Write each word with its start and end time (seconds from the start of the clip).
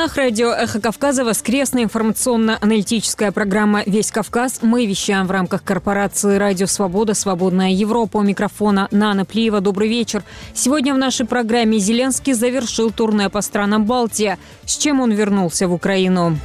волнах 0.00 0.16
радио 0.16 0.50
«Эхо 0.50 0.80
Кавказа» 0.80 1.26
воскресная 1.26 1.82
информационно-аналитическая 1.84 3.32
программа 3.32 3.82
«Весь 3.84 4.10
Кавказ». 4.10 4.60
Мы 4.62 4.86
вещаем 4.86 5.26
в 5.26 5.30
рамках 5.30 5.62
корпорации 5.62 6.38
«Радио 6.38 6.66
Свобода. 6.66 7.12
Свободная 7.12 7.68
Европа». 7.68 8.16
У 8.16 8.22
микрофона 8.22 8.88
Нана 8.92 9.26
Плиева. 9.26 9.60
Добрый 9.60 9.90
вечер. 9.90 10.22
Сегодня 10.54 10.94
в 10.94 10.96
нашей 10.96 11.26
программе 11.26 11.78
Зеленский 11.78 12.32
завершил 12.32 12.90
турне 12.90 13.28
по 13.28 13.42
странам 13.42 13.84
Балтии. 13.84 14.38
С 14.64 14.78
чем 14.78 15.00
он 15.00 15.12
вернулся 15.12 15.68
в 15.68 15.74
Украину? 15.74 16.38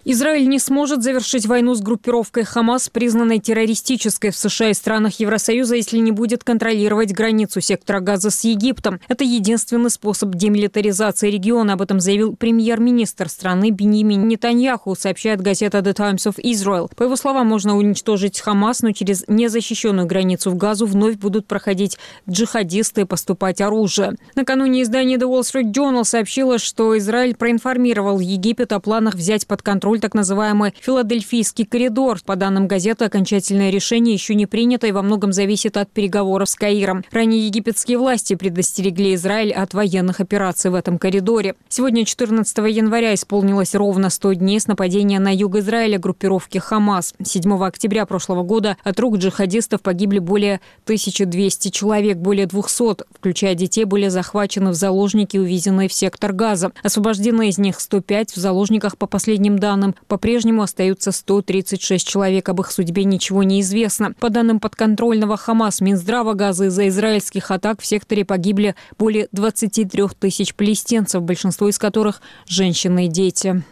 Израиль 0.08 0.48
не 0.48 0.60
сможет 0.60 1.02
завершить 1.02 1.48
войну 1.48 1.74
с 1.74 1.82
группировкой 1.82 2.44
«Хамас», 2.44 2.90
признанной 2.90 3.40
террористической 3.40 4.30
в 4.30 4.38
США 4.38 4.70
и 4.70 4.76
странах 4.76 5.20
Евросоюза, 5.20 5.76
если 5.76 5.98
не 5.98 6.12
будет 6.12 6.44
контролировать 6.44 7.12
границу 7.12 7.60
сектора 7.60 8.02
Газа 8.02 8.30
с 8.30 8.44
Египтом. 8.44 9.00
Это 9.08 9.24
единственный 9.24 9.90
способ 9.90 10.36
демилитаризации 10.36 11.32
региона. 11.32 11.74
Об 11.74 11.82
этом 11.82 12.00
заявил 12.00 12.36
премьер-министр 12.36 13.30
страны 13.30 13.72
Беньямин 13.72 14.28
Нетаньяху, 14.28 14.96
сообщает 14.96 15.42
газета 15.42 15.80
The 15.80 15.96
Times 15.96 16.28
of 16.28 16.40
Israel. 16.40 16.88
По 16.96 17.02
его 17.02 17.16
словам, 17.16 17.48
можно 17.48 17.76
уничтожить 17.76 18.40
«Хамас», 18.40 18.84
но 18.84 18.92
через 18.92 19.24
незащищенную 19.28 20.06
границу 20.06 20.52
в 20.52 20.56
Газу 20.56 20.86
вновь 20.86 21.16
будут 21.16 21.48
проходить 21.48 21.98
джихадисты 22.30 23.02
и 23.02 23.06
поступать 23.06 23.60
оружие. 23.60 24.14
Накануне 24.36 24.84
издание 24.84 25.18
The 25.18 25.28
Wall 25.28 25.42
Street 25.42 25.74
Journal 25.74 26.04
сообщило, 26.04 26.60
что 26.60 26.96
Израиль 26.96 27.36
проинформировал 27.36 28.20
Египет 28.20 28.72
о 28.72 28.80
планах 28.80 29.16
взять 29.16 29.48
под 29.48 29.64
контроль 29.64 29.95
контроль 29.96 30.00
так 30.00 30.14
называемый 30.14 30.74
Филадельфийский 30.80 31.66
коридор. 31.66 32.20
По 32.26 32.36
данным 32.36 32.68
газеты, 32.68 33.06
окончательное 33.06 33.70
решение 33.70 34.14
еще 34.14 34.36
не 34.36 34.46
принято 34.46 34.88
и 34.88 34.92
во 34.92 35.02
многом 35.02 35.32
зависит 35.32 35.78
от 35.78 35.92
переговоров 35.92 36.50
с 36.50 36.56
Каиром. 36.56 37.04
Ранее 37.12 37.48
египетские 37.48 37.98
власти 37.98 38.36
предостерегли 38.36 39.16
Израиль 39.16 39.52
от 39.52 39.74
военных 39.74 40.20
операций 40.20 40.72
в 40.72 40.76
этом 40.76 40.98
коридоре. 40.98 41.56
Сегодня, 41.70 42.06
14 42.06 42.58
января, 42.58 43.14
исполнилось 43.14 43.76
ровно 43.76 44.10
100 44.10 44.34
дней 44.34 44.60
с 44.60 44.68
нападения 44.68 45.20
на 45.20 45.34
юг 45.34 45.56
Израиля 45.56 45.98
группировки 45.98 46.58
«Хамас». 46.58 47.14
7 47.24 47.64
октября 47.64 48.06
прошлого 48.06 48.44
года 48.44 48.78
от 48.84 49.00
рук 49.00 49.18
джихадистов 49.18 49.82
погибли 49.82 50.20
более 50.20 50.60
1200 50.84 51.70
человек, 51.70 52.18
более 52.18 52.48
200, 52.48 53.06
включая 53.14 53.56
детей, 53.56 53.86
были 53.86 54.08
захвачены 54.10 54.72
в 54.72 54.76
заложники, 54.76 55.38
увезенные 55.38 55.88
в 55.88 55.94
сектор 55.94 56.34
Газа. 56.34 56.72
Освобождены 56.84 57.50
из 57.50 57.58
них 57.58 57.80
105 57.80 58.32
в 58.32 58.36
заложниках 58.36 58.98
по 58.98 59.08
последним 59.08 59.58
данным 59.60 59.85
данным, 59.86 59.96
по-прежнему 60.08 60.62
остаются 60.62 61.12
136 61.12 62.08
человек. 62.08 62.50
Об 62.50 62.62
их 62.62 62.72
судьбе 62.72 63.04
ничего 63.04 63.44
не 63.44 63.62
известно. 63.62 64.14
По 64.20 64.30
данным 64.30 64.60
подконтрольного 64.60 65.38
Хамас 65.38 65.82
Минздрава 65.82 66.34
Газа 66.34 66.66
из-за 66.66 66.88
израильских 66.88 67.52
атак 67.52 67.82
в 67.82 67.86
секторе 67.86 68.26
погибли 68.26 68.76
более 68.98 69.28
23 69.32 70.04
тысяч 70.20 70.56
палестинцев, 70.56 71.22
большинство 71.22 71.70
из 71.70 71.78
которых– 71.78 72.22
женщины 72.48 73.06
и 73.06 73.10
дети. 73.10 73.64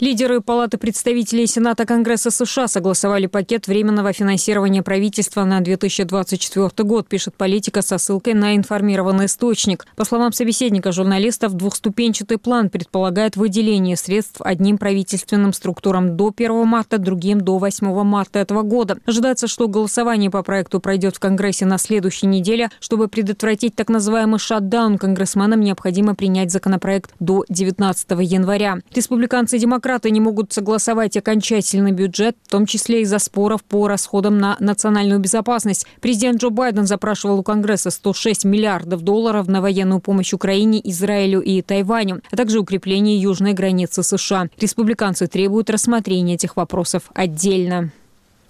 Лидеры 0.00 0.40
Палаты 0.40 0.78
представителей 0.78 1.46
Сената 1.46 1.84
Конгресса 1.84 2.30
США 2.30 2.68
согласовали 2.68 3.26
пакет 3.26 3.66
временного 3.66 4.14
финансирования 4.14 4.82
правительства 4.82 5.44
на 5.44 5.60
2024 5.60 6.70
год, 6.88 7.06
пишет 7.06 7.34
политика 7.34 7.82
со 7.82 7.98
ссылкой 7.98 8.32
на 8.32 8.56
информированный 8.56 9.26
источник. 9.26 9.84
По 9.96 10.06
словам 10.06 10.32
собеседника 10.32 10.90
журналистов, 10.90 11.52
двухступенчатый 11.52 12.38
план 12.38 12.70
предполагает 12.70 13.36
выделение 13.36 13.94
средств 13.94 14.40
одним 14.40 14.78
правительственным 14.78 15.52
структурам 15.52 16.16
до 16.16 16.32
1 16.34 16.66
марта, 16.66 16.96
другим 16.96 17.42
до 17.42 17.58
8 17.58 18.02
марта 18.02 18.38
этого 18.38 18.62
года. 18.62 18.96
Ожидается, 19.04 19.48
что 19.48 19.68
голосование 19.68 20.30
по 20.30 20.42
проекту 20.42 20.80
пройдет 20.80 21.16
в 21.16 21.20
Конгрессе 21.20 21.66
на 21.66 21.76
следующей 21.76 22.26
неделе. 22.26 22.70
Чтобы 22.80 23.08
предотвратить 23.08 23.74
так 23.76 23.90
называемый 23.90 24.38
шатдаун, 24.38 24.96
конгрессменам 24.96 25.60
необходимо 25.60 26.14
принять 26.14 26.50
законопроект 26.50 27.10
до 27.20 27.44
19 27.50 28.08
января. 28.20 28.78
Республиканцы 28.94 29.58
и 29.58 29.60
демократы 29.60 29.89
демократы 29.90 30.10
не 30.10 30.20
могут 30.20 30.52
согласовать 30.52 31.16
окончательный 31.16 31.90
бюджет, 31.90 32.36
в 32.44 32.48
том 32.48 32.64
числе 32.64 33.02
из-за 33.02 33.18
споров 33.18 33.64
по 33.64 33.88
расходам 33.88 34.38
на 34.38 34.56
национальную 34.60 35.18
безопасность. 35.18 35.84
Президент 36.00 36.40
Джо 36.40 36.50
Байден 36.50 36.86
запрашивал 36.86 37.40
у 37.40 37.42
Конгресса 37.42 37.90
106 37.90 38.44
миллиардов 38.44 39.02
долларов 39.02 39.48
на 39.48 39.60
военную 39.60 40.00
помощь 40.00 40.32
Украине, 40.32 40.80
Израилю 40.84 41.40
и 41.40 41.60
Тайваню, 41.60 42.22
а 42.30 42.36
также 42.36 42.60
укрепление 42.60 43.20
южной 43.20 43.52
границы 43.52 44.04
США. 44.04 44.48
Республиканцы 44.60 45.26
требуют 45.26 45.70
рассмотрения 45.70 46.34
этих 46.34 46.56
вопросов 46.56 47.10
отдельно. 47.12 47.90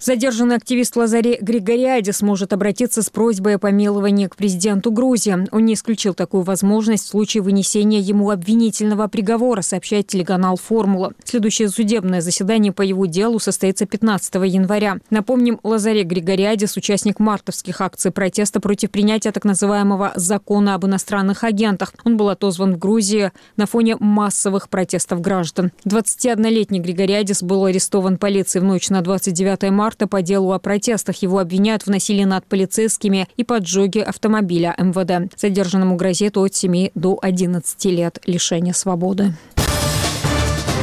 Задержанный 0.01 0.57
активист 0.57 0.97
Лазаре 0.97 1.37
Григориадис 1.43 2.23
может 2.23 2.55
обратиться 2.55 3.03
с 3.03 3.11
просьбой 3.11 3.57
о 3.57 3.59
помиловании 3.59 4.29
к 4.29 4.37
президенту 4.37 4.91
Грузии. 4.91 5.47
Он 5.53 5.67
не 5.67 5.75
исключил 5.75 6.15
такую 6.15 6.43
возможность 6.43 7.05
в 7.05 7.09
случае 7.09 7.43
вынесения 7.43 8.01
ему 8.01 8.31
обвинительного 8.31 9.09
приговора, 9.09 9.61
сообщает 9.61 10.07
телеканал 10.07 10.57
«Формула». 10.57 11.13
Следующее 11.25 11.69
судебное 11.69 12.23
заседание 12.23 12.73
по 12.73 12.81
его 12.81 13.05
делу 13.05 13.39
состоится 13.39 13.85
15 13.85 14.37
января. 14.47 14.97
Напомним, 15.11 15.61
Лазаре 15.63 16.03
Григориадис– 16.03 16.77
участник 16.79 17.19
мартовских 17.19 17.83
акций 17.83 18.11
протеста 18.11 18.59
против 18.59 18.91
принятия 18.91 19.33
так 19.33 19.45
называемого 19.45 20.13
«закона 20.17 20.77
об 20.77 20.87
иностранных 20.87 21.45
агентах». 21.45 21.93
Он 22.05 22.17
был 22.17 22.31
отозван 22.31 22.77
в 22.77 22.79
Грузии 22.79 23.33
на 23.57 23.67
фоне 23.67 23.97
массовых 24.01 24.71
протестов 24.71 25.21
граждан. 25.21 25.73
21-летний 25.85 26.81
Григориадис 26.81 27.43
был 27.43 27.67
арестован 27.67 28.17
полицией 28.17 28.63
в 28.63 28.67
ночь 28.67 28.89
на 28.89 29.03
29 29.03 29.71
марта 29.71 29.90
марта 29.91 30.07
по 30.07 30.23
делу 30.23 30.53
о 30.53 30.61
протестах. 30.61 31.17
Его 31.23 31.41
обвиняют 31.41 31.83
в 31.83 31.89
насилии 31.89 32.23
над 32.23 32.47
полицейскими 32.47 33.27
и 33.37 33.43
поджоге 33.43 34.05
автомобиля 34.05 34.73
МВД. 34.79 35.35
Задержанному 35.37 35.97
грозит 35.97 36.37
от 36.37 36.55
7 36.55 36.91
до 36.95 37.19
11 37.21 37.85
лет 37.87 38.21
лишения 38.25 38.73
свободы. 38.73 39.35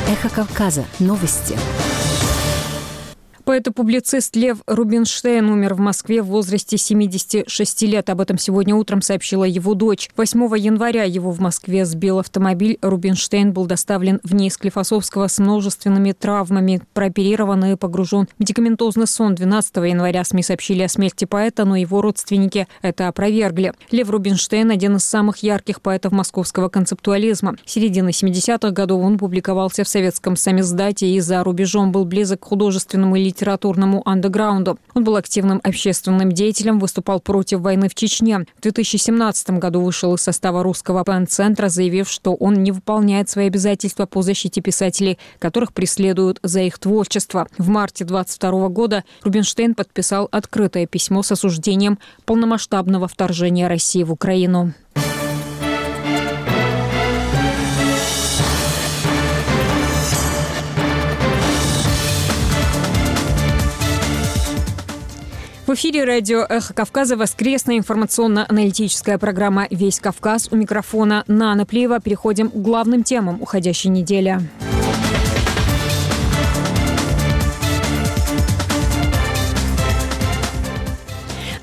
Эхо 0.09 0.29
Кавказа. 0.29 0.83
Новости. 0.99 1.57
Поэт 3.47 3.65
и 3.65 3.71
публицист 3.71 4.35
Лев 4.35 4.57
Рубинштейн 4.67 5.49
умер 5.49 5.75
в 5.75 5.79
Москве 5.79 6.21
в 6.21 6.25
возрасте 6.25 6.75
76 6.75 7.81
лет. 7.83 8.09
Об 8.09 8.19
этом 8.19 8.37
сегодня 8.37 8.75
утром 8.75 9.01
сообщила 9.01 9.45
его 9.45 9.73
дочь. 9.73 10.09
8 10.17 10.57
января 10.57 11.03
его 11.03 11.31
в 11.31 11.39
Москве 11.39 11.85
сбил 11.85 12.19
автомобиль. 12.19 12.77
Рубинштейн 12.81 13.53
был 13.53 13.65
доставлен 13.65 14.19
в 14.25 14.35
НИИ 14.35 14.49
Склифосовского 14.49 15.27
с 15.29 15.39
множественными 15.39 16.11
травмами, 16.11 16.81
прооперирован 16.93 17.63
и 17.63 17.75
погружен 17.77 18.27
в 18.35 18.39
медикаментозный 18.41 19.07
сон. 19.07 19.33
12 19.33 19.77
января 19.77 20.25
СМИ 20.25 20.43
сообщили 20.43 20.83
о 20.83 20.89
смерти 20.89 21.23
поэта, 21.23 21.63
но 21.63 21.77
его 21.77 22.01
родственники 22.01 22.67
это 22.81 23.07
опровергли. 23.07 23.71
Лев 23.91 24.09
Рубинштейн– 24.09 24.71
один 24.71 24.97
из 24.97 25.05
самых 25.05 25.37
ярких 25.37 25.81
поэтов 25.81 26.11
московского 26.11 26.67
концептуализма. 26.67 27.55
В 27.63 27.71
середине 27.71 28.09
70-х 28.09 28.71
годов 28.71 29.01
он 29.01 29.17
публиковался 29.17 29.85
в 29.85 29.87
советском 29.87 30.35
самиздате 30.35 31.07
и 31.07 31.21
за 31.21 31.41
рубежом 31.45 31.93
был 31.93 32.03
близок 32.03 32.41
к 32.41 32.45
художественному 32.45 33.15
и 33.15 33.36
литературному 33.37 34.01
андеграунду. 34.05 34.79
Он 34.95 35.03
был 35.03 35.15
активным 35.15 35.61
общественным 35.63 36.31
деятелем, 36.31 36.79
выступал 36.79 37.19
против 37.19 37.59
войны 37.59 37.87
в 37.87 37.95
Чечне. 37.95 38.45
В 38.57 38.61
2017 38.61 39.51
году 39.51 39.81
вышел 39.81 40.15
из 40.15 40.21
состава 40.21 40.63
русского 40.63 41.03
ПН-центра, 41.03 41.69
заявив, 41.69 42.09
что 42.09 42.33
он 42.33 42.55
не 42.63 42.71
выполняет 42.71 43.29
свои 43.29 43.47
обязательства 43.47 44.05
по 44.07 44.23
защите 44.23 44.61
писателей, 44.61 45.19
которых 45.39 45.73
преследуют 45.73 46.39
за 46.41 46.61
их 46.61 46.79
творчество. 46.79 47.47
В 47.57 47.69
марте 47.69 48.05
22 48.05 48.69
года 48.69 49.03
Рубинштейн 49.21 49.75
подписал 49.75 50.27
открытое 50.31 50.87
письмо 50.87 51.21
с 51.21 51.31
осуждением 51.31 51.99
полномасштабного 52.25 53.07
вторжения 53.07 53.67
России 53.67 54.03
в 54.03 54.11
Украину. 54.11 54.73
В 65.67 65.73
эфире 65.73 66.05
радио 66.05 66.45
«Эхо 66.47 66.73
Кавказа» 66.73 67.17
воскресная 67.17 67.77
информационно-аналитическая 67.77 69.17
программа 69.17 69.67
«Весь 69.69 69.99
Кавказ». 69.99 70.47
У 70.49 70.55
микрофона 70.55 71.25
Нана 71.27 71.65
Плеева. 71.65 71.99
Переходим 71.99 72.49
к 72.49 72.55
главным 72.55 73.03
темам 73.03 73.41
уходящей 73.41 73.89
недели. 73.89 74.39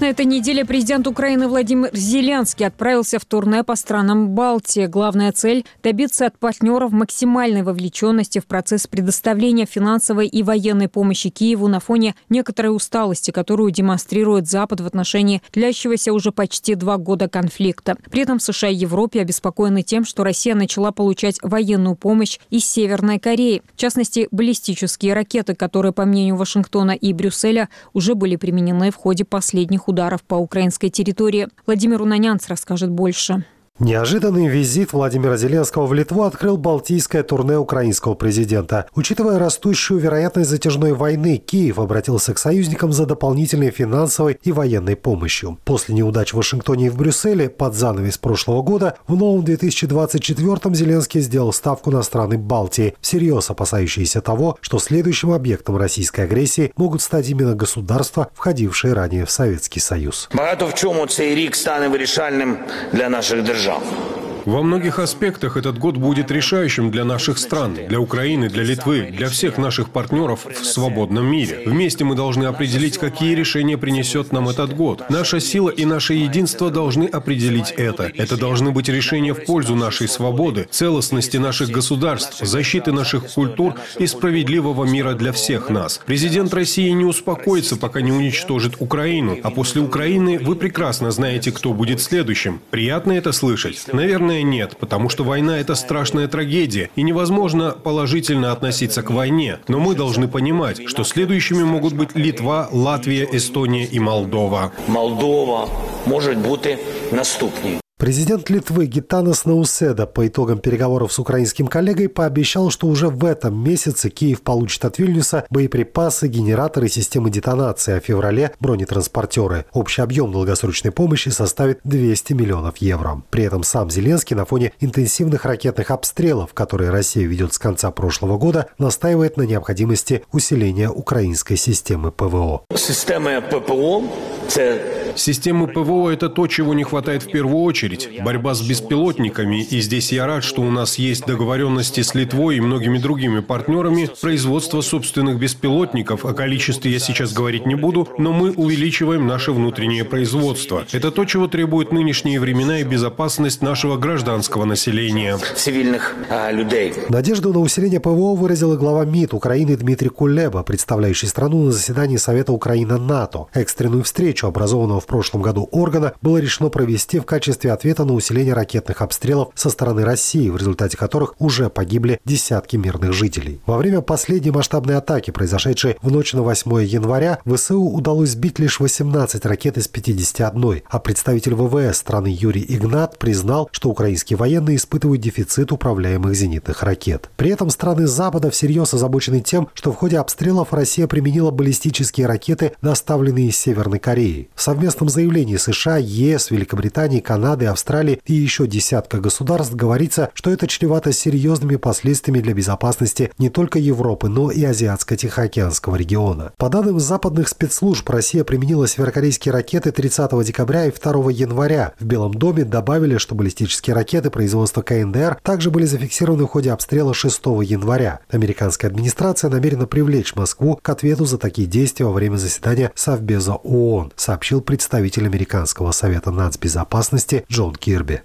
На 0.05 0.11
этой 0.11 0.27
неделе 0.27 0.67
президент 0.67 1.07
Украины 1.07 1.49
Владимир 1.49 1.89
Зеленский 1.95 2.67
отправился 2.67 3.19
в 3.19 3.25
турне 3.25 3.65
по 3.65 3.75
странам 3.75 4.29
Балтии. 4.35 4.85
Главная 4.85 5.33
цель– 5.33 5.65
добиться 5.83 6.27
от 6.27 6.39
партнеров 6.39 6.93
максимальной 6.93 7.63
вовлеченности 7.63 8.39
в 8.39 8.45
процесс 8.45 8.87
предоставления 8.87 9.65
финансовой 9.65 10.27
и 10.27 10.43
военной 10.43 10.89
помощи 10.89 11.31
Киеву 11.31 11.69
на 11.69 11.81
фоне 11.81 12.15
некоторой 12.29 12.77
усталости, 12.77 13.31
которую 13.31 13.71
демонстрирует 13.71 14.47
Запад 14.47 14.83
в 14.83 14.87
отношении 14.87 15.41
длящегося 15.55 16.13
уже 16.13 16.33
почти 16.33 16.75
два 16.75 16.99
года 16.99 17.27
конфликта. 17.27 17.97
При 18.11 18.21
этом 18.21 18.41
США 18.41 18.69
и 18.69 18.75
Европе 18.75 19.23
обеспокоены 19.23 19.81
тем, 19.81 20.05
что 20.05 20.23
Россия 20.23 20.55
начала 20.55 20.93
получать 20.93 21.39
военную 21.41 21.97
помощь 21.97 22.39
из 22.51 22.67
Северной 22.67 23.19
Кореи. 23.19 23.63
В 23.75 23.79
частности, 23.79 24.29
баллистические 24.31 25.15
ракеты, 25.15 25.55
которые, 25.55 25.93
по 25.93 26.05
мнению 26.05 26.37
Вашингтона 26.37 26.91
и 26.91 27.15
Брюсселя, 27.15 27.71
уже 27.95 28.15
были 28.15 28.37
применены 28.37 28.91
в 28.91 28.97
ходе 28.97 29.25
последних 29.25 29.89
ударов 29.89 29.94
по 30.23 30.35
украинской 30.35 30.89
территории. 30.89 31.49
Владимир 31.67 32.03
Унанянц 32.03 32.49
расскажет 32.49 32.91
больше. 32.91 33.45
Неожиданный 33.81 34.47
визит 34.47 34.93
Владимира 34.93 35.37
Зеленского 35.37 35.87
в 35.87 35.93
Литву 35.93 36.23
открыл 36.23 36.57
балтийское 36.57 37.25
турне 37.25 37.59
украинского 37.59 38.15
президента. 38.15 38.87
Учитывая 38.95 39.41
растущую 39.41 39.99
вероятность 39.99 40.49
затяжной 40.49 40.93
войны, 40.93 41.39
Киев 41.39 41.81
обратился 41.81 42.35
к 42.35 42.39
союзникам 42.39 42.93
за 42.93 43.05
дополнительной 43.05 43.73
финансовой 43.73 44.39
и 44.45 44.53
военной 44.53 44.95
помощью. 44.95 45.59
После 45.65 45.97
неудач 45.97 46.33
в 46.33 46.37
Вашингтоне 46.37 46.87
и 46.87 46.89
в 46.89 46.97
Брюсселе 46.97 47.49
под 47.49 47.75
занавес 47.75 48.17
прошлого 48.17 48.63
года 48.63 48.97
в 49.09 49.17
новом 49.17 49.45
2024-м 49.45 50.73
Зеленский 50.73 51.21
сделал 51.21 51.53
ставку 51.53 51.91
на 51.91 52.05
страны 52.05 52.39
Балтии, 52.39 52.95
всерьез 53.01 53.51
опасающиеся 53.51 54.21
того, 54.21 54.57
что 54.61 54.79
следующим 54.79 55.33
объектом 55.33 55.77
российской 55.77 56.21
агрессии 56.21 56.73
могут 56.77 57.03
стать 57.03 57.29
именно 57.29 57.57
государства, 57.57 58.29
входившие 58.35 58.93
ранее 58.93 59.25
в 59.27 59.33
Советский 59.33 59.81
Союз. 59.81 60.29
Багато 60.33 60.67
в 60.67 60.75
чому 60.75 61.07
цей 61.07 61.35
рік 61.35 61.57
стане 61.57 61.89
вирішальним 61.89 62.57
для 62.93 63.09
наших 63.09 63.43
держав 63.43 63.64
держав. 63.65 64.15
Во 64.45 64.63
многих 64.63 64.99
аспектах 64.99 65.57
этот 65.57 65.79
год 65.79 65.97
будет 65.97 66.31
решающим 66.31 66.91
для 66.91 67.05
наших 67.05 67.39
стран, 67.39 67.79
для 67.89 67.99
Украины, 67.99 68.51
для 68.51 68.63
Литвы, 68.63 69.11
для 69.11 69.29
всех 69.31 69.57
наших 69.57 69.89
партнеров 69.89 70.45
в 70.45 70.65
свободном 70.67 71.27
мире. 71.27 71.63
Вместе 71.65 72.05
мы 72.05 72.15
должны 72.15 72.45
определить, 72.45 72.99
какие 72.99 73.35
решения 73.35 73.79
принесет 73.79 74.33
нам 74.33 74.51
этот 74.51 74.77
год. 74.77 75.03
Наша 75.09 75.41
сила 75.41 75.71
и 75.71 75.87
наше 75.87 76.13
единство 76.13 76.71
должны 76.71 77.05
определить 77.05 77.71
это. 77.71 78.13
Это 78.15 78.37
должны 78.37 78.71
быть 78.71 78.91
решения 78.91 79.33
в 79.33 79.47
пользу 79.47 79.77
нашей 79.77 80.09
свободы, 80.09 80.69
целостности 80.71 81.39
наших 81.39 81.71
государств, 81.71 82.47
защиты 82.47 82.93
наших 82.93 83.33
культур 83.33 83.77
и 83.99 84.07
справедливого 84.07 84.85
мира 84.85 85.15
для 85.15 85.33
всех 85.33 85.71
нас. 85.71 86.03
Президент 86.05 86.53
России 86.53 86.91
не 86.91 87.07
успокоится, 87.07 87.77
пока 87.77 88.03
не 88.03 88.13
уничтожит 88.13 88.75
Украину. 88.79 89.39
А 89.43 89.51
после 89.51 89.81
Украины 89.81 90.39
вы 90.39 90.55
прекрасно 90.55 91.11
знаете, 91.11 91.51
кто 91.51 91.73
будет 91.73 92.03
следующим. 92.03 92.61
Приятно 92.71 93.13
это 93.13 93.33
слышать? 93.33 93.54
Наверное, 93.93 94.15
Наверное, 94.25 94.43
нет, 94.43 94.77
потому 94.79 95.09
что 95.09 95.25
война– 95.25 95.59
это 95.61 95.75
страшная 95.75 96.29
трагедия, 96.29 96.91
и 96.97 97.03
невозможно 97.03 97.73
положительно 97.73 98.53
относиться 98.53 99.03
к 99.03 99.11
войне. 99.11 99.59
Но 99.69 99.81
мы 99.81 99.95
должны 99.95 100.29
понимать, 100.29 100.89
что 100.89 101.05
следующими 101.05 101.63
могут 101.63 101.95
быть 101.95 102.15
Литва, 102.15 102.69
Латвия, 102.71 103.29
Эстония 103.31 103.85
и 103.85 103.99
Молдова. 103.99 104.73
Молдова 104.89 105.69
может 106.07 106.39
быть 106.39 106.79
наступней. 107.13 107.84
Президент 107.97 108.51
Литвы 108.51 108.87
Гитанас 108.87 109.45
Науседа 109.45 110.07
по 110.07 110.27
итогам 110.27 110.59
переговоров 110.59 111.13
с 111.13 111.21
украинским 111.21 111.69
коллегой 111.69 112.09
пообещал, 112.09 112.71
что 112.71 112.89
уже 112.89 113.09
в 113.09 113.25
этом 113.25 113.63
месяце 113.63 114.11
Киев 114.11 114.43
получит 114.43 114.85
от 114.85 114.99
Вильнюса 114.99 115.47
боеприпасы, 115.49 116.27
генераторы, 116.27 116.89
системы 116.89 117.31
детонации, 117.31 117.97
а 117.97 118.01
в 118.01 118.05
феврале– 118.05 118.51
бронетранспортеры. 118.59 119.67
Общий 119.73 120.03
объем 120.03 120.33
долгосрочной 120.33 120.91
помощи 120.91 121.29
составит 121.29 121.79
200 121.85 122.33
миллионов 122.33 122.79
евро. 122.79 123.23
При 123.31 123.45
этом 123.45 123.63
сам 123.63 123.89
Зеленский 123.91 124.35
на 124.35 124.45
фоне 124.45 124.73
интенсивных 124.81 125.45
ракетных 125.45 125.93
обстрелов, 125.93 126.53
которые 126.53 126.91
Россия 126.91 127.25
ведет 127.29 127.55
с 127.55 127.61
конца 127.61 127.93
прошлого 127.93 128.39
года, 128.39 128.67
настаивает 128.77 129.37
на 129.37 129.43
необходимости 129.43 130.25
усиления 130.33 130.91
украинской 130.91 131.55
системы 131.55 132.11
ПВО. 132.11 132.65
Система 132.75 133.41
ППО– 133.41 134.03
это 134.57 135.05
Системы 135.17 135.69
ПВО– 135.69 136.11
это 136.11 136.29
то, 136.29 136.47
чего 136.47 136.75
не 136.75 136.83
хватает 136.83 137.23
в 137.23 137.31
первую 137.31 137.63
очередь. 137.63 137.84
Борьба 138.23 138.55
с 138.55 138.63
беспилотниками, 138.63 139.63
и 139.63 139.81
здесь 139.81 140.13
я 140.13 140.27
рад, 140.27 140.45
что 140.45 140.63
у 140.63 140.71
нас 140.71 140.99
есть 140.99 141.27
договоренности 141.27 142.01
с 142.01 142.15
Литвой 142.15 142.57
и 142.57 142.61
многими 142.61 142.99
другими 142.99 143.41
партнерами, 143.41 144.09
производство 144.21 144.81
собственных 144.81 145.39
беспилотников, 145.39 146.25
о 146.25 146.33
количестве 146.33 146.91
я 146.93 146.99
сейчас 146.99 147.33
говорить 147.33 147.67
не 147.67 147.75
буду, 147.75 148.09
но 148.19 148.33
мы 148.33 148.53
увеличиваем 148.53 149.27
наше 149.27 149.53
внутреннее 149.53 150.05
производство. 150.05 150.85
Это 150.93 151.11
то, 151.11 151.25
чего 151.25 151.47
требуют 151.47 151.93
нынешние 151.93 152.41
времена 152.41 152.81
и 152.81 152.85
безопасность 152.85 153.63
нашего 153.63 153.97
гражданского 153.97 154.65
населения. 154.65 155.39
Цивильных 155.57 156.15
а, 156.31 156.51
людей. 156.51 156.95
Надежду 157.09 157.53
на 157.53 157.61
усиление 157.61 158.01
ПВО 158.01 158.35
выразил 158.35 158.75
и 158.75 158.77
глава 158.77 159.05
МИД 159.05 159.35
Украины 159.35 159.77
Дмитрий 159.77 160.09
Кулеба, 160.09 160.63
представляющий 160.63 161.29
страну 161.29 161.65
на 161.65 161.73
заседании 161.73 162.17
Совета 162.17 162.53
Украина-НАТО. 162.53 163.49
Экстренную 163.53 164.05
встречу 164.05 164.47
образованного 164.47 165.01
в 165.01 165.07
прошлом 165.07 165.43
году 165.43 165.69
органа 165.71 166.15
было 166.23 166.39
решено 166.39 166.71
провести 166.71 167.19
в 167.19 167.25
качестве 167.25 167.73
ответа 167.75 168.05
на 168.05 168.15
усиление 168.15 168.55
ракетных 168.55 169.03
обстрелов 169.03 169.49
со 169.55 169.69
стороны 169.69 170.05
России, 170.05 170.49
в 170.49 170.57
результате 170.57 170.97
которых 170.97 171.35
уже 171.39 171.69
погибли 171.69 172.21
десятки 172.25 172.77
мирных 172.77 173.13
жителей. 173.13 173.61
Во 173.67 173.77
время 173.77 174.01
последней 174.01 174.51
масштабной 174.51 174.97
атаки, 174.97 175.31
произошедшей 175.31 175.97
в 176.01 176.11
ночь 176.11 176.33
на 176.33 176.43
8 176.43 176.83
января, 176.85 177.41
ВСУ 177.45 177.83
удалось 177.83 178.31
сбить 178.31 178.59
лишь 178.59 178.81
18 178.81 179.45
ракет 179.45 179.77
из 179.77 179.89
51, 179.89 180.83
а 180.89 180.99
представитель 180.99 181.55
ВВС 181.55 181.99
страны 181.99 182.29
Юрий 182.29 182.65
Игнат 182.67 183.19
признал, 183.19 183.69
что 183.73 183.91
украинские 183.91 184.39
военные 184.39 184.77
испытывают 184.77 185.21
дефицит 185.21 185.73
управляемых 185.73 186.35
зенитных 186.35 186.83
ракет. 186.83 187.29
При 187.37 187.51
этом 187.51 187.69
страны 187.71 188.07
Запада 188.07 188.51
всерьез 188.51 188.95
озабочены 188.95 189.41
тем, 189.41 189.69
что 189.75 189.93
в 189.93 189.97
ходе 189.97 190.19
обстрелов 190.19 190.73
Россия 190.73 191.07
применила 191.07 191.51
баллистические 191.51 192.27
ракеты, 192.27 192.73
доставленные 192.81 193.49
из 193.49 193.57
Северной 193.59 193.99
Кореи. 193.99 194.49
Совместно 194.55 194.95
совместном 194.95 195.09
заявлении 195.09 195.57
США, 195.57 195.97
ЕС, 195.97 196.51
Великобритании, 196.51 197.21
Канады, 197.21 197.64
Австралии 197.65 198.21
и 198.27 198.35
еще 198.35 198.67
десятка 198.67 199.19
государств 199.19 199.75
говорится, 199.75 200.31
что 200.35 200.51
это 200.51 200.67
чревато 200.67 201.13
серьезными 201.13 201.77
последствиями 201.77 202.41
для 202.41 202.55
безопасности 202.55 203.31
не 203.39 203.51
только 203.51 203.79
Европы, 203.79 204.29
но 204.29 204.51
и 204.51 204.63
Азиатско-Тихоокеанского 204.65 205.97
региона. 205.97 206.53
По 206.57 206.69
данным 206.69 207.01
западных 207.01 207.49
спецслужб, 207.49 208.09
Россия 208.09 208.45
применила 208.45 208.87
северокорейские 208.87 209.53
ракеты 209.53 209.93
30 209.93 210.45
декабря 210.45 210.87
и 210.87 210.93
2 210.93 211.31
января. 211.31 211.95
В 211.99 212.05
Белом 212.05 212.35
доме 212.35 212.65
добавили, 212.65 213.19
что 213.19 213.35
баллистические 213.35 213.95
ракеты 213.95 214.31
производства 214.31 214.83
КНДР 214.83 215.39
также 215.43 215.71
были 215.71 215.85
зафиксированы 215.85 216.45
в 216.45 216.49
ходе 216.49 216.73
обстрела 216.73 217.15
6 217.15 217.41
января. 217.63 218.21
Американская 218.31 218.91
администрация 218.91 219.51
намерена 219.51 219.87
привлечь 219.87 220.35
Москву 220.35 220.79
к 220.81 220.89
ответу 220.89 221.25
за 221.25 221.39
такие 221.39 221.67
действия 221.67 222.07
во 222.07 222.13
время 222.13 222.37
заседания 222.37 222.93
Совбеза 222.95 223.55
ООН, 223.55 224.13
сообщил 224.17 224.61
представитель 224.61 225.27
Американского 225.27 225.93
совета 225.93 226.31
нацбезопасности 226.31 227.45
Джон 227.54 227.76
Кирби. 227.76 228.22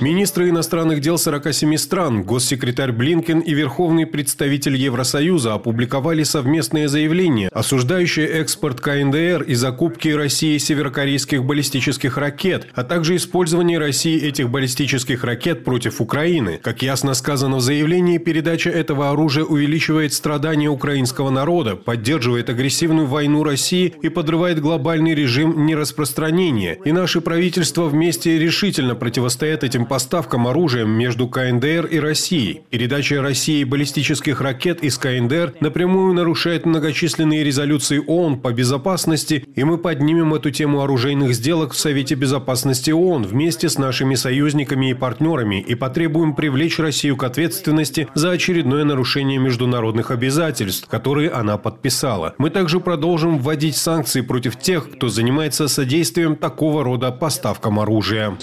Министры 0.00 0.50
иностранных 0.50 1.00
дел 1.00 1.18
47 1.18 1.76
стран, 1.76 2.22
госсекретарь 2.22 2.92
Блинкен 2.92 3.40
и 3.40 3.54
верховный 3.54 4.06
представитель 4.06 4.76
Евросоюза 4.76 5.54
опубликовали 5.54 6.22
совместное 6.22 6.86
заявление, 6.88 7.48
осуждающее 7.48 8.26
экспорт 8.26 8.80
КНДР 8.80 9.42
и 9.42 9.54
закупки 9.54 10.08
России 10.08 10.58
северокорейских 10.58 11.44
баллистических 11.44 12.18
ракет, 12.18 12.68
а 12.74 12.84
также 12.84 13.16
использование 13.16 13.78
России 13.78 14.20
этих 14.20 14.50
баллистических 14.50 15.24
ракет 15.24 15.64
против 15.64 16.00
Украины. 16.00 16.60
Как 16.62 16.82
ясно 16.82 17.14
сказано 17.14 17.56
в 17.56 17.60
заявлении, 17.62 18.18
передача 18.18 18.70
этого 18.70 19.10
оружия 19.10 19.44
увеличивает 19.44 20.12
страдания 20.12 20.68
украинского 20.68 21.30
народа, 21.30 21.74
поддерживает 21.76 22.50
агрессивную 22.50 23.06
войну 23.06 23.42
России 23.42 23.94
и 24.02 24.08
подрывает 24.08 24.60
глобальный 24.60 25.14
режим 25.14 25.66
нераспространения. 25.66 26.78
И 26.84 26.92
наше 26.92 27.20
правительство 27.20 27.86
вместе 27.86 28.38
решительно 28.38 28.73
решительно 28.74 28.96
противостоят 28.96 29.62
этим 29.62 29.86
поставкам 29.86 30.48
оружия 30.48 30.84
между 30.84 31.28
КНДР 31.28 31.86
и 31.86 32.00
Россией. 32.00 32.62
Передача 32.70 33.22
России 33.22 33.62
баллистических 33.62 34.40
ракет 34.40 34.82
из 34.82 34.98
КНДР 34.98 35.54
напрямую 35.60 36.12
нарушает 36.12 36.66
многочисленные 36.66 37.44
резолюции 37.44 38.02
ООН 38.04 38.40
по 38.40 38.52
безопасности, 38.52 39.44
и 39.54 39.62
мы 39.62 39.78
поднимем 39.78 40.34
эту 40.34 40.50
тему 40.50 40.82
оружейных 40.82 41.36
сделок 41.36 41.72
в 41.72 41.78
Совете 41.78 42.16
безопасности 42.16 42.90
ООН 42.90 43.22
вместе 43.22 43.68
с 43.68 43.78
нашими 43.78 44.16
союзниками 44.16 44.90
и 44.90 44.94
партнерами 44.94 45.60
и 45.60 45.76
потребуем 45.76 46.34
привлечь 46.34 46.80
Россию 46.80 47.16
к 47.16 47.22
ответственности 47.22 48.08
за 48.14 48.32
очередное 48.32 48.82
нарушение 48.82 49.38
международных 49.38 50.10
обязательств, 50.10 50.88
которые 50.88 51.30
она 51.30 51.58
подписала. 51.58 52.34
Мы 52.38 52.50
также 52.50 52.80
продолжим 52.80 53.38
вводить 53.38 53.76
санкции 53.76 54.22
против 54.22 54.58
тех, 54.58 54.90
кто 54.90 55.08
занимается 55.08 55.68
содействием 55.68 56.34
такого 56.34 56.82
рода 56.82 57.12
поставкам 57.12 57.78
оружия. 57.78 58.36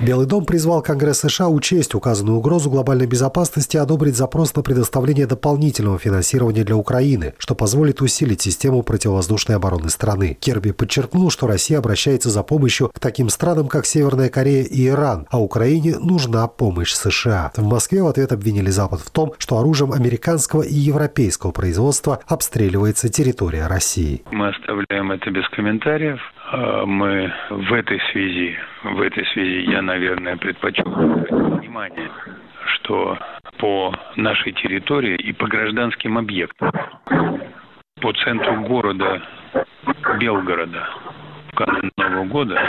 Белый 0.00 0.26
дом 0.26 0.44
призвал 0.44 0.82
Конгресс 0.82 1.20
США 1.20 1.48
учесть 1.48 1.94
указанную 1.94 2.38
угрозу 2.38 2.70
глобальной 2.70 3.06
безопасности 3.06 3.76
и 3.76 3.80
одобрить 3.80 4.16
запрос 4.16 4.54
на 4.54 4.62
предоставление 4.62 5.26
дополнительного 5.26 5.98
финансирования 5.98 6.64
для 6.64 6.76
Украины, 6.76 7.34
что 7.38 7.54
позволит 7.54 8.00
усилить 8.00 8.42
систему 8.42 8.82
противовоздушной 8.82 9.56
обороны 9.56 9.88
страны. 9.88 10.36
Керби 10.40 10.72
подчеркнул, 10.72 11.30
что 11.30 11.46
Россия 11.46 11.78
обращается 11.78 12.30
за 12.30 12.42
помощью 12.42 12.88
к 12.88 13.00
таким 13.00 13.28
странам, 13.28 13.68
как 13.68 13.86
Северная 13.86 14.28
Корея 14.28 14.64
и 14.64 14.88
Иран, 14.88 15.26
а 15.30 15.40
Украине 15.40 15.98
нужна 15.98 16.46
помощь 16.46 16.92
США. 16.92 17.52
В 17.56 17.66
Москве 17.66 18.02
в 18.02 18.06
ответ 18.06 18.32
обвинили 18.32 18.70
Запад 18.70 19.00
в 19.00 19.10
том, 19.10 19.32
что 19.38 19.58
оружием 19.58 19.92
американского 19.92 20.62
и 20.62 20.74
европейского 20.74 21.50
производства 21.52 22.20
обстреливается 22.26 23.08
территория 23.08 23.66
России. 23.66 24.22
Мы 24.30 24.48
оставляем 24.48 25.12
это 25.12 25.30
без 25.30 25.48
комментариев. 25.50 26.20
А 26.56 26.86
мы 26.86 27.32
в 27.50 27.72
этой 27.72 28.00
связи, 28.12 28.56
в 28.84 29.00
этой 29.00 29.26
связи 29.26 29.68
я, 29.68 29.82
наверное, 29.82 30.36
предпочел 30.36 30.84
внимание, 30.84 32.08
что 32.76 33.18
по 33.58 33.92
нашей 34.14 34.52
территории 34.52 35.16
и 35.16 35.32
по 35.32 35.48
гражданским 35.48 36.16
объектам, 36.16 36.70
по 38.00 38.12
центру 38.12 38.60
города 38.60 39.20
Белгорода 40.20 40.86
в 41.50 41.56
канун 41.56 41.90
Нового 41.96 42.24
года 42.26 42.62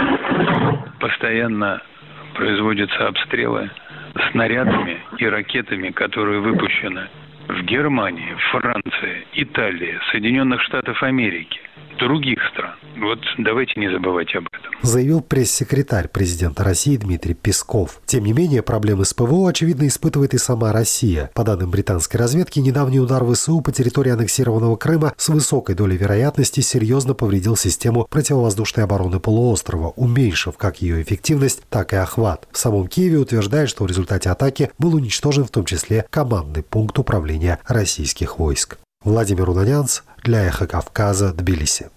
постоянно 0.99 1.79
производятся 2.33 3.07
обстрелы 3.07 3.69
снарядами 4.31 4.97
и 5.19 5.27
ракетами, 5.27 5.91
которые 5.91 6.39
выпущены 6.39 7.07
в 7.49 7.61
Германии, 7.61 8.35
Франции, 8.49 9.27
Италии, 9.33 9.99
Соединенных 10.09 10.63
Штатах 10.63 11.03
Америки– 11.03 11.61
других 11.99 12.39
стран. 12.51 12.75
Вот 12.97 13.19
давайте 13.37 13.79
не 13.79 13.89
забывать 13.91 14.33
об 14.35 14.47
этом. 14.47 14.71
Заявил 14.81 15.21
пресс-секретарь 15.21 16.07
президента 16.07 16.63
России 16.63 16.95
Дмитрий 16.95 17.33
Песков. 17.33 17.99
Тем 18.05 18.23
не 18.23 18.33
менее, 18.33 18.61
проблемы 18.61 19.05
с 19.05 19.13
ПВО, 19.13 19.49
очевидно, 19.49 19.87
испытывает 19.87 20.33
и 20.33 20.37
сама 20.37 20.71
Россия. 20.71 21.29
По 21.33 21.43
данным 21.43 21.71
британской 21.71 22.19
разведки, 22.19 22.59
недавний 22.59 22.99
удар 22.99 23.23
ВСУ 23.25 23.61
по 23.61 23.71
территории 23.71 24.11
аннексированного 24.11 24.75
Крыма 24.75 25.13
с 25.17 25.29
высокой 25.29 25.75
долей 25.75 25.97
вероятности 25.97 26.61
серьезно 26.61 27.13
повредил 27.13 27.55
систему 27.55 28.07
противовоздушной 28.09 28.85
обороны 28.85 29.19
полуострова, 29.19 29.89
уменьшив 29.95 30.57
как 30.57 30.81
ее 30.81 31.01
эффективность, 31.01 31.63
так 31.69 31.93
и 31.93 31.97
охват. 31.97 32.47
В 32.51 32.57
самом 32.57 32.87
Киеве 32.87 33.17
утверждает, 33.17 33.69
что 33.69 33.83
в 33.83 33.87
результате 33.87 34.29
атаки 34.29 34.71
был 34.77 34.95
уничтожен 34.95 35.45
в 35.45 35.51
том 35.51 35.65
числе 35.65 36.05
командный 36.09 36.63
пункт 36.63 36.97
управления 36.99 37.59
российских 37.67 38.39
войск. 38.39 38.77
Владимир 39.05 39.51
Унанянц 39.51 40.01
для 40.23 40.47
«Эхо 40.47 40.65
Кавказа», 40.65 41.31
Тбилиси. 41.31 41.91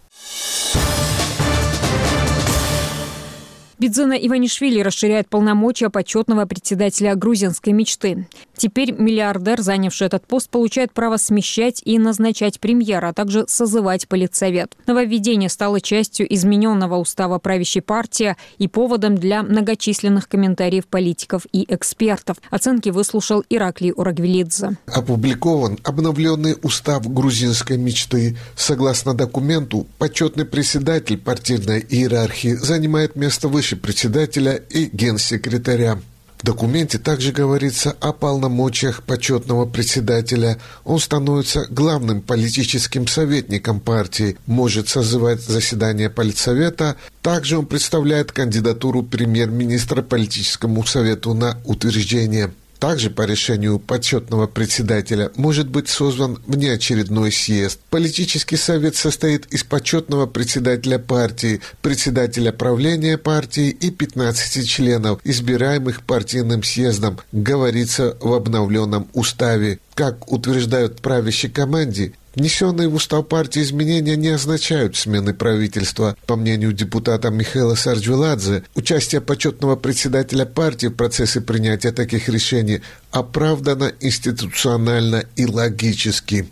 Бидзена 3.79 4.15
Иванишвили 4.15 4.81
расширяет 4.81 5.29
полномочия 5.29 5.89
почетного 5.89 6.47
председателя 6.47 7.15
грузинской 7.15 7.73
мечты. 7.73 8.27
Теперь 8.57 8.91
миллиардер, 8.91 9.61
занявший 9.61 10.09
этот 10.09 10.27
пост, 10.27 10.51
получает 10.51 10.93
право 10.93 11.17
смещать 11.17 11.81
и 11.85 11.97
назначать 11.97 12.59
премьера, 12.59 13.11
а 13.11 13.13
также 13.13 13.45
созывать 13.47 14.09
политсовет. 14.09 14.77
Нововведение 14.89 15.49
стало 15.49 15.81
частью 15.81 16.33
измененного 16.35 16.97
устава 16.97 17.39
правящей 17.39 17.81
партии 17.81 18.35
и 18.59 18.67
поводом 18.67 19.17
для 19.17 19.45
многочисленных 19.45 20.29
комментариев 20.29 20.89
политиков 20.89 21.47
и 21.53 21.65
экспертов. 21.73 22.39
Оценки 22.51 22.89
выслушал 22.89 23.45
Ираклий 23.49 23.93
Урагвелидзе. 23.93 24.77
Опубликован 24.87 25.79
обновленный 25.85 26.57
устав 26.63 27.09
грузинской 27.09 27.77
мечты. 27.77 28.37
Согласно 28.57 29.15
документу, 29.15 29.87
почетный 29.99 30.47
председатель 30.47 31.17
партийной 31.17 31.87
иерархии 31.89 32.55
занимает 32.55 33.15
место 33.15 33.47
выше 33.47 33.68
задачи 33.69 33.77
председателя 33.77 34.55
и 34.71 34.91
генсекретаря. 34.93 35.99
В 36.39 36.45
документе 36.45 36.99
также 36.99 37.33
говорится 37.33 37.97
о 38.01 38.13
полномочиях 38.13 39.03
почетного 39.03 39.67
председателя. 39.67 40.57
Он 40.85 41.01
становится 41.01 41.67
главным 41.69 42.23
политическим 42.23 43.09
советником 43.09 43.81
партии, 43.81 44.37
может 44.47 44.89
созывать 44.89 45.41
заседания 45.41 46.09
политсовета. 46.09 46.95
Также 47.23 47.59
он 47.59 47.67
представляет 47.67 48.31
кандидатуру 48.31 49.03
премьер-министра 49.03 50.03
политическому 50.03 50.85
совету 50.87 51.35
на 51.35 51.59
утверждение. 51.65 52.51
Также 52.79 53.11
по 53.11 53.23
решению 53.23 53.81
почетного 53.81 54.47
председателя 54.47 55.33
может 55.37 55.69
быть 55.69 55.89
созван 55.89 56.39
внеочередной 56.47 57.33
съезд. 57.33 57.81
Политический 57.91 58.57
совет 58.57 58.95
состоит 58.95 59.47
из 59.47 59.65
почетного 59.65 60.27
председателя 60.27 60.99
партии, 60.99 61.61
председателя 61.83 62.53
правления 62.53 63.19
партии 63.19 63.71
и 63.71 63.91
15 63.91 64.69
членов, 64.69 65.21
избираемых 65.25 66.03
партийным 66.05 66.63
съездом, 66.63 67.19
говорится 67.33 68.17
в 68.21 68.33
обновленном 68.33 69.09
уставе. 69.13 69.81
Как 69.95 70.31
утверждают 70.31 71.01
правящей 71.03 71.51
команде, 71.51 72.13
Внесенные 72.39 72.87
в 72.87 72.95
устав 72.95 73.27
партии 73.27 73.63
изменения 73.63 74.15
не 74.15 74.29
означают 74.29 74.95
смены 74.95 75.35
правительства. 75.35 76.17
По 76.25 76.37
мнению 76.37 76.73
депутата 76.73 77.31
Михаила 77.31 77.75
Сарджвеладзе, 77.75 78.63
участие 78.77 79.21
почетного 79.21 79.75
председателя 79.75 80.45
партии 80.45 80.87
в 80.87 80.95
процессе 80.95 81.41
принятия 81.41 81.91
таких 81.91 82.29
решений 82.29 82.81
оправдано 83.11 83.93
институционально 84.01 85.25
и 85.35 85.47
логически. 85.47 86.49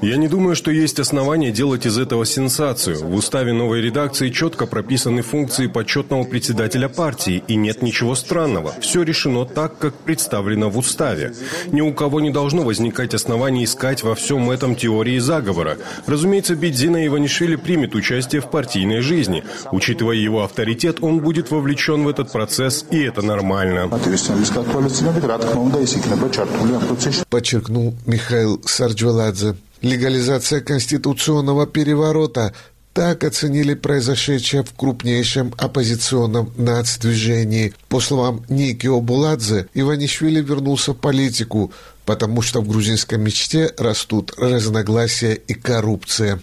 Я 0.00 0.16
не 0.16 0.28
думаю, 0.28 0.54
что 0.54 0.70
есть 0.70 1.00
основания 1.00 1.50
делать 1.50 1.86
из 1.86 1.98
этого 1.98 2.24
сенсацию. 2.24 3.04
В 3.04 3.14
уставе 3.14 3.52
новой 3.52 3.80
редакции 3.80 4.30
четко 4.30 4.66
прописаны 4.66 5.22
функции 5.22 5.66
почетного 5.66 6.22
председателя 6.22 6.88
партии, 6.88 7.42
и 7.48 7.56
нет 7.56 7.82
ничего 7.82 8.14
странного. 8.14 8.72
Все 8.80 9.02
решено 9.02 9.44
так, 9.44 9.78
как 9.78 9.94
представлено 9.94 10.70
в 10.70 10.78
уставе. 10.78 11.34
Ни 11.72 11.80
у 11.80 11.92
кого 11.92 12.20
не 12.20 12.30
должно 12.30 12.62
возникать 12.62 13.14
оснований 13.14 13.64
искать 13.64 14.04
во 14.04 14.14
всем 14.14 14.48
этом 14.50 14.76
теории 14.76 15.18
заговора. 15.18 15.76
Разумеется, 16.06 16.54
Бедзина 16.54 17.04
Иванишвили 17.04 17.56
примет 17.56 17.96
участие 17.96 18.40
в 18.40 18.50
партийной 18.50 19.00
жизни. 19.00 19.42
Учитывая 19.72 20.16
его 20.16 20.44
авторитет, 20.44 20.98
он 21.00 21.18
будет 21.18 21.50
вовлечен 21.50 22.04
в 22.04 22.08
этот 22.08 22.30
процесс, 22.30 22.86
и 22.90 23.00
это 23.00 23.22
нормально. 23.22 23.39
Подчеркнул 27.28 27.94
Михаил 28.06 28.60
Сарджвеладзе. 28.64 29.56
Легализация 29.82 30.60
конституционного 30.60 31.66
переворота 31.66 32.52
так 32.92 33.24
оценили 33.24 33.74
произошедшее 33.74 34.64
в 34.64 34.74
крупнейшем 34.74 35.54
оппозиционном 35.56 36.52
нацдвижении. 36.56 37.72
По 37.88 38.00
словам 38.00 38.44
Ники 38.48 38.88
Обуладзе, 38.88 39.68
Иванишвили 39.74 40.40
вернулся 40.40 40.92
в 40.92 40.96
политику, 40.96 41.72
потому 42.04 42.42
что 42.42 42.60
в 42.60 42.68
грузинской 42.68 43.18
мечте 43.18 43.72
растут 43.78 44.34
разногласия 44.36 45.34
и 45.34 45.54
коррупция. 45.54 46.40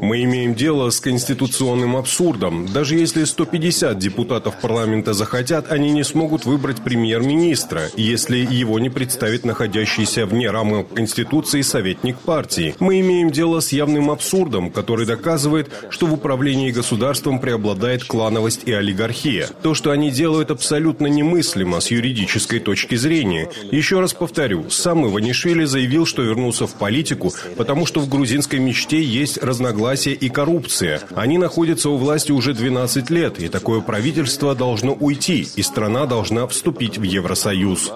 Мы 0.00 0.24
имеем 0.24 0.54
дело 0.56 0.90
с 0.90 1.00
конституционным 1.00 1.96
абсурдом. 1.96 2.66
Даже 2.66 2.96
если 2.96 3.22
150 3.22 3.96
депутатов 3.96 4.56
парламента 4.60 5.12
захотят, 5.12 5.70
они 5.70 5.92
не 5.92 6.02
смогут 6.02 6.44
выбрать 6.44 6.82
премьер-министра, 6.82 7.82
если 7.96 8.38
его 8.38 8.80
не 8.80 8.90
представит 8.90 9.44
находящийся 9.44 10.26
вне 10.26 10.50
рамок 10.50 10.92
Конституции 10.92 11.60
советник 11.60 12.18
партии. 12.18 12.74
Мы 12.80 12.98
имеем 12.98 13.30
дело 13.30 13.60
с 13.60 13.70
явным 13.72 14.10
абсурдом, 14.10 14.72
который 14.72 15.06
доказывает, 15.06 15.70
что 15.90 16.06
в 16.06 16.14
управлении 16.14 16.72
государством 16.72 17.38
преобладает 17.38 18.02
клановость 18.02 18.62
и 18.66 18.72
олигархия. 18.72 19.46
То, 19.62 19.74
что 19.74 19.92
они 19.92 20.10
делают, 20.10 20.50
абсолютно 20.50 21.06
немыслимо 21.06 21.78
с 21.78 21.92
юридической 21.92 22.58
точки 22.58 22.96
зрения. 22.96 23.48
Еще 23.70 24.00
раз 24.00 24.12
повторю, 24.12 24.70
сам 24.70 25.06
Иванишвили 25.06 25.64
заявил, 25.64 26.04
что 26.04 26.31
вернулся 26.32 26.66
в 26.66 26.74
политику, 26.74 27.32
потому 27.56 27.86
что 27.86 28.00
в 28.00 28.08
грузинской 28.08 28.58
мечте 28.58 29.02
есть 29.02 29.38
разногласия 29.42 30.12
и 30.12 30.28
коррупция. 30.28 31.00
Они 31.14 31.38
находятся 31.38 31.90
у 31.90 31.96
власти 31.96 32.32
уже 32.32 32.54
12 32.54 33.10
лет, 33.10 33.38
и 33.38 33.48
такое 33.48 33.80
правительство 33.80 34.54
должно 34.54 34.94
уйти, 34.94 35.46
и 35.56 35.62
страна 35.62 36.06
должна 36.06 36.46
вступить 36.46 36.98
в 36.98 37.02
Евросоюз. 37.02 37.92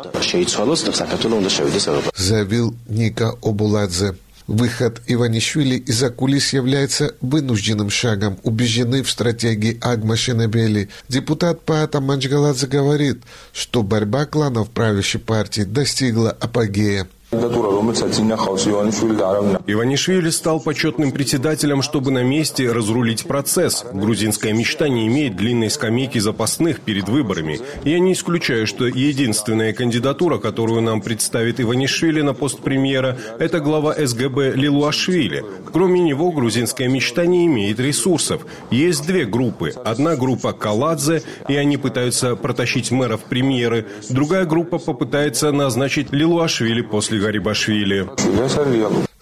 Заявил 2.17 2.75
Ника 2.89 3.35
Обуладзе. 3.43 4.17
Выход 4.47 5.03
Иванишвили 5.09 5.75
из-за 5.75 6.11
кулис 6.11 6.53
является 6.53 7.17
вынужденным 7.21 7.91
шагом, 7.91 8.39
убеждены 8.45 9.03
в 9.03 9.11
стратегии 9.11 9.77
Агма 9.81 10.17
Шенебели. 10.17 10.89
Депутат 11.09 11.63
Паата 11.63 12.01
Манчгаладзе 12.01 12.69
говорит, 12.69 13.23
что 13.53 13.83
борьба 13.83 14.25
кланов 14.25 14.71
правящей 14.71 15.21
партии 15.21 15.63
достигла 15.63 16.31
апогея. 16.31 17.09
Иванишвили 19.67 20.31
стал 20.31 20.61
почетным 20.61 21.11
председателем, 21.11 21.83
чтобы 21.83 22.13
на 22.13 22.23
месте 22.23 22.71
разрулить 22.71 23.27
процесс. 23.27 23.85
Грузинская 23.93 24.53
мечта 24.53 24.89
не 24.89 25.09
имеет 25.09 25.37
длинной 25.37 25.71
скамейки 25.71 26.21
запасных 26.21 26.81
перед 26.83 27.09
выборами. 27.09 27.59
Я 27.83 27.99
не 27.99 28.13
исключаю, 28.13 28.69
что 28.69 28.87
единственная 28.87 29.73
кандидатура, 29.73 30.39
которую 30.39 30.83
нам 30.83 31.01
представит 31.01 31.61
Иванишвили 31.61 32.21
на 32.21 32.33
пост 32.33 32.61
премьера, 32.61 33.19
это 33.41 33.59
глава 33.59 33.95
СГБ 33.95 34.53
Лилуашвили. 34.55 35.45
Кроме 35.73 35.99
него, 35.99 36.31
грузинская 36.31 36.87
мечта 36.87 37.27
не 37.27 37.47
имеет 37.47 37.81
ресурсов. 37.81 38.47
Есть 38.71 39.05
две 39.05 39.25
группы. 39.25 39.73
Одна 39.85 40.15
группа 40.15 40.53
Каладзе, 40.53 41.25
и 41.49 41.57
они 41.57 41.77
пытаются 41.77 42.37
протащить 42.37 42.93
мэра 42.93 43.17
в 43.17 43.25
премьеры. 43.25 43.87
Другая 44.11 44.45
группа 44.45 44.79
попытается 44.79 45.51
назначить 45.51 46.13
Лилуашвили 46.13 46.83
после 46.83 47.16
Гарибашвили. 47.19 48.09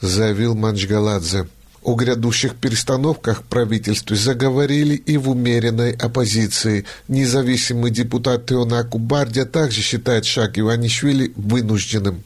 Заявил 0.00 0.54
Манчгаладзе. 0.54 1.46
О 1.82 1.94
грядущих 1.96 2.56
перестановках 2.56 3.40
в 3.40 3.44
правительстве 3.44 4.16
заговорили 4.16 4.94
и 4.94 5.18
в 5.18 5.28
умеренной 5.28 5.92
оппозиции. 5.92 6.86
Независимый 7.08 7.90
депутат 7.90 8.46
Теонаку 8.46 8.98
Бардия 8.98 9.44
также 9.44 9.82
считает 9.82 10.24
шаг 10.24 10.58
Иванишвили 10.58 11.32
вынужденным. 11.36 12.24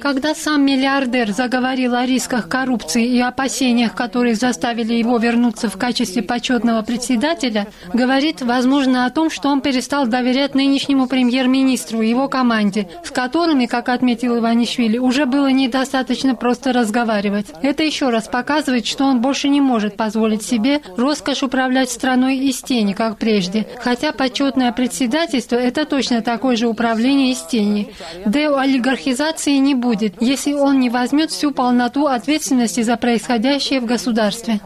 Когда 0.00 0.34
сам 0.34 0.66
миллиардер 0.66 1.30
заговорил 1.30 1.94
о 1.94 2.04
рисках 2.04 2.48
коррупции 2.48 3.06
и 3.06 3.20
опасениях, 3.20 3.94
которые 3.94 4.34
заставили 4.34 4.94
его 4.94 5.16
вернуться 5.18 5.68
в 5.68 5.76
качестве 5.76 6.22
почетного 6.22 6.82
председателя, 6.82 7.68
говорит, 7.92 8.42
возможно, 8.42 9.06
о 9.06 9.10
том, 9.10 9.30
что 9.30 9.48
он 9.48 9.60
перестал 9.60 10.08
доверять 10.08 10.56
нынешнему 10.56 11.06
премьер-министру 11.06 12.02
и 12.02 12.08
его 12.08 12.28
команде, 12.28 12.88
с 13.04 13.12
которыми, 13.12 13.66
как 13.66 13.88
отметил 13.88 14.38
Иванишвили, 14.38 14.98
уже 14.98 15.24
было 15.24 15.52
недостаточно 15.52 16.34
просто 16.34 16.72
разговаривать. 16.72 17.46
Это 17.62 17.84
еще 17.84 18.10
раз 18.10 18.26
показывает, 18.26 18.86
что 18.86 19.04
он 19.04 19.20
больше 19.20 19.48
не 19.48 19.60
может 19.60 19.96
позволить 19.96 20.42
себе 20.42 20.80
роскошь 20.96 21.44
управлять 21.44 21.90
страной 21.90 22.38
из 22.38 22.60
тени, 22.60 22.92
как 22.92 23.18
прежде. 23.18 23.68
Хотя 23.78 24.10
почетное 24.10 24.72
председательство– 24.72 25.54
это 25.56 25.84
точно 25.84 26.22
такое 26.22 26.56
же 26.56 26.66
управление 26.66 27.30
из 27.30 27.42
тени. 27.42 27.83
Деолигархизации 28.26 29.56
не 29.58 29.74
будет, 29.74 30.14
если 30.20 30.52
он 30.52 30.80
не 30.80 30.90
возьмет 30.90 31.30
всю 31.30 31.52
полноту 31.52 32.06
ответственности 32.06 32.82
за 32.82 32.96
происходящее 32.96 33.80
в 33.80 33.86
государстве. 33.86 34.60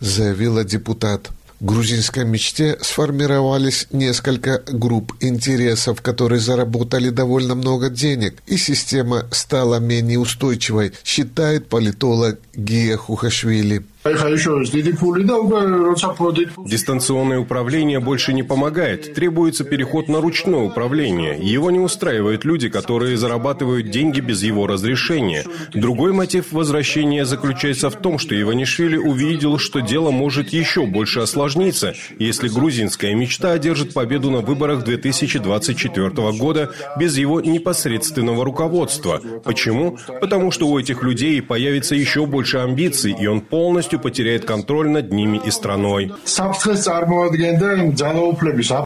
Заявила 0.00 0.64
депутат. 0.64 1.30
В 1.60 1.64
грузинской 1.64 2.24
мечте 2.24 2.78
сформировались 2.80 3.88
несколько 3.90 4.62
групп 4.68 5.14
интересов, 5.18 6.00
которые 6.02 6.38
заработали 6.38 7.10
довольно 7.10 7.56
много 7.56 7.90
денег, 7.90 8.40
и 8.46 8.56
система 8.56 9.24
стала 9.32 9.80
менее 9.80 10.20
устойчивой, 10.20 10.92
считает 11.04 11.68
политолог 11.68 12.38
Гия 12.54 12.96
Хухашвили. 12.96 13.84
Дистанционное 16.64 17.40
управление 17.40 17.98
больше 17.98 18.32
не 18.32 18.44
помогает. 18.44 19.12
Требуется 19.14 19.64
переход 19.64 20.08
на 20.08 20.20
ручное 20.20 20.60
управление. 20.60 21.36
Его 21.40 21.72
не 21.72 21.80
устраивают 21.80 22.44
люди, 22.44 22.68
которые 22.68 23.16
зарабатывают 23.16 23.90
деньги 23.90 24.20
без 24.20 24.44
его 24.44 24.68
разрешения. 24.68 25.44
Другой 25.74 26.12
мотив 26.12 26.52
возвращения 26.52 27.24
заключается 27.24 27.90
в 27.90 27.96
том, 27.96 28.20
что 28.20 28.40
Иванишвили 28.40 28.96
увидел, 28.96 29.58
что 29.58 29.80
дело 29.80 30.12
может 30.12 30.50
еще 30.50 30.86
больше 30.86 31.20
осложниться, 31.20 31.94
если 32.20 32.48
грузинская 32.48 33.14
мечта 33.16 33.52
одержит 33.52 33.94
победу 33.94 34.30
на 34.30 34.42
выборах 34.42 34.84
2024 34.84 36.10
года 36.38 36.70
без 36.98 37.18
его 37.18 37.40
непосредственного 37.40 38.44
руководства. 38.44 39.20
Почему? 39.42 39.98
Потому 40.20 40.52
что 40.52 40.68
у 40.68 40.78
этих 40.78 41.02
людей 41.02 41.42
появится 41.42 41.96
еще 41.96 42.26
больше 42.26 42.58
амбиций, 42.58 43.16
и 43.18 43.26
он 43.26 43.40
полностью 43.40 43.87
полностью 43.88 44.00
потеряет 44.00 44.44
контроль 44.44 44.90
над 44.90 45.12
ними 45.12 45.40
и 45.44 45.50
страной. 45.50 46.12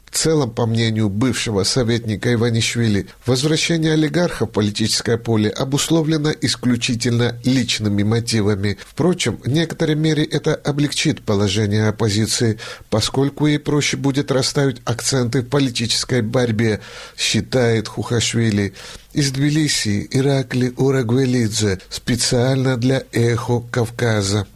В 0.05 0.19
целом, 0.19 0.51
по 0.51 0.67
мнению 0.67 1.09
бывшего 1.09 1.65
советника 1.65 2.33
Иванишвили, 2.33 3.07
возвращение 3.27 3.95
олигарха 3.95 4.47
в 4.47 4.51
политическое 4.51 5.19
поле 5.19 5.51
обусловлено 5.51 6.31
исключительно 6.41 7.35
личными 7.45 8.03
мотивами. 8.05 8.79
Впрочем, 8.87 9.39
в 9.43 9.49
некоторой 9.49 9.97
мере 9.97 10.25
это 10.25 10.55
облегчит 10.55 11.23
положение 11.23 11.89
оппозиции, 11.89 12.59
поскольку 12.91 13.47
ей 13.47 13.59
проще 13.59 13.97
будет 13.97 14.31
расставить 14.31 14.83
акценты 14.85 15.41
в 15.43 15.49
политической 15.49 16.23
борьбе, 16.23 16.81
считает 17.17 17.89
Хухашвили. 17.89 18.75
Из 19.15 19.31
Тбилиси 19.33 20.09
Иракли 20.11 20.73
Урагвелидзе 20.77 21.79
специально 21.91 22.77
для 22.77 23.03
«Эхо 23.13 23.61
Кавказа». 23.71 24.47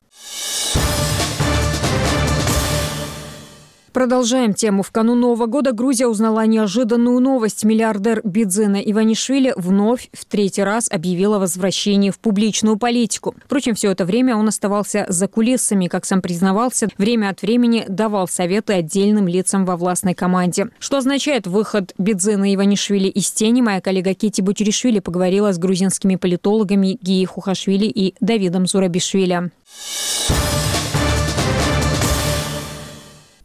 Продолжаем 3.97 4.53
тему. 4.53 4.83
В 4.83 4.91
канун 4.91 5.21
Нового 5.21 5.47
года 5.47 5.73
Грузия 5.73 6.07
узнала 6.07 6.45
неожиданную 6.45 7.19
новость. 7.19 7.65
Миллиардер 7.65 8.21
Бидзена 8.25 8.77
Иванишвили 8.77 9.55
вновь 9.57 10.11
в 10.13 10.27
третий 10.27 10.63
раз 10.63 10.91
объявил 10.91 11.33
о 11.33 11.39
возвращении 11.39 12.11
в 12.11 12.19
публичную 12.19 12.77
политику. 12.77 13.35
Впрочем, 13.47 13.75
все 13.75 13.93
это 13.93 14.05
время 14.05 14.37
он 14.37 14.49
оставался 14.49 15.07
за 15.09 15.29
кулисами, 15.29 15.87
как 15.87 16.05
сам 16.05 16.21
признавался, 16.21 16.89
время 16.99 17.31
от 17.31 17.41
времени 17.41 17.87
давал 17.89 18.29
советы 18.29 18.75
отдельным 18.75 19.29
лицам 19.29 19.65
во 19.65 19.79
властной 19.79 20.13
команде. 20.13 20.69
Что 20.79 20.99
означает 20.99 21.47
выход 21.47 21.95
Бидзена 21.97 22.55
Иванишвили 22.55 23.09
из 23.09 23.31
тени, 23.31 23.63
моя 23.63 23.81
коллега 23.81 24.13
Кити 24.13 24.43
Бутюришвили 24.43 24.99
поговорила 24.99 25.55
с 25.55 25.59
грузинскими 25.59 26.17
политологами 26.17 26.99
Гии 27.01 27.25
Хухашвили 27.25 27.87
и 27.87 28.15
Давидом 28.21 28.67
Зурабишвили. 28.67 29.51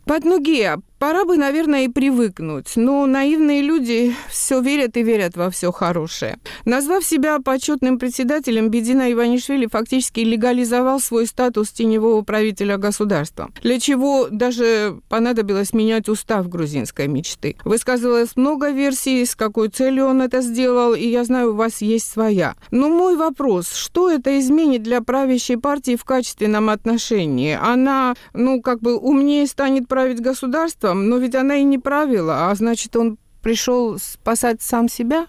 Под 0.06 0.26
ноги 0.26 0.70
Пора 1.02 1.26
бы, 1.26 1.36
наверное, 1.36 1.86
и 1.86 1.88
привыкнуть. 1.88 2.74
Но 2.76 3.08
наивные 3.08 3.64
люди 3.64 4.14
все 4.30 4.62
верят 4.62 4.96
и 4.98 5.02
верят 5.02 5.36
во 5.36 5.50
все 5.50 5.72
хорошее. 5.72 6.38
Назвав 6.64 7.04
себя 7.04 7.40
почетным 7.40 7.98
председателем, 7.98 8.70
Бедина 8.70 9.12
Иванишвили 9.12 9.66
фактически 9.66 10.20
легализовал 10.20 11.00
свой 11.00 11.26
статус 11.26 11.72
теневого 11.72 12.22
правителя 12.22 12.78
государства, 12.78 13.50
для 13.64 13.80
чего 13.80 14.28
даже 14.30 15.00
понадобилось 15.10 15.74
менять 15.74 16.08
устав 16.08 16.48
грузинской 16.48 17.08
мечты. 17.08 17.56
Высказывалось 17.66 18.36
много 18.36 18.70
версий, 18.70 19.26
с 19.26 19.36
какой 19.36 19.70
целью 19.70 20.06
он 20.06 20.22
это 20.22 20.42
сделал, 20.42 20.94
и 20.94 21.08
я 21.08 21.24
знаю, 21.24 21.54
у 21.54 21.56
вас 21.56 21.82
есть 21.82 22.12
своя. 22.12 22.54
Но 22.70 22.90
мой 22.90 23.16
вопрос, 23.16 23.74
что 23.74 24.12
это 24.12 24.40
изменит 24.40 24.84
для 24.84 25.02
правящей 25.02 25.58
партии 25.58 25.96
в 25.96 26.06
качественном 26.06 26.70
отношении? 26.70 27.58
Она, 27.60 28.14
ну, 28.36 28.62
как 28.62 28.82
бы 28.82 28.98
умнее 28.98 29.48
станет 29.48 29.88
править 29.88 30.22
государством, 30.22 30.91
но 30.94 31.18
ведь 31.18 31.36
она 31.36 31.56
и 31.56 31.64
не 31.64 31.78
правила, 31.78 32.50
а 32.50 32.56
значит, 32.56 32.96
он 32.96 33.18
пришел 33.42 33.98
спасать 34.00 34.62
сам 34.62 34.88
себя? 34.90 35.28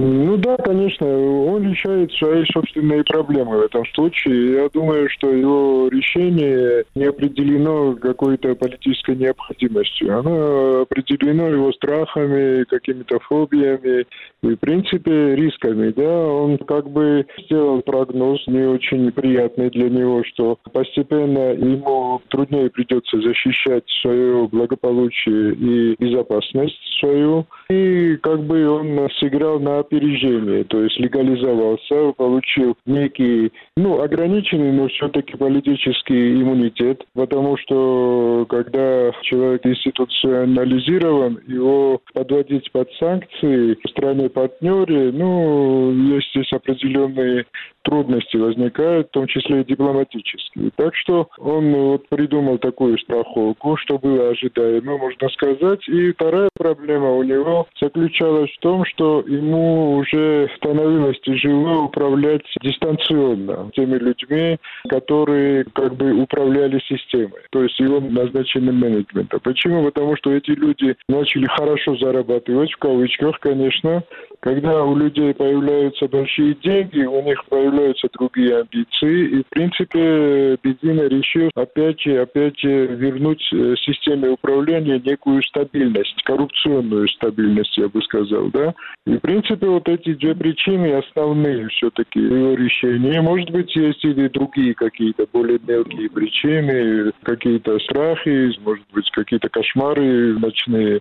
Ну 0.00 0.36
да, 0.36 0.56
конечно, 0.58 1.06
он 1.06 1.68
решает 1.68 2.12
свои 2.12 2.44
собственные 2.52 3.02
проблемы 3.02 3.58
в 3.58 3.62
этом 3.62 3.84
случае. 3.94 4.52
Я 4.52 4.68
думаю, 4.68 5.08
что 5.10 5.28
его 5.30 5.88
решение 5.88 6.84
не 6.94 7.06
определено 7.06 7.96
какой-то 7.96 8.54
политической 8.54 9.16
необходимостью. 9.16 10.16
Оно 10.16 10.82
определено 10.82 11.48
его 11.48 11.72
страхами, 11.72 12.62
какими-то 12.64 13.18
фобиями 13.20 14.06
и, 14.42 14.54
в 14.54 14.56
принципе, 14.56 15.34
рисками. 15.34 15.90
Да, 15.90 16.26
он 16.28 16.58
как 16.58 16.88
бы 16.88 17.26
сделал 17.44 17.82
прогноз 17.82 18.46
не 18.46 18.68
очень 18.68 19.10
приятный 19.10 19.70
для 19.70 19.90
него, 19.90 20.22
что 20.22 20.58
постепенно 20.72 21.54
ему 21.54 22.22
труднее 22.28 22.70
придется 22.70 23.20
защищать 23.20 23.84
свое 24.00 24.46
благополучие 24.46 25.54
и 25.54 25.96
безопасность 25.98 26.78
свою. 27.00 27.46
И 27.68 28.16
как 28.22 28.44
бы 28.44 28.68
он 28.68 29.08
сыграл 29.18 29.58
на 29.58 29.87
опережение, 29.88 30.64
то 30.64 30.82
есть 30.82 30.98
легализовался, 30.98 32.12
получил 32.16 32.76
некий, 32.86 33.52
ну, 33.76 34.00
ограниченный, 34.00 34.72
но 34.72 34.88
все-таки 34.88 35.36
политический 35.36 36.34
иммунитет, 36.34 37.04
потому 37.14 37.56
что 37.56 38.46
когда 38.48 39.12
человек 39.22 39.64
институционализирован, 39.64 41.40
его 41.46 42.00
подводить 42.12 42.70
под 42.72 42.90
санкции 42.98 43.76
в 43.82 43.88
стране-партнере, 43.88 45.12
ну, 45.12 45.92
есть 46.14 46.30
здесь 46.30 46.52
определенные 46.52 47.46
трудности 47.82 48.36
возникают, 48.36 49.08
в 49.08 49.12
том 49.12 49.26
числе 49.26 49.62
и 49.62 49.64
дипломатические. 49.64 50.70
Так 50.76 50.94
что 50.94 51.28
он 51.38 51.72
вот 51.72 52.08
придумал 52.08 52.58
такую 52.58 52.98
страховку, 52.98 53.76
что 53.78 53.98
было 53.98 54.30
ожидаемо, 54.30 54.98
можно 54.98 55.28
сказать. 55.30 55.88
И 55.88 56.12
вторая 56.12 56.50
проблема 56.54 57.12
у 57.12 57.22
него 57.22 57.66
заключалась 57.80 58.50
в 58.50 58.60
том, 58.60 58.84
что 58.84 59.24
ему 59.26 59.77
уже 59.78 60.48
становилось 60.56 61.18
тяжело 61.20 61.84
управлять 61.84 62.42
дистанционно 62.62 63.70
теми 63.74 63.96
людьми, 63.96 64.58
которые 64.88 65.64
как 65.74 65.94
бы 65.94 66.12
управляли 66.12 66.80
системой, 66.88 67.42
то 67.50 67.62
есть 67.62 67.78
его 67.78 68.00
назначением 68.00 68.76
менеджмента. 68.76 69.38
Почему? 69.38 69.84
Потому 69.84 70.16
что 70.16 70.32
эти 70.32 70.50
люди 70.50 70.96
начали 71.08 71.46
хорошо 71.46 71.96
зарабатывать, 71.96 72.72
в 72.72 72.78
кавычках, 72.78 73.38
конечно, 73.40 74.02
когда 74.40 74.84
у 74.84 74.96
людей 74.96 75.34
появляются 75.34 76.06
большие 76.06 76.54
деньги, 76.54 77.00
у 77.00 77.22
них 77.22 77.44
появляются 77.46 78.08
другие 78.12 78.60
амбиции, 78.60 79.38
и, 79.38 79.42
в 79.42 79.48
принципе, 79.48 80.56
Бедина 80.62 81.08
решил 81.08 81.50
опять 81.54 82.00
же, 82.00 82.20
опять 82.20 82.62
вернуть 82.62 83.42
э, 83.52 83.74
системе 83.76 84.30
управления 84.30 85.00
некую 85.04 85.42
стабильность, 85.42 86.22
коррупционную 86.22 87.08
стабильность, 87.08 87.76
я 87.76 87.88
бы 87.88 88.00
сказал, 88.02 88.48
да. 88.48 88.74
И, 89.06 89.16
в 89.16 89.20
принципе, 89.20 89.66
вот 89.68 89.88
эти 89.88 90.14
две 90.14 90.34
причины 90.34 90.94
основные 90.94 91.68
все-таки 91.68 92.20
его 92.20 92.54
решения. 92.54 93.20
Может 93.20 93.50
быть, 93.50 93.74
есть 93.76 94.04
и 94.04 94.12
другие 94.28 94.74
какие-то 94.74 95.26
более 95.32 95.58
мелкие 95.66 96.08
причины, 96.10 97.12
какие-то 97.22 97.78
страхи, 97.80 98.50
может 98.60 98.84
быть, 98.92 99.10
какие-то 99.10 99.48
кошмары 99.48 100.38
ночные. 100.38 101.00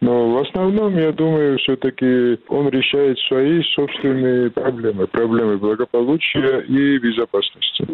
Но 0.00 0.30
в 0.30 0.38
основном, 0.38 0.96
я 0.98 1.10
думаю, 1.10 1.58
все-таки 1.58 2.38
он 2.48 2.68
решает 2.68 3.18
свои 3.28 3.62
собственные 3.74 4.50
проблемы. 4.50 5.06
Проблемы 5.06 5.56
благополучия 5.56 6.60
и 6.68 6.98
безопасности. 6.98 7.86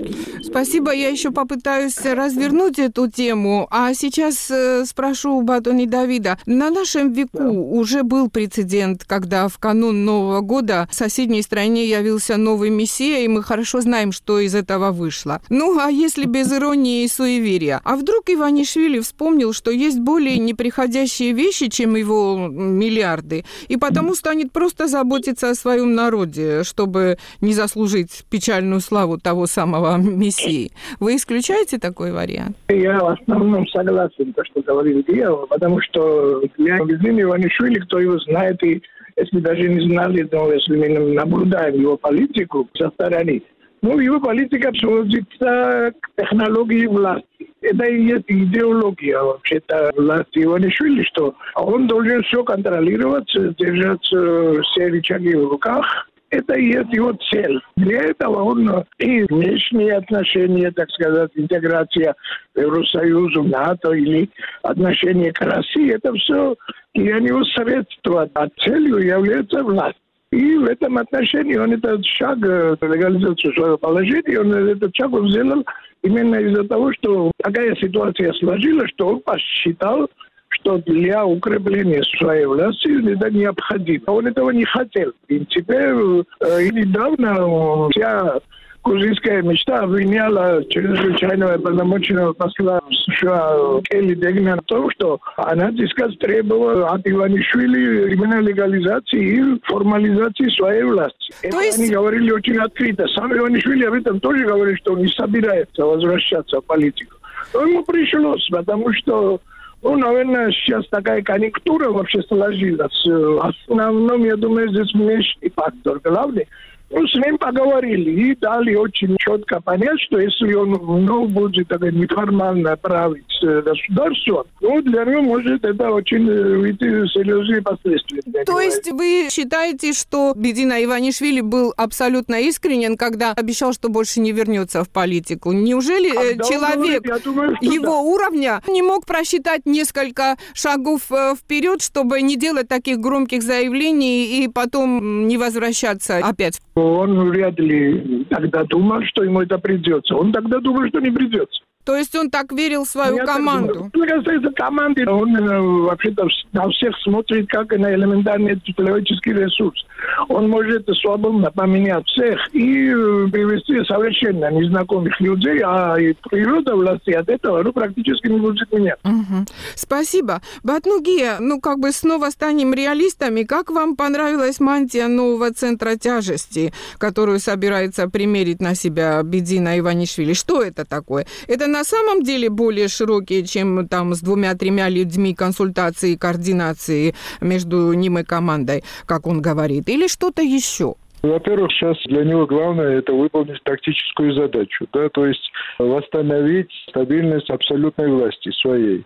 Спасибо. 0.43 0.93
Я 0.93 1.11
еще 1.11 1.31
попытаюсь 1.31 2.05
развернуть 2.05 2.81
эту 2.81 3.09
тему. 3.09 3.69
А 3.71 3.95
сейчас 3.95 4.51
э, 4.51 4.85
спрошу 4.85 5.38
у 5.38 5.43
Батони 5.43 5.87
Давида. 5.87 6.38
На 6.45 6.71
нашем 6.71 7.12
веку 7.12 7.38
да. 7.38 7.51
уже 7.51 8.03
был 8.03 8.29
прецедент, 8.29 9.05
когда 9.05 9.47
в 9.47 9.59
канун 9.59 10.05
Нового 10.05 10.41
года 10.41 10.88
в 10.91 10.95
соседней 10.95 11.43
стране 11.43 11.87
явился 11.87 12.37
новый 12.37 12.71
мессия, 12.71 13.21
и 13.21 13.29
мы 13.29 13.45
хорошо 13.45 13.81
знаем, 13.81 14.11
что 14.11 14.41
из 14.41 14.57
этого 14.57 14.91
вышло. 14.91 15.41
Ну, 15.51 15.79
а 15.79 15.88
если 15.88 16.25
без 16.25 16.53
иронии 16.53 17.05
и 17.05 17.09
суеверия? 17.09 17.81
А 17.85 17.95
вдруг 17.95 18.25
Иванишвили 18.27 18.99
вспомнил, 18.99 19.53
что 19.53 19.71
есть 19.71 20.01
более 20.01 20.38
неприходящие 20.38 21.33
вещи, 21.33 21.69
чем 21.69 21.92
чем 21.93 21.97
его 21.97 22.49
миллиарды, 22.49 23.45
и 23.69 23.77
потому 23.77 24.15
станет 24.15 24.53
просто 24.53 24.87
заботиться 24.87 25.51
о 25.51 25.55
своем 25.55 25.95
народе, 25.95 26.63
чтобы 26.65 27.17
не 27.41 27.53
заслужить 27.53 28.25
печальную 28.31 28.81
славу 28.81 29.19
того 29.19 29.47
самого 29.47 29.97
Мессии. 29.97 30.71
Вы 31.01 31.17
исключаете 31.17 31.79
такой 31.79 32.13
вариант? 32.13 32.57
Я 32.69 32.99
в 32.99 33.09
основном 33.09 33.67
согласен, 33.69 34.33
то, 34.33 34.45
что 34.45 34.63
говорил 34.63 35.03
Диего, 35.09 35.47
потому 35.47 35.81
что 35.81 36.43
я 36.59 36.79
Владимир 36.79 37.25
Иванишвили, 37.25 37.81
кто 37.81 37.99
его 37.99 38.19
знает, 38.19 38.63
и 38.63 38.83
если 39.17 39.41
даже 39.41 39.69
не 39.69 39.89
знали, 39.89 40.27
но 40.33 40.53
если 40.53 40.77
мы 40.77 40.89
наблюдаем 41.15 41.81
его 41.81 41.97
политику 41.97 42.69
со 42.77 42.91
стороны, 42.91 43.43
ну, 43.83 44.21
политика 44.21 44.73
сводится 44.75 45.92
к 46.01 46.11
технологии 46.16 46.87
власти. 46.87 47.27
Это 47.61 47.85
и 47.85 48.05
есть 48.05 48.25
идеология 48.29 49.21
вообще-то 49.21 49.92
власти 49.97 50.45
Иванишвили, 50.45 51.03
что 51.05 51.35
он 51.55 51.87
должен 51.87 52.23
все 52.23 52.42
контролировать, 52.45 53.31
держать 53.59 54.03
все 54.05 54.87
рычаги 54.87 55.35
в 55.35 55.49
руках, 55.49 56.09
это 56.33 56.55
и 56.55 56.73
есть 56.73 56.92
его 56.92 57.12
цель. 57.31 57.61
Для 57.77 58.05
этого 58.05 58.42
он 58.42 58.85
и 58.99 59.23
внешние 59.25 59.99
отношения, 59.99 60.71
так 60.71 60.90
сказать, 60.90 61.31
интеграция 61.35 62.14
в 62.55 62.61
Евросоюз, 62.61 63.37
в 63.37 63.49
НАТО 63.49 63.92
или 63.92 64.31
отношения 64.62 65.31
к 65.31 65.42
России, 65.42 65.95
это 65.95 66.12
все 66.14 66.57
для 66.95 67.21
него 67.21 67.45
средство, 67.45 68.29
а 68.33 68.49
целью 68.61 68.99
является 68.99 69.62
власть. 69.62 70.02
И 70.33 70.57
в 70.57 70.64
этом 70.64 70.97
отношении 70.97 71.57
он 71.57 71.73
этот 71.73 72.05
шаг, 72.07 72.38
э, 72.42 72.75
легализацию 72.81 73.53
своего 73.53 73.77
положения, 73.77 74.40
он 74.40 74.53
этот 74.55 74.97
шаг 74.97 75.11
сделал 75.29 75.62
именно 76.03 76.37
из-за 76.37 76.64
того, 76.64 76.90
что 76.95 77.31
такая 77.37 77.77
ситуация 77.77 78.33
сложилась, 78.33 78.90
что 78.95 79.09
он 79.09 79.21
посчитал, 79.21 80.09
что 80.49 80.79
для 80.79 81.27
укрепления 81.27 82.03
своей 82.18 82.47
власти 82.47 83.12
это 83.12 83.31
необходимо. 83.31 84.05
Он 84.07 84.27
этого 84.27 84.49
не 84.51 84.64
хотел. 84.64 85.11
В 85.11 85.27
принципе, 85.27 85.75
э, 85.75 86.62
и 86.62 86.71
недавно 86.71 87.90
вся 87.90 88.40
грузинская 88.85 89.42
мечта 89.42 89.81
обвиняла 89.81 90.64
чрезвычайного 90.68 91.59
полномочного 91.59 92.33
посла 92.33 92.81
США 93.07 93.81
Келли 93.90 94.14
Дегна 94.14 94.57
в 94.57 94.64
том, 94.64 94.90
что 94.90 95.21
она, 95.37 95.71
так 95.71 96.18
требовала 96.18 96.90
от 96.90 97.07
Иванишвили 97.07 98.12
именно 98.12 98.40
легализации 98.40 99.38
и 99.38 99.61
формализации 99.64 100.49
своей 100.57 100.83
власти. 100.83 101.33
То 101.42 101.49
Это 101.49 101.61
есть... 101.61 101.79
они 101.79 101.90
говорили 101.90 102.31
очень 102.31 102.59
открыто. 102.59 103.07
Сам 103.09 103.33
Иванишвили 103.37 103.85
об 103.85 103.95
этом 103.95 104.21
тоже 104.21 104.45
говорит, 104.45 104.79
что 104.79 104.92
он 104.92 105.01
не 105.01 105.09
собирается 105.09 105.85
возвращаться 105.85 106.61
в 106.61 106.64
политику. 106.64 107.16
Но 107.55 107.66
ему 107.66 107.85
пришлось, 107.85 108.47
потому 108.51 108.92
что 108.95 109.40
ну, 109.83 109.97
наверное, 109.97 110.53
сейчас 110.53 110.87
такая 110.90 111.23
конъюнктура 111.23 111.90
вообще 111.90 112.23
сложилась. 112.23 113.05
В 113.05 113.53
основном, 113.68 114.25
я 114.25 114.37
думаю, 114.37 114.68
здесь 114.68 114.95
внешний 114.95 115.51
фактор. 115.51 115.99
Главный 116.05 116.47
ну, 116.93 117.07
с 117.07 117.15
ним 117.15 117.39
поговорили 117.39 118.11
и 118.11 118.37
дали 118.37 118.75
очень 118.75 119.17
четко 119.19 119.61
понять, 119.61 119.99
что 120.01 120.19
если 120.19 120.53
он 120.53 120.71
ну, 120.71 121.27
будет 121.27 121.69
так, 121.69 121.81
неформально 121.81 122.77
править 122.77 123.25
э, 123.43 123.63
государством, 123.63 124.45
ну, 124.61 124.83
для 124.83 125.05
него 125.05 125.23
может 125.23 125.65
это 125.65 125.91
очень 125.91 126.29
э, 126.29 126.59
выйти 126.59 127.07
серьезные 127.13 127.63
последствия. 127.63 128.21
То 128.45 128.61
есть 128.61 128.91
вы 128.93 129.29
считаете, 129.31 129.95
что 129.95 130.35
Бедина 130.37 130.85
Иванишвили 130.85 131.41
был 131.41 131.73
абсолютно 131.77 132.41
искренен, 132.43 132.97
когда 132.97 133.33
обещал, 133.33 133.73
что 133.73 133.89
больше 133.89 134.21
не 134.21 134.33
вернется 134.33 134.85
в 134.85 134.91
политику? 134.91 135.53
Неужели 135.53 136.11
а, 136.11 136.43
человек 136.45 137.03
говорит, 137.03 137.25
думаю, 137.25 137.57
его 137.63 137.85
да. 137.85 138.01
уровня 138.01 138.63
не 138.69 138.83
мог 138.83 139.07
просчитать 139.07 139.65
несколько 139.65 140.37
шагов 140.53 141.03
вперед, 141.39 141.81
чтобы 141.81 142.21
не 142.21 142.37
делать 142.37 142.69
таких 142.69 142.99
громких 142.99 143.43
заявлений 143.43 144.45
и 144.45 144.49
потом 144.49 145.27
не 145.27 145.39
возвращаться 145.39 146.19
опять? 146.19 146.61
Он 146.75 147.31
вряд 147.31 147.59
ли 147.59 148.25
тогда 148.31 148.65
думал, 148.65 149.03
что 149.05 149.25
ему 149.25 149.43
это 149.43 149.59
придется. 149.59 150.17
Он 150.17 150.33
тогда 150.33 150.59
думал, 150.61 150.89
что 150.89 151.01
не 151.01 151.11
придется. 151.11 151.63
То 151.85 151.97
есть 151.97 152.14
он 152.14 152.31
так 152.31 152.53
верил 152.53 152.85
в 152.85 152.88
свою 152.88 153.16
Я 153.16 153.27
команду? 153.27 153.90
Мне 153.92 154.07
касается 154.07 154.51
команды, 154.53 155.09
он 155.09 155.37
э, 155.37 155.61
вообще-то 155.61 156.29
на 156.53 156.68
всех 156.71 156.97
смотрит 157.03 157.49
как 157.49 157.71
на 157.77 157.92
элементарный 157.95 158.61
человеческий 158.61 159.33
ресурс. 159.33 159.85
Он 160.29 160.49
может 160.49 160.88
свободно 161.01 161.51
поменять 161.51 162.07
всех 162.07 162.38
и 162.55 162.88
э, 162.88 163.29
привести 163.33 163.85
совершенно 163.85 164.51
незнакомых 164.53 165.21
людей, 165.21 165.61
а 165.64 165.97
и 165.97 166.14
природа 166.31 166.77
власти 166.77 167.11
от 167.11 167.29
этого 167.29 167.62
ну, 167.62 167.73
практически 167.73 168.29
не 168.29 168.38
будет 168.38 168.71
менять. 168.73 168.99
Угу. 169.05 169.47
Спасибо. 169.75 170.40
Батнугия, 170.62 171.38
ну 171.40 171.61
как 171.61 171.79
бы 171.79 171.90
снова 171.92 172.31
станем 172.31 172.75
реалистами. 172.75 173.42
Как 173.42 173.71
вам 173.71 173.97
понравилась 173.97 174.61
мантия 174.61 175.09
нового 175.09 175.53
центра 175.53 175.97
тяжести, 175.97 176.73
которую 176.99 177.40
собирается 177.40 178.09
примерить 178.09 178.61
на 178.61 178.75
себя 178.75 179.21
Бедина 179.23 179.79
Иванишвили? 179.79 180.33
Что 180.33 180.62
это 180.62 180.85
такое? 180.85 181.27
Это 181.49 181.66
на 181.73 181.85
самом 181.85 182.23
деле 182.23 182.51
более 182.51 182.89
широкие, 182.89 183.45
чем 183.45 183.89
там 183.89 184.15
с 184.15 184.21
двумя-тремя 184.21 184.89
людьми 184.89 185.35
консультации 185.35 186.13
и 186.13 186.19
координации 186.19 187.15
между 187.41 187.93
ним 187.95 188.19
и 188.19 188.25
командой, 188.25 188.85
как 189.07 189.27
он 189.27 189.41
говорит, 189.41 189.89
или 189.89 190.07
что-то 190.07 190.43
еще? 190.43 190.95
Во-первых, 191.23 191.71
сейчас 191.73 191.97
для 192.07 192.25
него 192.25 192.47
главное 192.47 192.99
это 192.99 193.13
выполнить 193.13 193.63
тактическую 193.63 194.35
задачу, 194.35 194.87
да, 194.93 195.09
то 195.09 195.25
есть 195.25 195.53
восстановить 195.79 196.71
стабильность 196.89 197.49
абсолютной 197.49 198.09
власти 198.09 198.51
своей. 198.61 199.05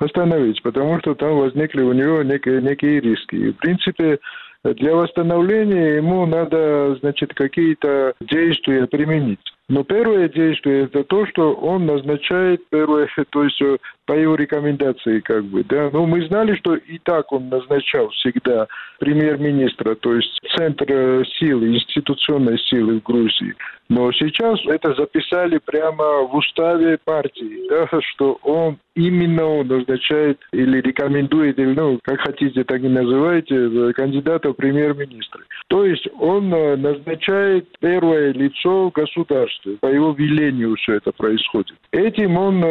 Восстановить, 0.00 0.62
потому 0.62 0.98
что 1.00 1.14
там 1.14 1.36
возникли 1.36 1.82
у 1.82 1.92
него 1.92 2.22
некие, 2.22 2.62
некие 2.62 3.00
риски. 3.00 3.34
И, 3.34 3.50
в 3.52 3.56
принципе, 3.56 4.18
для 4.64 4.94
восстановления 4.94 5.96
ему 5.96 6.24
надо, 6.24 6.96
значит, 7.00 7.34
какие-то 7.34 8.14
действия 8.20 8.86
применить. 8.86 9.40
Но 9.68 9.84
первое 9.84 10.28
действие 10.28 10.84
это 10.84 11.04
то, 11.04 11.26
что 11.26 11.54
он 11.54 11.86
назначает 11.86 12.62
первое, 12.70 13.08
то 13.30 13.44
есть 13.44 13.60
э, 13.60 13.78
по 14.08 14.14
его 14.14 14.36
рекомендации, 14.36 15.20
как 15.20 15.44
бы, 15.44 15.62
да. 15.64 15.90
Но 15.92 16.06
мы 16.06 16.26
знали, 16.26 16.56
что 16.56 16.74
и 16.74 16.98
так 16.98 17.30
он 17.30 17.50
назначал 17.50 18.08
всегда 18.08 18.66
премьер-министра, 18.98 19.94
то 19.96 20.14
есть 20.14 20.40
центр 20.56 20.86
э, 20.88 21.24
силы, 21.38 21.74
институционной 21.74 22.58
силы 22.58 23.00
в 23.00 23.02
Грузии. 23.02 23.54
Но 23.90 24.10
сейчас 24.12 24.60
это 24.66 24.94
записали 24.94 25.58
прямо 25.64 26.22
в 26.22 26.34
уставе 26.34 26.98
партии, 27.04 27.68
да, 27.68 27.88
что 28.12 28.38
он 28.42 28.78
именно 28.94 29.46
он 29.46 29.68
назначает 29.68 30.38
или 30.52 30.80
рекомендует, 30.80 31.58
или, 31.58 31.72
ну, 31.72 31.98
как 32.02 32.20
хотите, 32.20 32.64
так 32.64 32.82
и 32.82 32.88
называйте, 32.88 33.54
э, 33.54 33.92
кандидата 33.92 34.50
в 34.50 34.54
премьер-министры. 34.54 35.44
То 35.68 35.84
есть 35.84 36.08
он 36.18 36.48
назначает 36.48 37.68
первое 37.80 38.32
лицо 38.32 38.90
государства, 38.94 39.72
по 39.80 39.86
его 39.86 40.12
велению 40.12 40.76
все 40.76 40.94
это 40.94 41.12
происходит. 41.12 41.76
Этим 41.92 42.38
он 42.38 42.62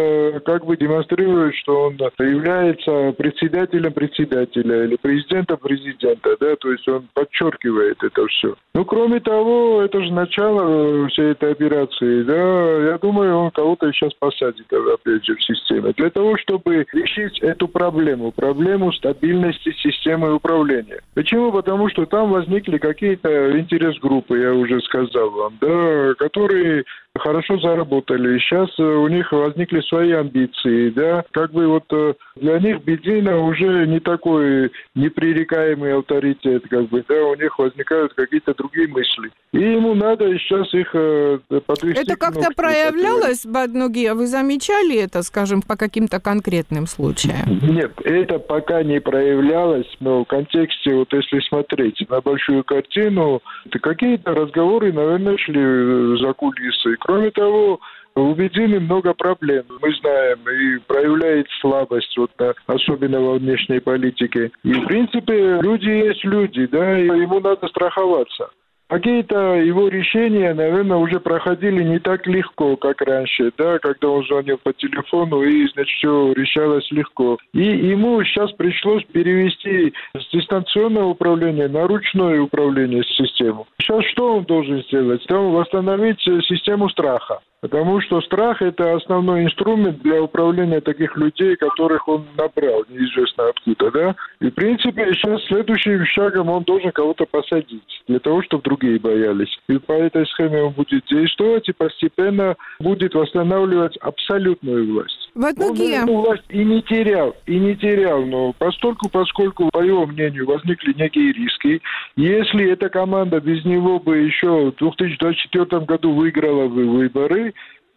как 0.42 0.66
бы 0.66 0.76
демонстрирует 0.76 1.27
подчеркивают, 1.28 1.56
что 1.56 1.82
он 1.84 1.98
является 2.20 3.14
председателем 3.18 3.94
председателя 3.94 4.86
или 4.86 4.96
президентом 4.96 5.58
президента, 5.58 6.36
да, 6.40 6.56
то 6.56 6.72
есть 6.72 6.88
он 6.88 7.08
подчеркивает 7.14 7.98
это 8.04 8.26
все. 8.28 8.56
Ну, 8.74 8.86
кроме 8.86 9.20
того, 9.20 9.82
это 9.82 10.02
же 10.04 10.12
начало 10.12 11.08
всей 11.10 11.32
этой 11.32 11.52
операции, 11.52 12.24
да, 12.24 12.92
я 12.92 12.98
думаю, 12.98 13.36
он 13.36 13.52
кого-то 13.52 13.92
сейчас 13.92 14.14
посадит, 14.14 14.72
опять 14.72 15.26
же, 15.26 15.36
в 15.36 15.44
системе, 15.44 15.94
для 15.96 16.10
того, 16.10 16.38
чтобы 16.38 16.86
решить 16.94 17.40
эту 17.40 17.68
проблему, 17.68 18.32
проблему 18.32 18.92
стабильности 18.94 19.72
системы 19.82 20.36
управления. 20.36 21.00
Почему? 21.14 21.52
Потому 21.52 21.90
что 21.90 22.06
там 22.06 22.32
возникли 22.32 22.78
какие-то 22.78 23.60
интерес-группы, 23.60 24.38
я 24.38 24.54
уже 24.54 24.80
сказал 24.82 25.30
вам, 25.32 25.58
да, 25.60 26.14
которые 26.18 26.84
хорошо 27.20 27.60
заработали. 27.60 28.40
Сейчас 28.40 28.70
э, 28.80 28.84
у 28.84 29.08
них 29.08 29.32
возникли 29.32 29.82
свои 29.82 30.12
амбиции, 30.12 30.90
да. 30.90 31.24
Как 31.32 31.52
бы 31.52 31.68
вот 31.68 31.86
э, 31.92 32.14
для 32.36 32.60
них 32.60 32.84
Бедина 32.84 33.40
уже 33.40 33.88
не 33.88 34.00
такой 34.00 34.72
непререкаемый 34.96 35.94
авторитет, 35.98 36.64
как 36.70 36.90
бы, 36.90 37.04
да, 37.08 37.24
у 37.26 37.36
них 37.36 37.58
возникают 37.60 38.14
какие-то 38.14 38.54
другие 38.54 38.88
мысли. 38.88 39.32
И 39.54 39.60
ему 39.60 39.96
надо 39.96 40.38
сейчас 40.40 40.74
их 40.74 40.90
э, 40.94 41.40
подвести. 41.66 42.02
Это 42.02 42.16
как-то 42.16 42.50
проявлялось, 42.56 43.46
Баднуги, 43.46 44.10
вы 44.14 44.28
замечали 44.28 44.98
это, 44.98 45.24
скажем, 45.24 45.62
по 45.62 45.76
каким-то 45.76 46.20
конкретным 46.20 46.88
случаям? 46.88 47.60
Нет, 47.62 47.92
это 48.04 48.40
пока 48.40 48.84
не 48.84 49.00
проявлялось, 49.00 49.88
но 50.00 50.24
в 50.24 50.28
контексте, 50.28 50.94
вот 50.94 51.12
если 51.14 51.40
смотреть 51.48 52.06
на 52.10 52.22
большую 52.22 52.64
картину, 52.64 53.42
то 53.70 53.80
какие-то 53.80 54.34
разговоры, 54.34 54.92
наверное, 54.92 55.38
шли 55.38 56.18
за 56.20 56.34
кулисы. 56.34 56.96
Кроме 57.08 57.32
того, 57.32 57.80
у 58.16 58.34
Бедины 58.34 58.82
много 58.82 59.14
проблем, 59.14 59.64
мы 59.82 59.94
знаем, 60.02 60.40
и 60.40 60.80
проявляет 60.88 61.48
слабость, 61.62 62.18
вот, 62.18 62.32
особенно 62.66 63.22
во 63.22 63.36
внешней 63.36 63.80
политике. 63.80 64.52
И, 64.64 64.74
в 64.74 64.86
принципе, 64.86 65.60
люди 65.62 65.88
есть 65.88 66.26
люди, 66.26 66.66
да, 66.66 67.00
и 67.00 67.06
ему 67.06 67.40
надо 67.40 67.66
страховаться. 67.70 68.50
Какие-то 68.88 69.56
его 69.56 69.90
решения, 69.90 70.54
наверное, 70.54 70.98
уже 70.98 71.20
проходили 71.20 71.84
не 71.84 72.00
так 72.00 72.26
легко, 72.26 72.78
как 72.78 73.02
раньше, 73.02 73.52
да, 73.58 73.80
когда 73.80 74.10
он 74.10 74.26
звонил 74.26 74.58
по 74.64 74.72
телефону 74.72 75.42
и, 75.42 75.68
значит, 75.74 75.94
все 75.98 76.32
решалось 76.34 76.90
легко. 76.92 77.38
И 77.54 77.64
ему 77.64 78.24
сейчас 78.24 78.52
пришлось 78.54 79.04
перевести 79.06 79.94
с 80.18 80.32
дистанционного 80.32 81.08
управления 81.08 81.68
на 81.68 81.86
ручное 81.86 82.40
управление 82.40 83.04
систему. 83.04 83.68
Сейчас 83.82 84.06
что 84.06 84.38
он 84.38 84.46
должен 84.46 84.82
сделать? 84.84 85.30
Он 85.30 85.52
восстановить 85.52 86.22
систему 86.22 86.90
страха. 86.90 87.40
Потому 87.60 88.00
что 88.02 88.22
страх– 88.22 88.62
это 88.62 88.96
основной 88.96 89.44
инструмент 89.44 90.00
для 90.04 90.22
управления 90.22 90.80
таких 90.80 91.18
людей, 91.18 91.56
которых 91.56 92.08
он 92.08 92.26
набрал, 92.38 92.86
неизвестно 92.88 93.50
откуда, 93.50 93.92
да? 93.92 94.16
И, 94.40 94.52
в 94.52 94.54
принципе, 94.54 95.12
сейчас 95.14 95.44
следующим 95.46 96.06
шагом 96.06 96.50
он 96.50 96.64
должен 96.64 96.92
кого-то 96.92 97.26
посадить, 97.26 98.04
для 98.08 98.20
того, 98.20 98.44
чтобы 98.44 98.62
другие 98.62 99.00
боялись. 99.00 99.58
И 99.68 99.80
по 99.80 99.94
этой 99.94 100.28
схеме 100.28 100.64
он 100.64 100.74
будет 100.74 101.04
действовать 101.08 101.68
и 101.68 101.74
постепенно 101.74 102.56
будет 102.80 103.16
восстанавливать 103.16 103.98
абсолютную 103.98 104.94
власть. 104.94 105.32
В 105.34 105.44
Он 105.44 105.54
эту 105.82 106.14
власть 106.14 106.44
и 106.50 106.64
не 106.64 106.82
терял, 106.84 107.36
и 107.48 107.58
не 107.58 107.76
терял, 107.76 108.24
но 108.24 108.54
постольку, 108.54 109.10
поскольку, 109.10 109.70
по 109.72 109.82
его 109.82 110.06
мнению, 110.06 110.46
возникли 110.46 110.94
некие 110.94 111.32
риски, 111.32 111.82
если 112.16 112.72
эта 112.72 112.90
команда 112.90 113.40
без 113.40 113.66
него 113.66 114.00
бы 114.00 114.18
еще 114.18 114.72
в 114.72 114.76
2024 114.76 115.86
году 115.86 116.14
выиграла 116.14 116.68
бы 116.68 116.86
выборы, 116.86 117.47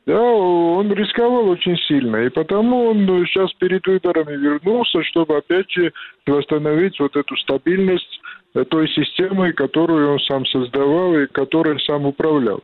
да, 0.06 0.20
он 0.20 0.92
рисковал 0.92 1.48
очень 1.50 1.76
сильно, 1.86 2.16
и 2.24 2.30
потому 2.30 2.88
он 2.88 3.06
сейчас 3.26 3.52
перед 3.54 3.86
выборами 3.86 4.36
вернулся, 4.36 5.02
чтобы 5.04 5.36
опять 5.36 5.70
же 5.70 5.92
восстановить 6.26 6.98
вот 6.98 7.14
эту 7.16 7.36
стабильность 7.36 8.20
той 8.70 8.88
системы, 8.88 9.52
которую 9.52 10.12
он 10.12 10.18
сам 10.20 10.46
создавал 10.46 11.14
и 11.14 11.26
которой 11.26 11.78
сам 11.80 12.06
управлял. 12.06 12.62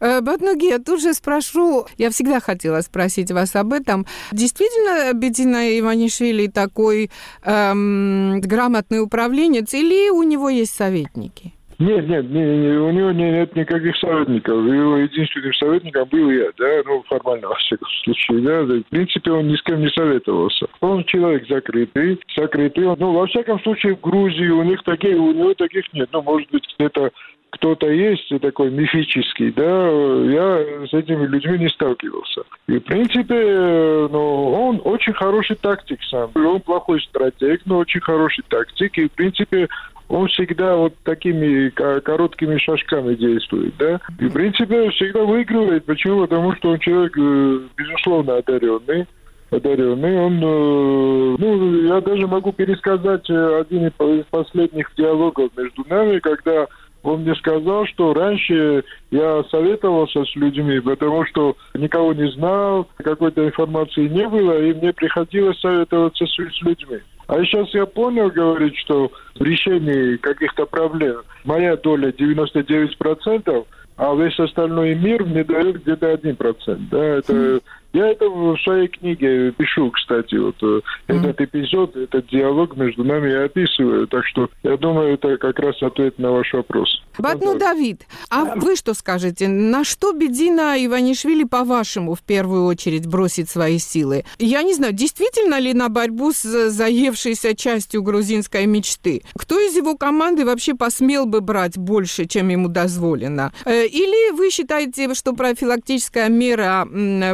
Э, 0.00 0.20
Батнуги, 0.20 0.66
я 0.66 0.78
тут 0.78 1.00
же 1.00 1.14
спрошу, 1.14 1.86
я 1.98 2.10
всегда 2.10 2.40
хотела 2.40 2.80
спросить 2.80 3.30
вас 3.30 3.56
об 3.56 3.72
этом. 3.72 4.06
Действительно, 4.30 5.12
Бедина 5.12 5.78
Иванишвили 5.78 6.46
такой 6.46 7.10
эм, 7.44 8.40
грамотный 8.40 9.00
управленец 9.00 9.74
или 9.74 10.10
у 10.10 10.22
него 10.22 10.48
есть 10.48 10.74
советники? 10.74 11.54
Нет, 11.82 12.08
нет, 12.08 12.30
не, 12.30 12.58
не, 12.58 12.68
у 12.76 12.90
него 12.92 13.10
нет 13.10 13.56
никаких 13.56 13.96
советников. 13.96 14.54
Его 14.64 14.98
единственным 14.98 15.52
советником 15.54 16.08
был 16.08 16.30
я, 16.30 16.50
да, 16.56 16.82
ну, 16.86 17.02
формально, 17.08 17.48
во 17.48 17.56
всяком 17.56 17.88
случае, 18.04 18.40
да. 18.40 18.62
В 18.62 18.82
принципе, 18.84 19.32
он 19.32 19.48
ни 19.48 19.56
с 19.56 19.62
кем 19.62 19.80
не 19.80 19.88
советовался. 19.88 20.66
Он 20.80 21.02
человек 21.02 21.48
закрытый, 21.48 22.20
закрытый. 22.36 22.84
Ну, 22.84 23.12
во 23.12 23.26
всяком 23.26 23.60
случае, 23.62 23.96
в 23.96 24.00
Грузии 24.00 24.48
у 24.48 24.62
них 24.62 24.80
такие, 24.84 25.16
у 25.16 25.32
него 25.32 25.54
таких 25.54 25.92
нет. 25.92 26.08
Ну, 26.12 26.22
может 26.22 26.48
быть, 26.52 26.64
где-то 26.78 27.10
кто-то 27.52 27.86
есть 27.86 28.32
такой 28.40 28.70
мифический, 28.70 29.52
да, 29.52 29.64
я 29.64 30.86
с 30.86 30.94
этими 30.94 31.26
людьми 31.26 31.58
не 31.58 31.68
сталкивался. 31.68 32.44
И, 32.66 32.78
в 32.78 32.84
принципе, 32.84 34.08
ну, 34.10 34.52
он 34.52 34.80
очень 34.84 35.12
хороший 35.12 35.56
тактик 35.56 36.02
сам. 36.04 36.30
Он 36.34 36.60
плохой 36.60 37.02
стратег, 37.02 37.60
но 37.66 37.78
очень 37.78 38.00
хороший 38.00 38.42
тактик. 38.48 38.96
И, 38.96 39.06
в 39.06 39.12
принципе, 39.12 39.68
он 40.12 40.28
всегда 40.28 40.76
вот 40.76 40.94
такими 41.04 41.70
короткими 41.70 42.58
шажками 42.58 43.14
действует, 43.14 43.74
да. 43.78 43.98
И, 44.20 44.26
в 44.26 44.32
принципе, 44.32 44.90
всегда 44.90 45.24
выигрывает. 45.24 45.86
Почему? 45.86 46.20
Потому 46.20 46.54
что 46.56 46.70
он 46.70 46.78
человек, 46.80 47.16
э, 47.16 47.60
безусловно, 47.76 48.36
одаренный 48.36 49.06
одаренный. 49.50 50.18
Он, 50.18 50.36
э, 50.36 51.36
ну, 51.38 51.82
я 51.86 52.00
даже 52.00 52.26
могу 52.26 52.52
пересказать 52.52 53.28
э, 53.28 53.60
один 53.60 53.86
из 53.88 54.24
последних 54.30 54.90
диалогов 54.96 55.50
между 55.56 55.84
нами, 55.88 56.18
когда 56.20 56.66
он 57.02 57.22
мне 57.22 57.34
сказал, 57.34 57.86
что 57.86 58.14
раньше 58.14 58.84
я 59.10 59.42
советовался 59.50 60.24
с 60.24 60.36
людьми, 60.36 60.80
потому 60.80 61.24
что 61.26 61.56
никого 61.74 62.12
не 62.12 62.30
знал, 62.32 62.88
какой-то 62.96 63.44
информации 63.46 64.08
не 64.08 64.26
было, 64.28 64.60
и 64.62 64.72
мне 64.72 64.92
приходилось 64.92 65.60
советоваться 65.60 66.26
с, 66.26 66.30
с 66.30 66.62
людьми. 66.62 66.98
А 67.26 67.42
сейчас 67.44 67.72
я 67.74 67.86
понял, 67.86 68.30
говорит, 68.30 68.76
что 68.76 69.10
в 69.36 69.42
решении 69.42 70.16
каких-то 70.16 70.66
проблем 70.66 71.22
моя 71.44 71.76
доля 71.76 72.10
99%, 72.10 73.66
а 73.96 74.14
весь 74.14 74.38
остальной 74.38 74.94
мир 74.94 75.24
мне 75.24 75.44
дает 75.44 75.82
где-то 75.82 76.12
1%. 76.12 76.78
Да, 76.90 77.04
это 77.04 77.60
я 77.92 78.08
это 78.08 78.28
в 78.28 78.56
своей 78.62 78.88
книге 78.88 79.52
пишу, 79.52 79.90
кстати, 79.90 80.34
вот 80.34 80.56
mm. 80.62 80.82
этот 81.08 81.40
эпизод, 81.40 81.96
этот 81.96 82.26
диалог 82.28 82.76
между 82.76 83.04
нами 83.04 83.30
я 83.30 83.44
описываю, 83.44 84.06
так 84.06 84.24
что 84.26 84.48
я 84.62 84.76
думаю, 84.76 85.14
это 85.14 85.36
как 85.36 85.58
раз 85.58 85.82
ответ 85.82 86.18
на 86.18 86.32
ваш 86.32 86.52
вопрос. 86.52 87.02
Батну 87.18 87.58
Давид, 87.58 88.06
а 88.30 88.54
вы 88.56 88.76
что 88.76 88.94
скажете? 88.94 89.48
На 89.48 89.84
что 89.84 90.12
Бедина 90.12 90.74
Иванишвили, 90.84 91.44
по-вашему, 91.44 92.14
в 92.14 92.22
первую 92.22 92.64
очередь 92.64 93.06
бросит 93.06 93.50
свои 93.50 93.78
силы? 93.78 94.24
Я 94.38 94.62
не 94.62 94.74
знаю, 94.74 94.94
действительно 94.94 95.58
ли 95.58 95.74
на 95.74 95.88
борьбу 95.90 96.32
с 96.32 96.70
заевшейся 96.70 97.54
частью 97.54 98.02
грузинской 98.02 98.64
мечты? 98.66 99.22
Кто 99.34 99.60
из 99.60 99.76
его 99.76 99.96
команды 99.96 100.46
вообще 100.46 100.74
посмел 100.74 101.26
бы 101.26 101.42
брать 101.42 101.76
больше, 101.76 102.24
чем 102.26 102.48
ему 102.48 102.68
дозволено? 102.68 103.52
Э, 103.66 103.86
или 103.86 104.32
вы 104.34 104.50
считаете, 104.50 105.12
что 105.14 105.34
профилактическая 105.34 106.28
мера 106.30 106.88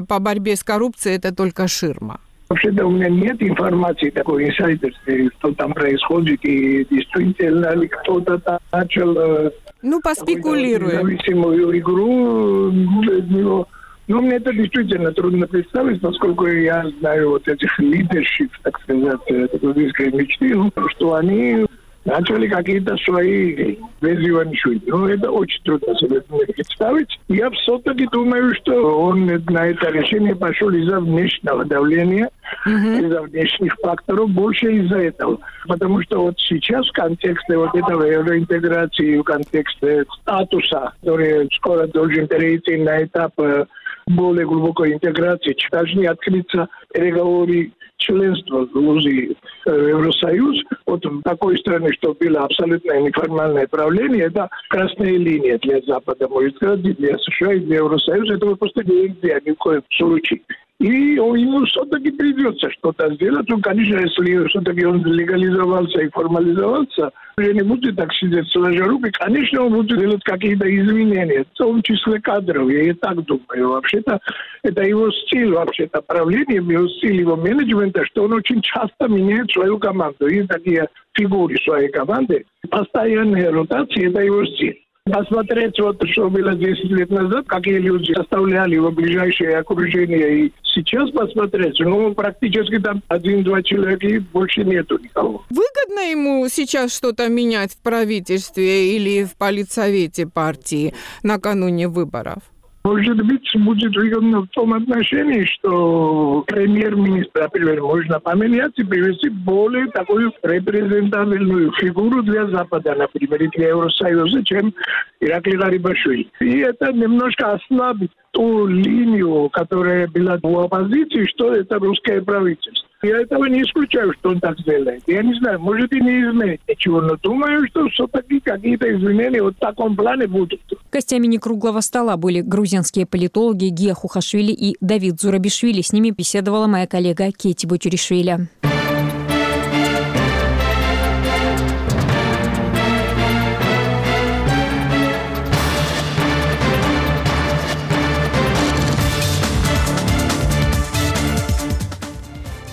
по 0.08 0.18
борьбе 0.18 0.47
борьбе 0.48 0.56
с 0.56 0.64
коррупцией 0.64 1.16
это 1.16 1.34
только 1.34 1.68
ширма? 1.68 2.20
Вообще-то 2.48 2.86
у 2.86 2.90
меня 2.90 3.10
нет 3.10 3.42
информации 3.42 4.08
такой 4.10 4.48
инсайдерской, 4.48 5.30
что 5.38 5.52
там 5.52 5.74
происходит, 5.74 6.42
и 6.44 6.86
действительно 6.90 7.74
ли 7.74 7.88
кто-то 7.88 8.38
там 8.38 8.58
начал... 8.72 9.16
Э, 9.18 9.50
ну, 9.82 10.00
поспекулируем. 10.00 11.02
Зависимую 11.02 11.78
игру 11.78 12.70
без 12.70 13.28
него. 13.28 13.68
Ну, 14.06 14.22
мне 14.22 14.36
это 14.36 14.54
действительно 14.54 15.12
трудно 15.12 15.46
представить, 15.46 16.00
поскольку 16.00 16.46
я 16.46 16.86
знаю 17.00 17.30
вот 17.30 17.46
этих 17.46 17.78
лидершип, 17.78 18.50
так 18.62 18.80
сказать, 18.80 19.60
грузинской 19.60 20.10
мечты, 20.10 20.54
ну, 20.54 20.72
что 20.96 21.16
они 21.16 21.66
начали 22.08 22.48
какие-то 22.48 22.96
свои 22.98 23.76
Иванишвили. 24.00 24.80
Ну, 24.86 25.06
это 25.06 25.30
очень 25.30 25.62
трудно 25.62 25.94
себе 25.96 26.20
представить. 26.46 27.20
Я 27.28 27.50
все-таки 27.50 28.06
думаю, 28.06 28.54
что 28.54 29.00
он 29.00 29.26
на 29.26 29.66
это 29.66 29.90
решение 29.90 30.34
пошел 30.34 30.70
из-за 30.70 31.00
внешнего 31.00 31.64
давления, 31.64 32.30
mm-hmm. 32.66 33.04
из-за 33.04 33.22
внешних 33.22 33.74
факторов, 33.82 34.30
больше 34.30 34.72
из-за 34.72 34.98
этого. 34.98 35.38
Потому 35.66 36.02
что 36.02 36.22
вот 36.22 36.38
сейчас 36.38 36.88
в 36.88 36.92
контексте 36.92 37.56
вот 37.56 37.74
этого 37.74 38.04
евроинтеграции, 38.04 39.18
в 39.18 39.24
контексте 39.24 40.04
статуса, 40.20 40.92
который 41.00 41.48
скоро 41.56 41.86
должен 41.88 42.26
перейти 42.26 42.76
на 42.76 43.04
этап 43.04 43.32
э, 43.38 43.66
более 44.06 44.46
глубокой 44.46 44.94
интеграции, 44.94 45.56
должны 45.70 46.06
открыться 46.06 46.68
переговоры 46.94 47.72
членства 47.98 48.64
Грузии 48.66 49.36
в 49.64 49.70
Евросоюз, 49.70 50.64
вот 50.86 51.04
в 51.04 51.22
такой 51.22 51.58
стране, 51.58 51.92
что 51.92 52.14
было 52.14 52.40
абсолютно 52.40 53.00
неформальное 53.00 53.66
правление, 53.66 54.24
это 54.24 54.48
красная 54.68 55.16
линия 55.16 55.58
для 55.58 55.80
Запада, 55.82 56.28
может 56.28 56.56
сказать, 56.56 56.82
для 56.82 57.18
США 57.18 57.54
и 57.54 57.60
для 57.60 57.76
Евросоюза. 57.76 58.34
Этого 58.34 58.54
просто 58.54 58.82
нельзя 58.84 59.40
ни 59.44 59.52
в 59.52 59.56
коем 59.56 59.82
случае. 59.90 60.40
И 60.80 60.86
ему 60.86 61.64
все-таки 61.64 62.12
придется 62.12 62.70
что-то 62.70 63.12
сделать. 63.14 63.48
Ну, 63.48 63.60
конечно, 63.60 63.98
если 63.98 64.46
все-таки 64.46 64.84
он 64.84 65.04
легализовался 65.04 66.02
и 66.02 66.10
формализовался, 66.10 67.10
уже 67.36 67.52
не 67.52 67.62
будет 67.62 67.96
так 67.96 68.12
сидеть 68.14 68.48
сложа 68.52 68.84
руки. 68.84 69.10
Конечно, 69.10 69.64
он 69.64 69.72
будет 69.72 69.98
делать 69.98 70.22
какие-то 70.22 70.68
изменения, 70.68 71.44
в 71.52 71.56
том 71.56 71.82
числе 71.82 72.20
кадров. 72.20 72.70
Я 72.70 72.82
и 72.82 72.92
так 72.92 73.24
думаю. 73.24 73.70
Вообще-то 73.70 74.20
это 74.62 74.82
его 74.84 75.10
стиль, 75.10 75.52
вообще-то 75.52 76.00
правление, 76.02 76.58
его 76.58 76.88
стиль, 76.88 77.20
его 77.20 77.34
менеджмента, 77.34 78.04
что 78.04 78.24
он 78.24 78.34
очень 78.34 78.62
часто 78.62 79.08
меняет 79.08 79.50
свою 79.50 79.78
команду. 79.78 80.28
И 80.28 80.46
такие 80.46 80.88
фигуры 81.14 81.56
своей 81.64 81.88
команды. 81.88 82.46
Постоянные 82.70 83.50
ротации– 83.50 84.08
это 84.10 84.20
его 84.20 84.44
стиль 84.44 84.78
посмотреть, 85.08 85.78
вот, 85.80 86.02
что 86.10 86.30
было 86.30 86.54
10 86.54 86.84
лет 86.90 87.10
назад, 87.10 87.46
какие 87.46 87.78
люди 87.78 88.12
составляли 88.14 88.74
его 88.74 88.90
ближайшее 88.90 89.58
окружение, 89.58 90.46
и 90.46 90.52
сейчас 90.62 91.10
посмотреть, 91.10 91.78
ну, 91.80 92.14
практически 92.14 92.78
там 92.78 93.02
один-два 93.08 93.62
человека, 93.62 94.06
и 94.06 94.18
больше 94.18 94.64
нету 94.64 94.98
никого. 94.98 95.44
Выгодно 95.50 96.10
ему 96.10 96.46
сейчас 96.48 96.94
что-то 96.96 97.28
менять 97.28 97.72
в 97.72 97.82
правительстве 97.82 98.96
или 98.96 99.24
в 99.24 99.36
политсовете 99.36 100.26
партии 100.26 100.94
накануне 101.22 101.88
выборов? 101.88 102.40
Может 102.88 103.22
быть, 103.22 103.46
будет 103.56 103.94
выгодно 103.94 104.40
в 104.40 104.48
том 104.48 104.72
отношении, 104.72 105.44
что 105.44 106.42
премьер-министр, 106.46 107.42
например, 107.42 107.82
можно 107.82 108.18
поменять 108.18 108.72
и 108.76 108.82
привести 108.82 109.28
более 109.28 109.88
такую 109.88 110.32
репрезентабельную 110.42 111.70
фигуру 111.72 112.22
для 112.22 112.46
Запада, 112.46 112.94
например, 112.94 113.50
для 113.50 113.68
Евросоюза, 113.68 114.42
чем 114.42 114.72
Ираклий 115.20 115.58
Гарибашвили. 115.58 116.30
И 116.40 116.60
это 116.60 116.90
немножко 116.94 117.52
ослабит 117.52 118.10
ту 118.30 118.66
линию, 118.66 119.50
которая 119.50 120.08
была 120.08 120.38
у 120.42 120.60
оппозиции, 120.60 121.26
что 121.26 121.54
это 121.54 121.78
русское 121.78 122.22
правительство. 122.22 122.87
Я 123.02 123.20
этого 123.20 123.44
не 123.44 123.62
исключаю, 123.62 124.12
что 124.14 124.30
он 124.30 124.40
так 124.40 124.58
сделает. 124.58 125.02
Я 125.06 125.22
не 125.22 125.34
знаю, 125.38 125.60
может 125.60 125.92
и 125.92 126.00
не 126.00 126.20
изменит 126.20 126.60
ничего, 126.66 127.00
но 127.00 127.16
думаю, 127.16 127.66
что 127.68 127.88
все-таки 127.90 128.40
какие-то 128.40 128.92
изменения 128.96 129.40
вот 129.40 129.54
в 129.56 129.60
таком 129.60 129.94
плане 129.94 130.26
будут. 130.26 130.60
Гостями 130.90 131.26
некруглого 131.28 131.80
стола 131.80 132.16
были 132.16 132.40
грузинские 132.40 133.06
политологи 133.06 133.66
Гия 133.66 133.94
Хухашвили 133.94 134.52
и 134.52 134.76
Давид 134.80 135.20
Зурабишвили. 135.20 135.80
С 135.80 135.92
ними 135.92 136.10
беседовала 136.10 136.66
моя 136.66 136.88
коллега 136.88 137.30
Кети 137.30 137.66
Бутюришвили. 137.66 138.48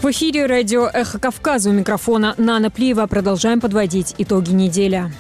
В 0.06 0.12
эфире 0.12 0.46
радио 0.46 0.86
«Эхо 0.86 1.18
Кавказа» 1.18 1.72
у 1.72 1.74
микрофона 1.74 2.36
Нана 2.38 2.70
Плиева. 2.70 3.08
Продолжаем 3.08 3.60
подводить 3.60 4.14
итоги 4.20 4.52
недели. 4.52 5.12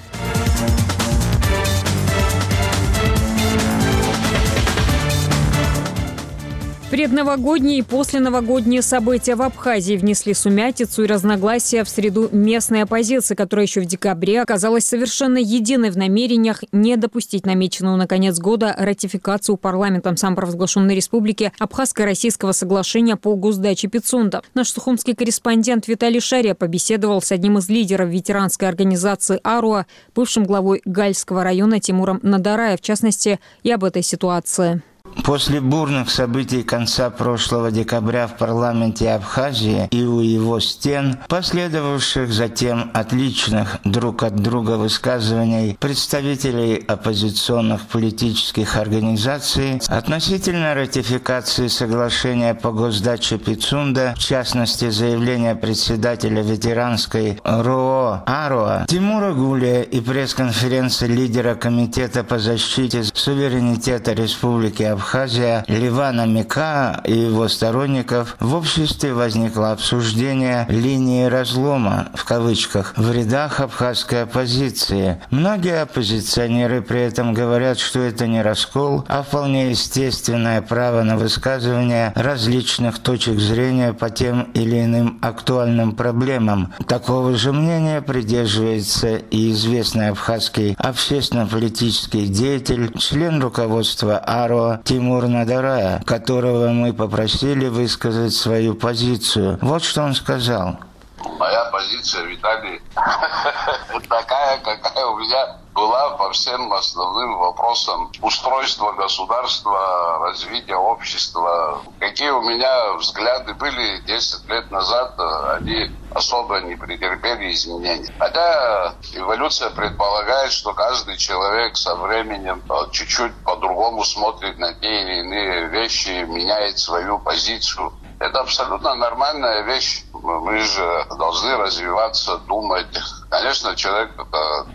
Предновогодние 6.95 7.79
и 7.79 7.81
посленовогодние 7.81 8.81
события 8.81 9.35
в 9.35 9.41
Абхазии 9.41 9.97
внесли 9.97 10.33
сумятицу 10.33 11.03
и 11.03 11.07
разногласия 11.07 11.83
в 11.83 11.89
среду 11.89 12.29
местной 12.31 12.83
оппозиции, 12.83 13.35
которая 13.35 13.65
еще 13.65 13.81
в 13.81 13.85
декабре 13.85 14.41
оказалась 14.41 14.85
совершенно 14.85 15.37
единой 15.37 15.89
в 15.89 15.97
намерениях 15.97 16.63
не 16.71 16.95
допустить 16.95 17.45
намеченную 17.45 17.97
на 17.97 18.07
конец 18.07 18.39
года 18.39 18.73
ратификацию 18.77 19.57
парламентом 19.57 20.15
самопровозглашенной 20.15 20.95
республики 20.95 21.51
Абхазско-Российского 21.59 22.53
соглашения 22.53 23.17
по 23.17 23.35
госдаче 23.35 23.89
Пицунда. 23.89 24.41
Наш 24.53 24.69
сухумский 24.69 25.15
корреспондент 25.15 25.89
Виталий 25.89 26.21
Шария 26.21 26.55
побеседовал 26.55 27.21
с 27.21 27.29
одним 27.33 27.57
из 27.57 27.67
лидеров 27.67 28.07
ветеранской 28.07 28.69
организации 28.69 29.41
«Аруа», 29.43 29.85
бывшим 30.15 30.45
главой 30.45 30.81
Гальского 30.85 31.43
района 31.43 31.81
Тимуром 31.81 32.21
Надарая, 32.23 32.77
в 32.77 32.81
частности, 32.81 33.41
и 33.63 33.71
об 33.71 33.83
этой 33.83 34.01
ситуации. 34.01 34.81
После 35.23 35.59
бурных 35.59 36.09
событий 36.11 36.63
конца 36.63 37.09
прошлого 37.09 37.71
декабря 37.71 38.27
в 38.27 38.37
парламенте 38.37 39.11
Абхазии 39.11 39.87
и 39.91 40.03
у 40.03 40.19
его 40.19 40.59
стен, 40.59 41.17
последовавших 41.27 42.31
затем 42.31 42.91
отличных 42.93 43.77
друг 43.83 44.23
от 44.23 44.35
друга 44.35 44.71
высказываний 44.71 45.77
представителей 45.79 46.75
оппозиционных 46.75 47.87
политических 47.87 48.77
организаций 48.77 49.81
относительно 49.87 50.75
ратификации 50.75 51.67
соглашения 51.67 52.53
по 52.53 52.71
госдаче 52.71 53.37
Пицунда, 53.37 54.13
в 54.15 54.19
частности 54.19 54.89
заявления 54.89 55.55
председателя 55.55 56.41
ветеранской 56.41 57.39
РОО 57.43 58.23
АРОА 58.25 58.85
Тимура 58.87 59.33
Гулия 59.33 59.81
и 59.81 60.01
пресс-конференции 60.01 61.07
лидера 61.07 61.55
Комитета 61.55 62.23
по 62.23 62.37
защите 62.37 63.03
суверенитета 63.03 64.13
Республики 64.13 64.94
Абхазия 64.95 65.65
Ливана 65.67 66.25
Мика 66.25 67.01
и 67.03 67.11
его 67.11 67.49
сторонников 67.49 68.37
в 68.39 68.55
обществе 68.55 69.13
возникло 69.13 69.73
обсуждение 69.73 70.65
линии 70.69 71.25
разлома, 71.25 72.07
в 72.13 72.23
кавычках, 72.23 72.93
в 72.95 73.11
рядах 73.11 73.59
абхазской 73.59 74.23
оппозиции. 74.23 75.21
Многие 75.31 75.81
оппозиционеры 75.81 76.81
при 76.81 77.01
этом 77.01 77.33
говорят, 77.33 77.77
что 77.77 77.99
это 77.99 78.25
не 78.25 78.41
раскол, 78.41 79.03
а 79.09 79.21
вполне 79.21 79.71
естественное 79.71 80.61
право 80.61 81.03
на 81.03 81.17
высказывание 81.17 82.13
различных 82.15 82.99
точек 82.99 83.37
зрения 83.37 83.91
по 83.91 84.09
тем 84.09 84.43
или 84.53 84.81
иным 84.85 85.19
актуальным 85.21 85.91
проблемам. 85.91 86.73
Такого 86.87 87.35
же 87.35 87.51
мнения 87.51 88.01
придерживается 88.01 89.17
и 89.17 89.51
известный 89.51 90.07
абхазский 90.07 90.73
общественно-политический 90.79 92.27
деятель, 92.27 92.97
член 92.97 93.41
руководства 93.41 94.19
АРО 94.19 94.79
Тимур 94.85 95.27
Надарая, 95.27 96.01
которого 96.05 96.69
мы 96.69 96.93
попросили 96.93 97.67
высказать 97.67 98.33
свою 98.33 98.75
позицию. 98.75 99.57
Вот 99.61 99.83
что 99.83 100.03
он 100.03 100.13
сказал. 100.13 100.77
Моя 101.25 101.65
позиция, 101.65 102.23
Виталий, 102.23 102.81
такая, 104.09 104.59
какая 104.59 105.05
у 105.07 105.17
меня 105.17 105.57
была 105.73 106.11
по 106.11 106.31
всем 106.31 106.71
основным 106.71 107.37
вопросам 107.37 108.09
устройства 108.21 108.93
государства, 108.93 110.19
развития 110.19 110.75
общества. 110.75 111.81
Какие 111.99 112.29
у 112.29 112.41
меня 112.41 112.93
взгляды 112.93 113.53
были 113.55 113.99
10 114.01 114.49
лет 114.49 114.71
назад, 114.71 115.15
они 115.57 115.91
особо 116.15 116.61
не 116.61 116.75
претерпели 116.75 117.51
изменений. 117.51 118.09
Хотя 118.17 118.95
эволюция 119.13 119.69
предполагает, 119.71 120.53
что 120.53 120.73
каждый 120.73 121.17
человек 121.17 121.75
со 121.75 121.95
временем 121.95 122.63
чуть-чуть 122.91 123.33
по-другому 123.43 124.05
смотрит 124.05 124.57
на 124.57 124.73
те 124.75 125.01
или 125.01 125.19
иные 125.19 125.67
вещи, 125.67 126.23
меняет 126.23 126.79
свою 126.79 127.19
позицию. 127.19 127.91
Это 128.19 128.39
абсолютно 128.39 128.95
нормальная 128.95 129.63
вещь. 129.63 130.05
Мы 130.13 130.59
же 130.59 131.05
должны 131.17 131.57
развиваться, 131.57 132.37
думать. 132.47 132.87
Конечно, 133.29 133.75
человек, 133.75 134.15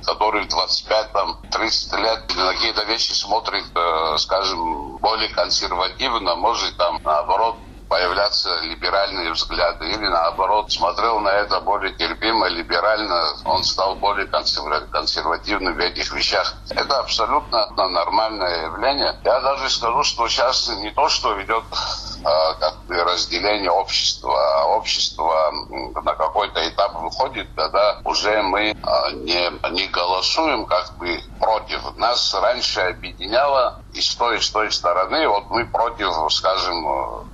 который 0.04 0.46
в 0.46 0.52
25-30 0.52 2.02
лет 2.02 2.36
на 2.36 2.52
какие-то 2.52 2.84
вещи 2.84 3.12
смотрит, 3.12 3.64
э, 3.74 4.18
скажем, 4.18 4.98
более 4.98 5.30
консервативно, 5.30 6.36
может 6.36 6.76
там, 6.76 7.00
наоборот, 7.02 7.56
появляться 7.90 8.60
либеральные 8.60 9.32
взгляды. 9.32 9.90
Или 9.90 10.06
наоборот, 10.06 10.70
смотрел 10.72 11.18
на 11.18 11.30
это 11.30 11.60
более 11.60 11.92
терпимо, 11.92 12.46
либерально, 12.46 13.34
он 13.44 13.64
стал 13.64 13.96
более 13.96 14.26
консервативным 14.26 15.74
в 15.74 15.78
этих 15.80 16.12
вещах. 16.12 16.54
Это 16.70 17.00
абсолютно 17.00 17.68
нормальное 17.70 18.66
явление. 18.66 19.18
Я 19.24 19.40
даже 19.40 19.68
скажу, 19.68 20.04
что 20.04 20.28
сейчас 20.28 20.68
не 20.68 20.90
то, 20.92 21.08
что 21.08 21.32
ведет 21.32 21.64
а, 22.24 22.54
как 22.54 22.84
бы 22.84 23.02
разделение 23.02 23.70
общества, 23.72 24.38
а 24.60 24.66
общество 24.66 25.52
на 26.04 26.14
какой-то 26.14 26.68
этап 26.68 26.94
выходит, 26.94 27.48
когда 27.56 28.00
уже 28.04 28.40
мы 28.42 28.76
а, 28.84 29.10
не, 29.10 29.50
не 29.72 29.88
голосуем 29.88 30.64
как 30.66 30.96
бы 30.98 31.20
против. 31.40 31.96
Нас 31.96 32.34
раньше 32.34 32.80
объединяло 32.82 33.82
и 33.92 34.00
с 34.00 34.14
той, 34.14 34.38
и 34.38 34.40
с 34.40 34.50
той 34.50 34.70
стороны, 34.70 35.26
вот 35.28 35.50
мы 35.50 35.66
против, 35.66 36.12
скажем, 36.32 36.84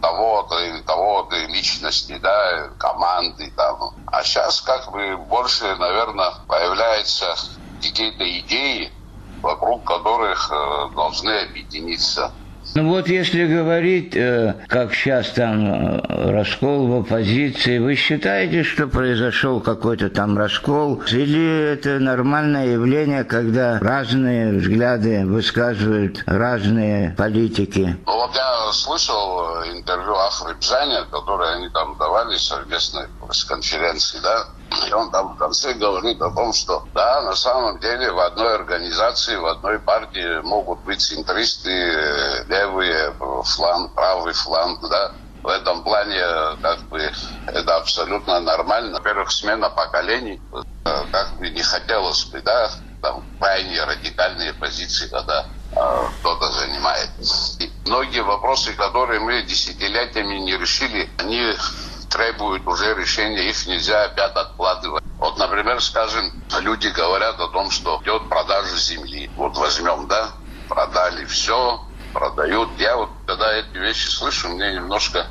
того-то 0.01 0.59
или 0.59 0.81
того-то 0.83 1.37
личности, 1.47 2.19
да, 2.19 2.69
команды 2.79 3.53
там. 3.57 3.91
А 4.07 4.23
сейчас 4.23 4.61
как 4.61 4.91
бы 4.93 5.17
больше, 5.17 5.75
наверное, 5.77 6.33
появляются 6.47 7.35
какие-то 7.83 8.39
идеи, 8.41 8.93
вокруг 9.43 9.85
которых 9.85 10.51
э, 10.51 10.89
должны 10.95 11.31
объединиться 11.43 12.33
Ну 12.77 12.91
вот 12.91 13.09
если 13.09 13.47
говорить, 13.47 14.15
э, 14.15 14.55
как 14.69 14.93
сейчас 14.93 15.31
там 15.31 15.67
э, 15.67 16.31
раскол 16.31 16.87
в 16.89 17.01
оппозиции, 17.01 17.79
вы 17.79 17.95
считаете, 17.95 18.65
что 18.65 18.87
произошел 18.87 19.63
какой-то 19.63 20.11
там 20.11 20.37
раскол? 20.37 21.03
Или 21.11 21.73
это 21.73 21.99
нормальное 21.99 22.67
явление, 22.67 23.25
когда 23.25 23.79
разные 23.79 24.59
взгляды 24.59 25.25
высказывают 25.25 26.23
разные 26.27 27.15
политики? 27.17 27.97
Ну 28.05 28.15
вот 28.15 28.35
я 28.35 28.71
слышал 28.73 29.65
интервью 29.75 30.15
Ахрибзаня, 30.15 31.07
которое 31.11 31.57
они 31.57 31.71
там 31.71 31.97
давали 31.97 32.37
совместной 32.37 33.07
пресс-конференции, 33.23 34.19
да, 34.23 34.49
и 34.87 34.93
он 34.93 35.11
там 35.11 35.35
в 35.35 35.39
конце 35.39 35.75
говорит 35.75 36.21
о 36.21 36.31
том, 36.31 36.53
что 36.53 36.87
да, 36.95 37.23
на 37.23 37.35
самом 37.35 37.79
деле 37.79 38.11
в 38.11 38.19
одной 38.19 38.55
организации, 38.55 39.37
в 39.37 39.47
одной 39.47 39.79
партии 39.79 40.41
могут 40.43 40.81
быть 40.81 41.01
центристы, 41.01 42.45
левые, 42.49 43.15
фланг, 43.45 43.95
правый 43.95 44.33
фланг, 44.33 44.81
да. 44.89 45.13
В 45.43 45.49
этом 45.49 45.85
плане 45.85 46.21
как 46.61 46.81
бы 46.89 47.13
это 47.47 47.77
абсолютно 47.77 48.41
нормально. 48.41 48.99
Во-первых, 48.99 49.31
смена 49.31 49.71
поколений, 49.71 50.41
э, 50.53 51.05
как 51.13 51.39
бы 51.39 51.49
не 51.51 51.63
хотелось 51.63 52.25
бы, 52.25 52.41
да, 52.43 52.69
там 53.01 53.23
крайне 53.39 53.85
радикальные 53.85 54.55
позиции, 54.55 55.07
когда 55.07 55.47
э, 55.71 56.09
кто-то 56.19 56.51
занимает. 56.51 57.11
И 57.61 57.71
многие 57.87 58.25
вопросы, 58.25 58.73
которые 58.73 59.21
мы 59.21 59.43
десятилетиями 59.43 60.39
не 60.39 60.57
решили, 60.57 61.09
они 61.19 61.55
требуют 62.09 62.67
уже 62.67 62.95
решения, 62.95 63.49
их 63.49 63.67
нельзя 63.67 64.05
опять 64.05 64.35
откладывать. 64.35 65.05
Вот, 65.19 65.39
например, 65.39 65.81
скажем, 65.83 66.33
люди 66.61 66.89
говорят 66.89 67.41
о 67.41 67.49
том, 67.49 67.71
что 67.71 68.01
идет 68.03 68.29
продажа 68.29 68.77
земли. 68.77 69.31
Вот 69.37 69.57
возьмем, 69.57 70.07
да, 70.07 70.31
продали 70.69 71.25
все, 71.25 71.81
продают. 72.13 72.69
Я 72.79 72.97
вот, 72.97 73.11
когда 73.27 73.53
эти 73.55 73.77
вещи 73.77 74.09
слышу, 74.09 74.49
мне 74.49 74.75
немножко 74.75 75.27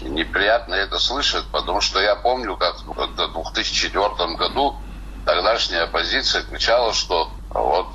неприятно 0.00 0.74
это 0.74 0.98
слышать, 0.98 1.44
потому 1.50 1.80
что 1.80 2.00
я 2.00 2.14
помню, 2.16 2.56
как 2.56 2.78
в 2.80 3.14
2004 3.14 4.36
году 4.36 4.76
тогдашняя 5.24 5.84
оппозиция 5.84 6.42
кричала, 6.42 6.92
что 6.92 7.30
вот 7.50 7.88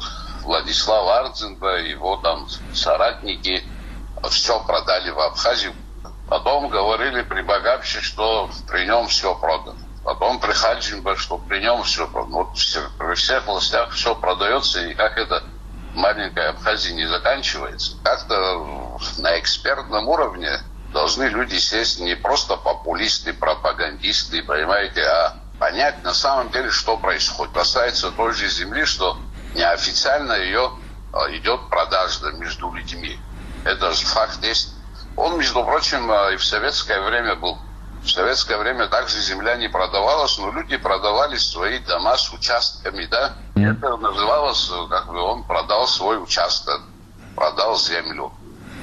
Владислав 0.43 1.07
Ардзенба, 1.07 1.79
его 1.79 2.17
там 2.17 2.47
соратники 2.73 3.63
все 4.29 4.59
продали 4.65 5.09
в 5.09 5.19
Абхазию, 5.19 5.73
Потом 6.27 6.69
говорили 6.69 7.21
при 7.21 7.41
Багапче, 7.41 8.01
что 8.01 8.49
при 8.67 8.85
нем 8.85 9.07
все 9.07 9.35
продано. 9.35 9.77
Потом 10.03 10.39
при 10.39 10.51
Хаджимбе, 10.51 11.15
что 11.15 11.37
при 11.37 11.59
нем 11.59 11.83
все 11.83 12.07
продано. 12.07 12.43
Вот 12.43 12.57
все, 12.57 12.81
при 12.97 13.15
всех 13.15 13.45
властях 13.45 13.91
все 13.91 14.15
продается, 14.15 14.85
и 14.85 14.93
как 14.93 15.17
это 15.17 15.43
маленькая 15.93 16.49
Абхазия 16.49 16.93
не 16.93 17.05
заканчивается. 17.05 17.97
Как-то 18.03 18.97
на 19.17 19.39
экспертном 19.39 20.07
уровне 20.07 20.59
должны 20.91 21.25
люди 21.25 21.55
сесть 21.55 21.99
не 21.99 22.15
просто 22.15 22.57
популисты, 22.57 23.33
пропагандисты, 23.33 24.43
понимаете, 24.43 25.03
а 25.03 25.35
понять 25.59 26.03
на 26.03 26.13
самом 26.13 26.51
деле, 26.51 26.69
что 26.69 26.97
происходит. 26.97 27.53
Касается 27.53 28.11
той 28.11 28.33
же 28.33 28.47
земли, 28.49 28.85
что 28.85 29.17
неофициально 29.55 30.33
ее 30.33 30.71
а, 31.13 31.29
идет 31.31 31.69
продажа 31.69 32.31
между 32.33 32.71
людьми. 32.71 33.17
Это 33.63 33.91
же 33.91 34.05
факт 34.05 34.43
есть. 34.43 34.73
Он, 35.15 35.37
между 35.37 35.63
прочим, 35.63 36.11
э, 36.11 36.33
и 36.33 36.37
в 36.37 36.43
советское 36.43 37.01
время 37.01 37.35
был. 37.35 37.57
В 38.03 38.09
советское 38.09 38.57
время 38.57 38.87
также 38.87 39.19
земля 39.21 39.55
не 39.55 39.69
продавалась, 39.69 40.37
но 40.37 40.51
люди 40.51 40.75
продавали 40.75 41.37
свои 41.37 41.79
дома 41.79 42.17
с 42.17 42.31
участками, 42.33 43.05
да. 43.05 43.33
И 43.55 43.63
это 43.63 43.95
называлось, 43.97 44.69
э, 44.71 44.87
как 44.89 45.07
бы 45.07 45.19
он 45.21 45.43
продал 45.43 45.87
свой 45.87 46.21
участок, 46.21 46.81
продал 47.35 47.77
землю. 47.77 48.33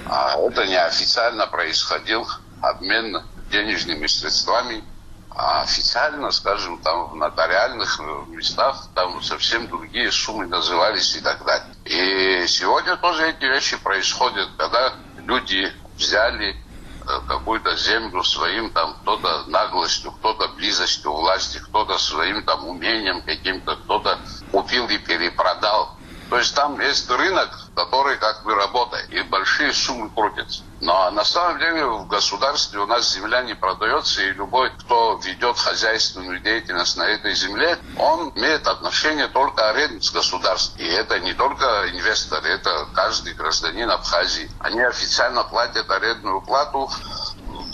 А 0.06 0.36
это 0.38 0.66
неофициально 0.66 1.46
происходил 1.46 2.26
обмен 2.62 3.22
денежными 3.50 4.06
средствами. 4.06 4.84
А 5.32 5.62
официально, 5.62 6.30
скажем, 6.32 6.78
там 6.78 7.10
в 7.10 7.16
нотариальных 7.16 8.00
э, 8.00 8.30
местах 8.30 8.88
там 8.94 9.22
совсем 9.22 9.68
другие 9.68 10.10
суммы 10.10 10.46
назывались 10.46 11.14
и 11.16 11.20
так 11.20 11.44
далее. 11.44 11.74
И 11.84 12.46
сегодня 12.46 12.96
тоже 12.96 13.30
эти 13.30 13.44
вещи 13.44 13.76
происходят, 13.76 14.48
когда 14.56 14.94
люди 15.24 15.72
взяли 16.00 16.50
э, 16.50 17.20
какую-то 17.28 17.76
землю 17.76 18.22
своим 18.24 18.70
там 18.70 18.94
кто-то 19.02 19.44
наглостью, 19.46 20.12
кто-то 20.12 20.48
близостью 20.48 21.12
власти, 21.12 21.58
кто-то 21.58 21.98
своим 21.98 22.42
там 22.42 22.66
умением 22.66 23.22
каким-то, 23.22 23.76
кто-то 23.76 24.18
купил 24.50 24.88
и 24.88 24.98
перепродал. 24.98 25.99
То 26.30 26.38
есть 26.38 26.54
там 26.54 26.80
есть 26.80 27.10
рынок, 27.10 27.50
который 27.74 28.16
как 28.16 28.44
бы 28.44 28.54
работает, 28.54 29.10
и 29.10 29.20
большие 29.22 29.72
суммы 29.72 30.08
крутятся. 30.10 30.62
Но 30.80 31.10
на 31.10 31.24
самом 31.24 31.58
деле 31.58 31.84
в 31.84 32.06
государстве 32.06 32.78
у 32.78 32.86
нас 32.86 33.12
земля 33.12 33.42
не 33.42 33.54
продается, 33.54 34.22
и 34.22 34.30
любой, 34.30 34.70
кто 34.78 35.20
ведет 35.24 35.58
хозяйственную 35.58 36.38
деятельность 36.38 36.96
на 36.96 37.02
этой 37.02 37.34
земле, 37.34 37.76
он 37.98 38.30
имеет 38.36 38.68
отношение 38.68 39.26
только 39.26 39.70
аренду 39.70 40.00
с 40.00 40.12
государством. 40.12 40.80
И 40.80 40.84
это 40.84 41.18
не 41.18 41.32
только 41.32 41.90
инвесторы, 41.90 42.48
это 42.48 42.86
каждый 42.94 43.34
гражданин 43.34 43.90
Абхазии. 43.90 44.48
Они 44.60 44.80
официально 44.82 45.42
платят 45.42 45.90
арендную 45.90 46.42
плату. 46.42 46.88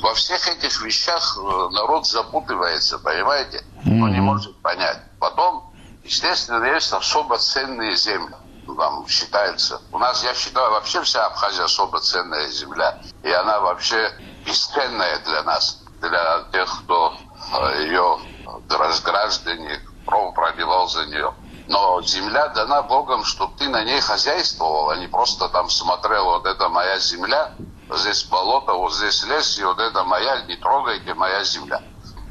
Во 0.00 0.14
всех 0.14 0.48
этих 0.48 0.80
вещах 0.80 1.38
э, 1.38 1.68
народ 1.72 2.06
запутывается, 2.06 2.98
понимаете? 2.98 3.62
Он 3.84 4.10
не 4.12 4.20
может 4.20 4.56
понять. 4.62 5.02
Потом, 5.20 5.74
естественно, 6.02 6.64
есть 6.64 6.92
особо 6.94 7.36
ценные 7.36 7.94
земли 7.96 8.34
там 8.74 9.06
считается. 9.08 9.80
У 9.92 9.98
нас, 9.98 10.24
я 10.24 10.34
считаю, 10.34 10.70
вообще 10.70 11.02
вся 11.02 11.26
Абхазия 11.26 11.64
особо 11.64 12.00
ценная 12.00 12.48
земля. 12.48 13.00
И 13.22 13.30
она 13.30 13.60
вообще 13.60 14.12
бесценная 14.44 15.18
для 15.20 15.42
нас, 15.42 15.82
для 16.00 16.44
тех, 16.52 16.82
кто 16.84 17.14
э, 17.52 17.82
ее 17.84 18.18
разграждане, 18.68 19.80
кровь 20.06 20.34
проливал 20.34 20.88
за 20.88 21.06
нее. 21.06 21.34
Но 21.68 22.00
земля 22.02 22.48
дана 22.48 22.82
Богом, 22.82 23.24
чтобы 23.24 23.56
ты 23.58 23.68
на 23.68 23.82
ней 23.82 24.00
хозяйствовал, 24.00 24.90
а 24.90 24.96
не 24.96 25.08
просто 25.08 25.48
там 25.48 25.68
смотрел, 25.68 26.24
вот 26.26 26.46
это 26.46 26.68
моя 26.68 26.98
земля, 26.98 27.54
здесь 27.90 28.24
болото, 28.24 28.72
вот 28.72 28.94
здесь 28.94 29.24
лес, 29.24 29.58
и 29.58 29.64
вот 29.64 29.80
это 29.80 30.04
моя, 30.04 30.42
не 30.42 30.56
трогайте, 30.56 31.14
моя 31.14 31.42
земля. 31.44 31.82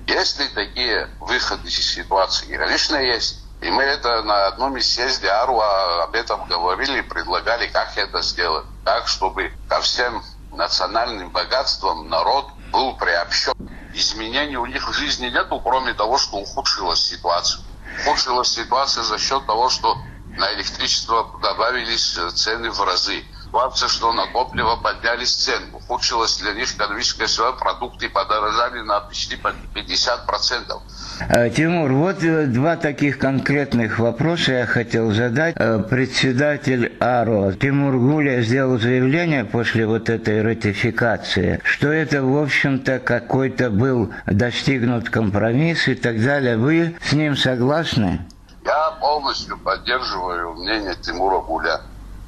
Есть 0.08 0.40
ли 0.40 0.48
такие 0.50 1.10
выходы 1.20 1.68
из 1.68 1.94
ситуации? 1.94 2.56
Конечно, 2.56 2.96
есть. 2.96 3.45
И 3.62 3.70
мы 3.70 3.84
это 3.84 4.22
на 4.24 4.48
одном 4.48 4.78
из 4.78 4.94
съезде 4.94 5.30
Аруа 5.30 6.04
об 6.04 6.16
этом 6.16 6.46
говорили, 6.48 7.02
предлагали, 7.02 7.68
как 7.68 7.98
это 7.98 8.22
сделать. 8.22 8.66
Так, 8.84 9.08
чтобы 9.08 9.54
ко 9.68 9.82
всем 9.82 10.24
национальным 10.52 11.30
богатствам 11.30 12.08
народ 12.10 12.48
был 12.72 12.96
приобщен. 12.98 13.54
Изменений 13.94 14.58
у 14.58 14.66
них 14.66 14.88
в 14.88 14.94
жизни 14.94 15.28
нету, 15.28 15.60
кроме 15.60 15.94
того, 15.94 16.18
что 16.18 16.38
ухудшилась 16.38 17.00
ситуация. 17.00 17.62
Ухудшилась 18.02 18.50
ситуация 18.50 19.04
за 19.04 19.18
счет 19.18 19.46
того, 19.46 19.70
что 19.70 19.98
на 20.38 20.54
электричество 20.54 21.32
добавились 21.42 22.20
цены 22.34 22.70
в 22.70 22.82
разы 22.84 23.24
ситуация, 23.56 23.88
что 23.88 24.12
на 24.12 24.28
топливо 24.28 24.76
поднялись 24.76 25.34
цены. 25.34 25.74
Ухудшилась 25.74 26.38
для 26.38 26.54
них 26.54 26.74
экономическая 26.76 27.28
ситуация, 27.28 27.58
продукты 27.58 28.10
подорожали 28.10 28.82
на 28.82 29.00
почти 29.00 29.38
50%. 29.38 30.82
Э, 31.30 31.50
Тимур, 31.50 31.92
вот 31.94 32.24
э, 32.24 32.46
два 32.48 32.76
таких 32.76 33.18
конкретных 33.18 34.00
вопроса 34.00 34.52
я 34.52 34.66
хотел 34.66 35.12
задать. 35.12 35.56
Э, 35.58 35.80
председатель 35.80 36.94
АРО 37.00 37.54
Тимур 37.54 37.98
Гуля 37.98 38.42
сделал 38.42 38.78
заявление 38.78 39.46
после 39.46 39.86
вот 39.86 40.10
этой 40.10 40.42
ратификации, 40.42 41.62
что 41.64 41.88
это, 41.88 42.24
в 42.24 42.38
общем-то, 42.38 43.00
какой-то 43.00 43.70
был 43.70 44.12
достигнут 44.26 45.10
компромисс 45.10 45.88
и 45.88 45.96
так 45.96 46.22
далее. 46.22 46.58
Вы 46.58 46.96
с 47.02 47.14
ним 47.14 47.38
согласны? 47.38 48.20
Я 48.66 48.92
полностью 49.00 49.58
поддерживаю 49.58 50.54
мнение 50.56 50.96
Тимура 51.02 51.40
Гуля. 51.40 51.82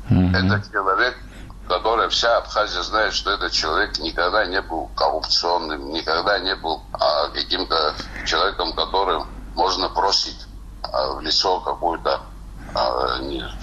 Mm-hmm. 0.09 0.29
Это 0.29 0.71
человек, 0.71 1.17
который 1.67 2.09
вся 2.09 2.37
Абхазия 2.37 2.81
знает, 2.81 3.13
что 3.13 3.31
этот 3.31 3.51
человек 3.51 3.97
никогда 3.99 4.45
не 4.45 4.61
был 4.61 4.87
коррупционным, 4.95 5.89
никогда 5.91 6.39
не 6.39 6.55
был 6.55 6.83
а, 6.93 7.29
каким-то 7.29 7.95
человеком, 8.23 8.73
которым 8.73 9.27
можно 9.53 9.89
бросить 9.89 10.47
а, 10.81 11.13
в 11.13 11.21
лицо 11.21 11.59
какую-то 11.59 12.21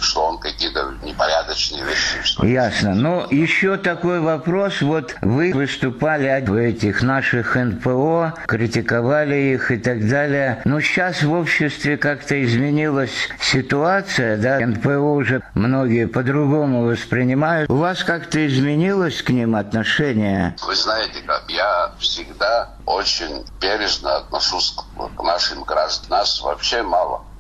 что 0.01 0.27
он 0.27 0.39
какие-то 0.39 0.95
непорядочные 1.03 1.85
вещи. 1.85 2.45
Ясно. 2.45 2.95
Но 2.95 3.27
еще 3.31 3.77
такой 3.77 4.21
вопрос. 4.21 4.83
Вот 4.83 5.15
вы 5.23 5.53
выступали 5.53 6.45
в 6.47 6.55
этих 6.55 7.03
наших 7.03 7.57
НПО, 7.57 8.35
критиковали 8.47 9.37
их 9.55 9.71
и 9.71 9.79
так 9.79 10.09
далее. 10.09 10.61
Но 10.65 10.81
сейчас 10.81 11.23
в 11.23 11.33
обществе 11.33 11.97
как-то 11.97 12.43
изменилась 12.45 13.29
ситуация, 13.41 14.37
да? 14.37 14.59
НПО 14.61 15.15
уже 15.15 15.43
многие 15.55 16.07
по-другому 16.07 16.85
воспринимают. 16.85 17.71
У 17.71 17.77
вас 17.77 18.05
как-то 18.05 18.47
изменилось 18.47 19.23
к 19.23 19.31
ним 19.31 19.57
отношение? 19.57 20.57
Вы 20.67 20.75
знаете, 20.75 21.21
как 21.27 21.45
я 21.49 21.93
всегда 21.99 22.71
очень 22.87 23.45
бережно 23.61 24.17
отношусь 24.17 24.75
к 25.17 25.23
нашим 25.23 25.63
гражданам. 25.65 26.21
Нас 26.21 26.41
вообще 26.41 26.83
мало 26.83 27.15
а 27.15 27.34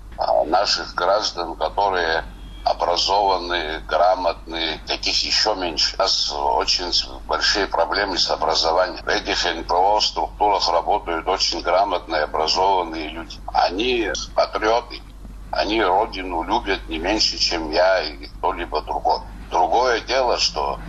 наших 0.46 0.94
граждан, 0.94 1.56
которые 1.56 2.24
образованные, 2.64 3.80
грамотные, 3.80 4.78
таких 4.86 5.22
еще 5.22 5.54
меньше. 5.54 5.96
У 5.98 6.02
нас 6.02 6.32
очень 6.32 6.92
большие 7.26 7.66
проблемы 7.66 8.16
с 8.16 8.30
образованием. 8.30 9.02
В 9.04 9.08
этих 9.08 9.44
НПО 9.44 10.00
структурах 10.00 10.68
работают 10.70 11.28
очень 11.28 11.60
грамотные, 11.60 12.22
образованные 12.22 13.08
люди. 13.08 13.38
Они 13.52 14.10
патриоты, 14.34 15.02
они 15.50 15.82
родину 15.82 16.42
любят 16.42 16.88
не 16.88 16.98
меньше, 16.98 17.36
чем 17.38 17.70
я 17.70 18.02
или 18.02 18.26
кто-либо 18.26 18.80
другой. 18.82 19.20
Другое 19.50 20.00
дело, 20.00 20.38
что 20.38 20.80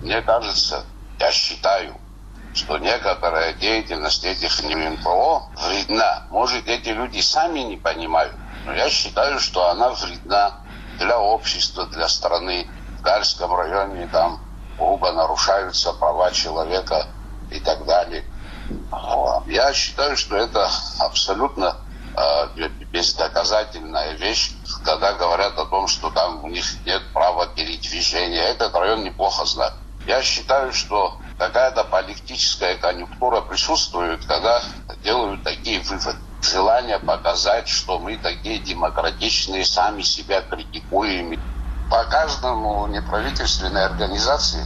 мне 0.00 0.20
кажется, 0.20 0.84
я 1.18 1.32
считаю, 1.32 1.98
что 2.52 2.76
некоторая 2.76 3.54
деятельность 3.54 4.24
этих 4.24 4.62
НПО 4.62 5.50
вредна. 5.56 6.26
Может, 6.30 6.68
эти 6.68 6.90
люди 6.90 7.20
сами 7.20 7.60
не 7.60 7.76
понимают, 7.78 8.36
но 8.64 8.74
я 8.74 8.88
считаю, 8.88 9.38
что 9.40 9.68
она 9.70 9.90
вредна 9.90 10.60
для 10.98 11.18
общества, 11.18 11.86
для 11.86 12.08
страны. 12.08 12.68
В 12.98 13.02
Гальском 13.02 13.54
районе 13.54 14.06
там 14.08 14.40
грубо 14.78 15.12
нарушаются 15.12 15.92
права 15.92 16.30
человека 16.30 17.06
и 17.50 17.58
так 17.60 17.84
далее. 17.84 18.24
Я 19.46 19.72
считаю, 19.72 20.16
что 20.16 20.36
это 20.36 20.70
абсолютно 21.00 21.76
э, 22.16 22.68
бездоказательная 22.92 24.12
вещь, 24.12 24.52
когда 24.84 25.14
говорят 25.14 25.58
о 25.58 25.66
том, 25.66 25.88
что 25.88 26.10
там 26.10 26.44
у 26.44 26.48
них 26.48 26.64
нет 26.86 27.02
права 27.12 27.48
передвижения. 27.48 28.42
Этот 28.42 28.74
район 28.74 29.02
неплохо 29.02 29.44
знает. 29.44 29.74
Я 30.06 30.22
считаю, 30.22 30.72
что 30.72 31.18
какая-то 31.38 31.84
политическая 31.84 32.76
конъюнктура 32.76 33.40
присутствует, 33.40 34.24
когда 34.26 34.62
делают 35.02 35.42
такие 35.42 35.80
выводы. 35.80 36.18
Желание 36.42 36.98
показать, 36.98 37.68
что 37.68 37.98
мы 37.98 38.16
такие 38.16 38.58
демократичные, 38.58 39.64
сами 39.64 40.02
себя 40.02 40.42
критикуем. 40.42 41.40
По 41.90 42.04
каждому 42.04 42.86
неправительственной 42.88 43.84
организации 43.84 44.64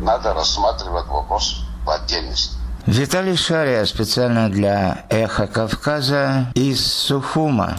надо 0.00 0.32
рассматривать 0.32 1.06
вопрос 1.06 1.62
в 1.84 1.90
отдельности. 1.90 2.54
Виталий 2.86 3.36
Шария 3.36 3.84
специально 3.84 4.48
для 4.48 5.04
«Эхо 5.10 5.46
Кавказа» 5.46 6.50
из 6.54 6.86
Сухума. 6.86 7.76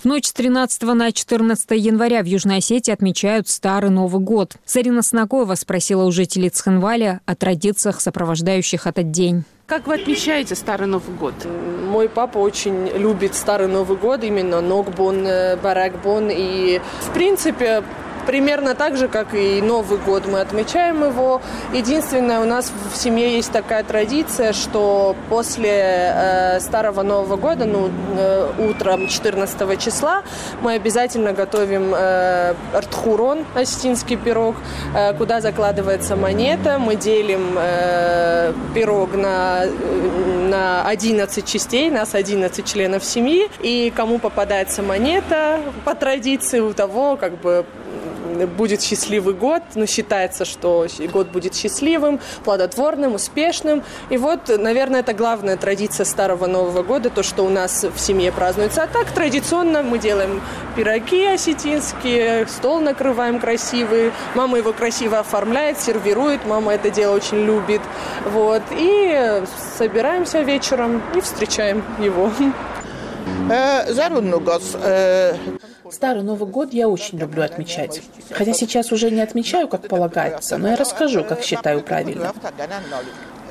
В 0.00 0.06
ночь 0.06 0.28
с 0.28 0.32
13 0.32 0.82
на 0.94 1.12
14 1.12 1.72
января 1.72 2.22
в 2.22 2.24
Южной 2.24 2.56
Осетии 2.56 2.90
отмечают 2.90 3.50
Старый 3.50 3.90
Новый 3.90 4.22
год. 4.22 4.54
Зарина 4.64 5.02
Снакоева 5.02 5.54
спросила 5.56 6.04
у 6.04 6.10
жителей 6.10 6.48
Цхинваля 6.48 7.20
о 7.26 7.36
традициях, 7.36 8.00
сопровождающих 8.00 8.86
этот 8.86 9.10
день. 9.10 9.44
Как 9.66 9.86
вы 9.86 9.96
отмечаете 9.96 10.54
Старый 10.54 10.86
Новый 10.86 11.14
год? 11.14 11.34
Мой 11.86 12.08
папа 12.08 12.38
очень 12.38 12.88
любит 12.96 13.34
Старый 13.34 13.68
Новый 13.68 13.98
год, 13.98 14.24
именно 14.24 14.62
Ногбон, 14.62 15.26
э, 15.26 15.56
Баракбон. 15.56 16.30
И, 16.30 16.80
в 17.02 17.12
принципе, 17.12 17.84
примерно 18.26 18.74
так 18.74 18.96
же, 18.96 19.08
как 19.08 19.34
и 19.34 19.60
Новый 19.60 19.98
год 19.98 20.26
мы 20.26 20.40
отмечаем 20.40 21.04
его. 21.04 21.40
Единственное, 21.72 22.40
у 22.40 22.44
нас 22.44 22.72
в 22.92 22.96
семье 22.96 23.34
есть 23.36 23.52
такая 23.52 23.84
традиция, 23.84 24.52
что 24.52 25.16
после 25.28 25.70
э, 25.70 26.60
Старого 26.60 27.02
Нового 27.02 27.36
года, 27.36 27.64
ну, 27.64 27.90
э, 28.16 28.50
утром 28.58 29.08
14 29.08 29.78
числа, 29.80 30.22
мы 30.60 30.74
обязательно 30.74 31.32
готовим 31.32 31.94
э, 31.94 32.54
артхурон, 32.74 33.44
осетинский 33.54 34.16
пирог, 34.16 34.56
э, 34.94 35.14
куда 35.14 35.40
закладывается 35.40 36.16
монета. 36.16 36.78
Мы 36.78 36.96
делим 36.96 37.56
э, 37.56 38.52
пирог 38.74 39.14
на, 39.14 39.64
на 40.48 40.86
11 40.86 41.46
частей, 41.46 41.90
нас 41.90 42.14
11 42.14 42.64
членов 42.64 43.04
семьи, 43.04 43.48
и 43.60 43.92
кому 43.94 44.18
попадается 44.18 44.82
монета, 44.82 45.60
по 45.84 45.94
традиции 45.94 46.60
у 46.60 46.72
того, 46.72 47.16
как 47.16 47.40
бы 47.40 47.64
будет 48.46 48.82
счастливый 48.82 49.34
год, 49.34 49.62
но 49.74 49.86
считается, 49.86 50.44
что 50.44 50.86
год 51.12 51.28
будет 51.28 51.54
счастливым, 51.54 52.20
плодотворным, 52.44 53.14
успешным. 53.14 53.82
И 54.10 54.16
вот, 54.16 54.48
наверное, 54.48 55.00
это 55.00 55.12
главная 55.12 55.56
традиция 55.56 56.04
Старого 56.04 56.46
Нового 56.46 56.82
года, 56.82 57.10
то, 57.10 57.22
что 57.22 57.44
у 57.44 57.48
нас 57.48 57.84
в 57.84 57.98
семье 57.98 58.32
празднуется. 58.32 58.82
А 58.82 58.86
так, 58.86 59.10
традиционно 59.12 59.82
мы 59.82 59.98
делаем 59.98 60.40
пироги 60.76 61.24
осетинские, 61.26 62.46
стол 62.46 62.80
накрываем 62.80 63.40
красивый, 63.40 64.12
мама 64.34 64.58
его 64.58 64.72
красиво 64.72 65.18
оформляет, 65.18 65.80
сервирует, 65.80 66.46
мама 66.46 66.74
это 66.74 66.90
дело 66.90 67.16
очень 67.16 67.44
любит. 67.44 67.80
Вот. 68.26 68.62
И 68.72 69.42
собираемся 69.78 70.40
вечером 70.40 71.02
и 71.14 71.20
встречаем 71.20 71.82
его. 71.98 72.30
Э, 73.50 73.84
э, 73.88 75.34
Старый 75.90 76.22
Новый 76.22 76.48
год 76.48 76.72
я 76.72 76.88
очень 76.88 77.18
люблю 77.18 77.42
отмечать. 77.42 78.02
Хотя 78.30 78.52
сейчас 78.52 78.92
уже 78.92 79.10
не 79.10 79.20
отмечаю, 79.20 79.68
как 79.68 79.88
полагается, 79.88 80.56
но 80.56 80.68
я 80.68 80.76
расскажу, 80.76 81.24
как 81.24 81.42
считаю 81.42 81.82
правильно. 81.82 82.32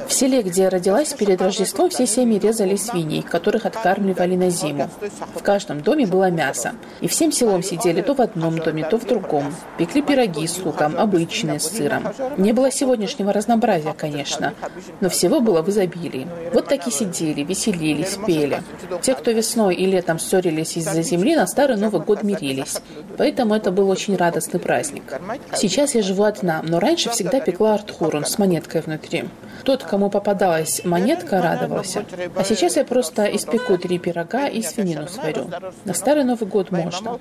В 0.10 0.14
селе, 0.14 0.42
где 0.42 0.64
я 0.64 0.70
родилась, 0.72 1.14
перед 1.14 1.40
Рождеством 1.40 1.92
все 1.92 2.08
семьи 2.08 2.40
резали 2.40 2.76
свиней, 2.78 3.22
которых 3.22 3.68
откармливали 3.68 4.36
на 4.36 4.50
зиму. 4.50 4.90
В 5.36 5.44
каждом 5.44 5.82
доме 5.82 6.08
было 6.08 6.32
мясо. 6.32 6.72
И 7.00 7.08
всем 7.08 7.32
селом 7.32 7.62
сидели 7.62 8.02
то 8.02 8.16
в 8.16 8.20
одном 8.20 8.58
доме, 8.58 8.84
то 8.84 8.98
в 8.98 9.06
другом. 9.06 9.54
Пекли 9.78 10.02
пироги 10.02 10.48
с 10.48 10.58
луком, 10.66 10.98
обычные, 10.98 11.60
с 11.60 11.68
сыром. 11.68 12.08
Не 12.38 12.54
было 12.54 12.72
сегодняшнего 12.72 13.32
разнообразия, 13.32 13.94
конечно, 13.94 14.56
но 15.00 15.10
всего 15.10 15.42
было 15.42 15.62
в 15.62 15.70
изобилии. 15.70 16.28
Вот 16.54 16.66
так 16.66 16.88
и 16.88 16.92
сидели, 16.92 17.44
веселились, 17.44 18.18
пели. 18.26 18.64
Те, 19.04 19.14
кто 19.14 19.30
весной 19.30 19.76
и 19.76 19.86
летом 19.86 20.18
ссорились 20.18 20.76
из-за 20.76 21.04
земли, 21.04 21.36
на 21.36 21.46
Старый 21.46 21.78
Новый 21.78 22.02
год 22.02 22.24
мирились. 22.24 22.82
Поэтому 23.16 23.54
это 23.54 23.70
был 23.70 23.88
очень 23.88 24.16
радостный 24.16 24.60
праздник. 24.60 25.04
Сейчас 25.54 25.94
я 25.94 26.02
живу 26.02 26.24
одна, 26.24 26.64
но 26.64 26.80
раньше 26.80 27.12
всегда 27.12 27.40
пекла 27.40 27.76
артхурун 27.76 28.26
с 28.26 28.40
монеткой 28.40 28.82
внутри. 28.82 29.26
Тот, 29.64 29.84
кому 29.84 29.99
попадалась 30.08 30.86
монетка, 30.86 31.42
радовался. 31.42 32.06
А 32.36 32.44
сейчас 32.46 32.78
я 32.78 32.86
просто 32.86 33.26
испеку 33.36 33.78
три 33.78 34.00
пирога 34.00 34.48
и 34.48 34.62
свинину 34.62 35.10
сварю. 35.10 35.50
На 35.84 35.94
Старый 35.94 36.24
Новый 36.24 36.48
год 36.48 36.72
можно. 36.72 37.20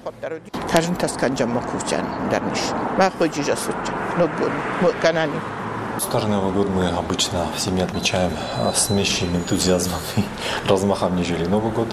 Старый 5.98 6.28
Новый 6.28 6.52
год 6.52 6.68
мы 6.68 6.88
обычно 6.90 7.46
в 7.56 7.60
семье 7.60 7.82
отмечаем 7.82 8.30
а, 8.56 8.72
с 8.72 8.88
меньшим 8.90 9.34
энтузиазмом 9.34 9.98
и 10.16 10.22
размахом, 10.68 11.16
нежели 11.16 11.44
Новый 11.46 11.72
год. 11.72 11.88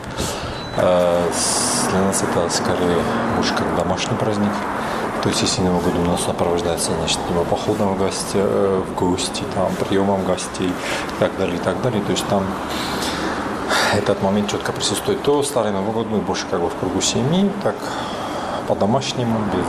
А, 0.77 1.27
для 1.89 2.01
нас 2.01 2.21
это 2.21 2.49
скорее 2.49 2.99
уж 3.39 3.47
как 3.47 3.75
домашний 3.75 4.15
праздник. 4.17 4.51
То 5.25 5.29
есть, 5.29 5.41
если 5.41 5.63
Новый 5.63 5.91
у 5.91 6.05
нас 6.05 6.21
сопровождается, 6.21 6.91
значит, 6.91 7.17
либо 7.27 7.43
походом 7.45 7.95
в 7.95 7.97
гости, 7.97 8.35
э, 8.35 8.83
в 8.87 8.93
гости, 8.93 9.41
там, 9.55 9.73
приемом 9.73 10.23
гостей 10.23 10.67
и 10.67 11.19
так 11.19 11.35
далее, 11.39 11.55
и 11.55 11.59
так 11.59 11.81
далее. 11.81 11.99
То 12.03 12.11
есть, 12.11 12.27
там 12.27 12.43
этот 13.95 14.21
момент 14.21 14.51
четко 14.51 14.71
присутствует. 14.71 15.23
То 15.23 15.41
Старый 15.41 15.71
Новый 15.71 15.93
год 15.93 16.05
мы 16.11 16.19
больше 16.19 16.45
как 16.51 16.61
бы 16.61 16.69
в 16.69 16.75
кругу 16.75 17.01
семьи, 17.01 17.49
так 17.63 17.73
по-домашнему, 18.67 19.39
без 19.51 19.65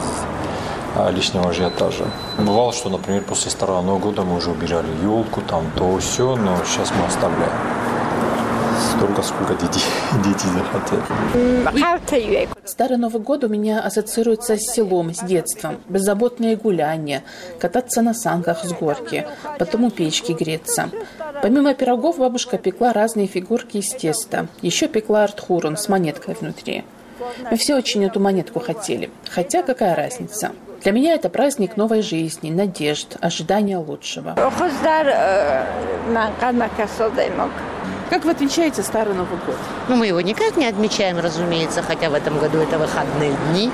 а, 0.94 1.10
лишнего 1.10 1.48
ажиотажа. 1.48 2.04
Бывало, 2.36 2.74
что, 2.74 2.90
например, 2.90 3.22
после 3.22 3.50
Старого 3.50 3.80
Нового 3.80 4.00
года 4.00 4.24
мы 4.24 4.36
уже 4.36 4.50
убирали 4.50 4.92
елку, 5.02 5.40
там 5.40 5.70
то 5.74 5.96
все, 6.00 6.36
но 6.36 6.58
сейчас 6.66 6.92
мы 7.00 7.06
оставляем 7.06 7.52
столько, 8.78 9.22
сколько 9.22 9.54
дети, 9.54 9.80
дети 10.24 10.46
захотят. 10.46 11.00
Старый 12.64 12.98
Новый 12.98 13.22
год 13.22 13.44
у 13.44 13.48
меня 13.48 13.80
ассоциируется 13.80 14.56
с 14.56 14.72
селом, 14.72 15.14
с 15.14 15.20
детством. 15.20 15.78
Беззаботные 15.88 16.56
гуляния, 16.56 17.22
кататься 17.58 18.02
на 18.02 18.14
санках 18.14 18.64
с 18.64 18.72
горки, 18.72 19.26
потом 19.58 19.84
у 19.84 19.90
печки 19.90 20.32
греться. 20.32 20.90
Помимо 21.42 21.74
пирогов 21.74 22.18
бабушка 22.18 22.58
пекла 22.58 22.92
разные 22.92 23.26
фигурки 23.26 23.78
из 23.78 23.90
теста. 23.90 24.48
Еще 24.62 24.88
пекла 24.88 25.24
артхурун 25.24 25.76
с 25.76 25.88
монеткой 25.88 26.34
внутри. 26.34 26.84
Мы 27.50 27.56
все 27.56 27.74
очень 27.74 28.04
эту 28.04 28.20
монетку 28.20 28.60
хотели. 28.60 29.10
Хотя 29.30 29.62
какая 29.62 29.94
разница? 29.94 30.52
Для 30.82 30.92
меня 30.92 31.14
это 31.14 31.28
праздник 31.28 31.76
новой 31.76 32.02
жизни, 32.02 32.50
надежд, 32.50 33.16
ожидания 33.20 33.78
лучшего. 33.78 34.34
Как 38.10 38.24
вы 38.24 38.30
отмечаете 38.30 38.82
Старый 38.82 39.14
Новый 39.14 39.38
год? 39.46 39.56
Ну, 39.88 39.96
мы 39.96 40.06
его 40.06 40.20
никак 40.20 40.56
не 40.56 40.66
отмечаем, 40.66 41.18
разумеется, 41.18 41.82
хотя 41.82 42.08
в 42.08 42.14
этом 42.14 42.38
году 42.38 42.58
это 42.58 42.78
выходные 42.78 43.36
дни. 43.50 43.70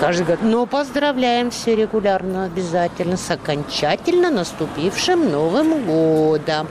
Каждый 0.00 0.26
год. 0.26 0.40
Но 0.42 0.66
поздравляем 0.66 1.50
все 1.50 1.74
регулярно, 1.74 2.44
обязательно, 2.44 3.16
с 3.16 3.30
окончательно 3.30 4.30
наступившим 4.30 5.30
Новым 5.30 5.86
годом. 5.86 6.68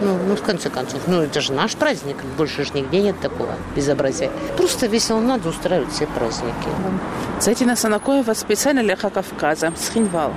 Ну, 0.00 0.16
ну, 0.28 0.36
в 0.36 0.42
конце 0.42 0.70
концов, 0.70 1.00
ну, 1.08 1.22
это 1.22 1.40
же 1.40 1.52
наш 1.52 1.74
праздник, 1.74 2.16
больше 2.36 2.64
же 2.64 2.70
нигде 2.72 3.02
нет 3.02 3.18
такого 3.20 3.54
безобразия. 3.74 4.30
Просто 4.56 4.86
весело 4.86 5.18
надо 5.18 5.48
устраивать 5.48 5.90
все 5.92 6.06
праздники. 6.06 6.68
Зайдина 7.40 7.74
Санакоева 7.74 8.34
специально 8.34 8.82
для 8.82 8.94
Кавказа, 8.94 9.72
с 9.76 9.90
Хинвала. 9.90 10.34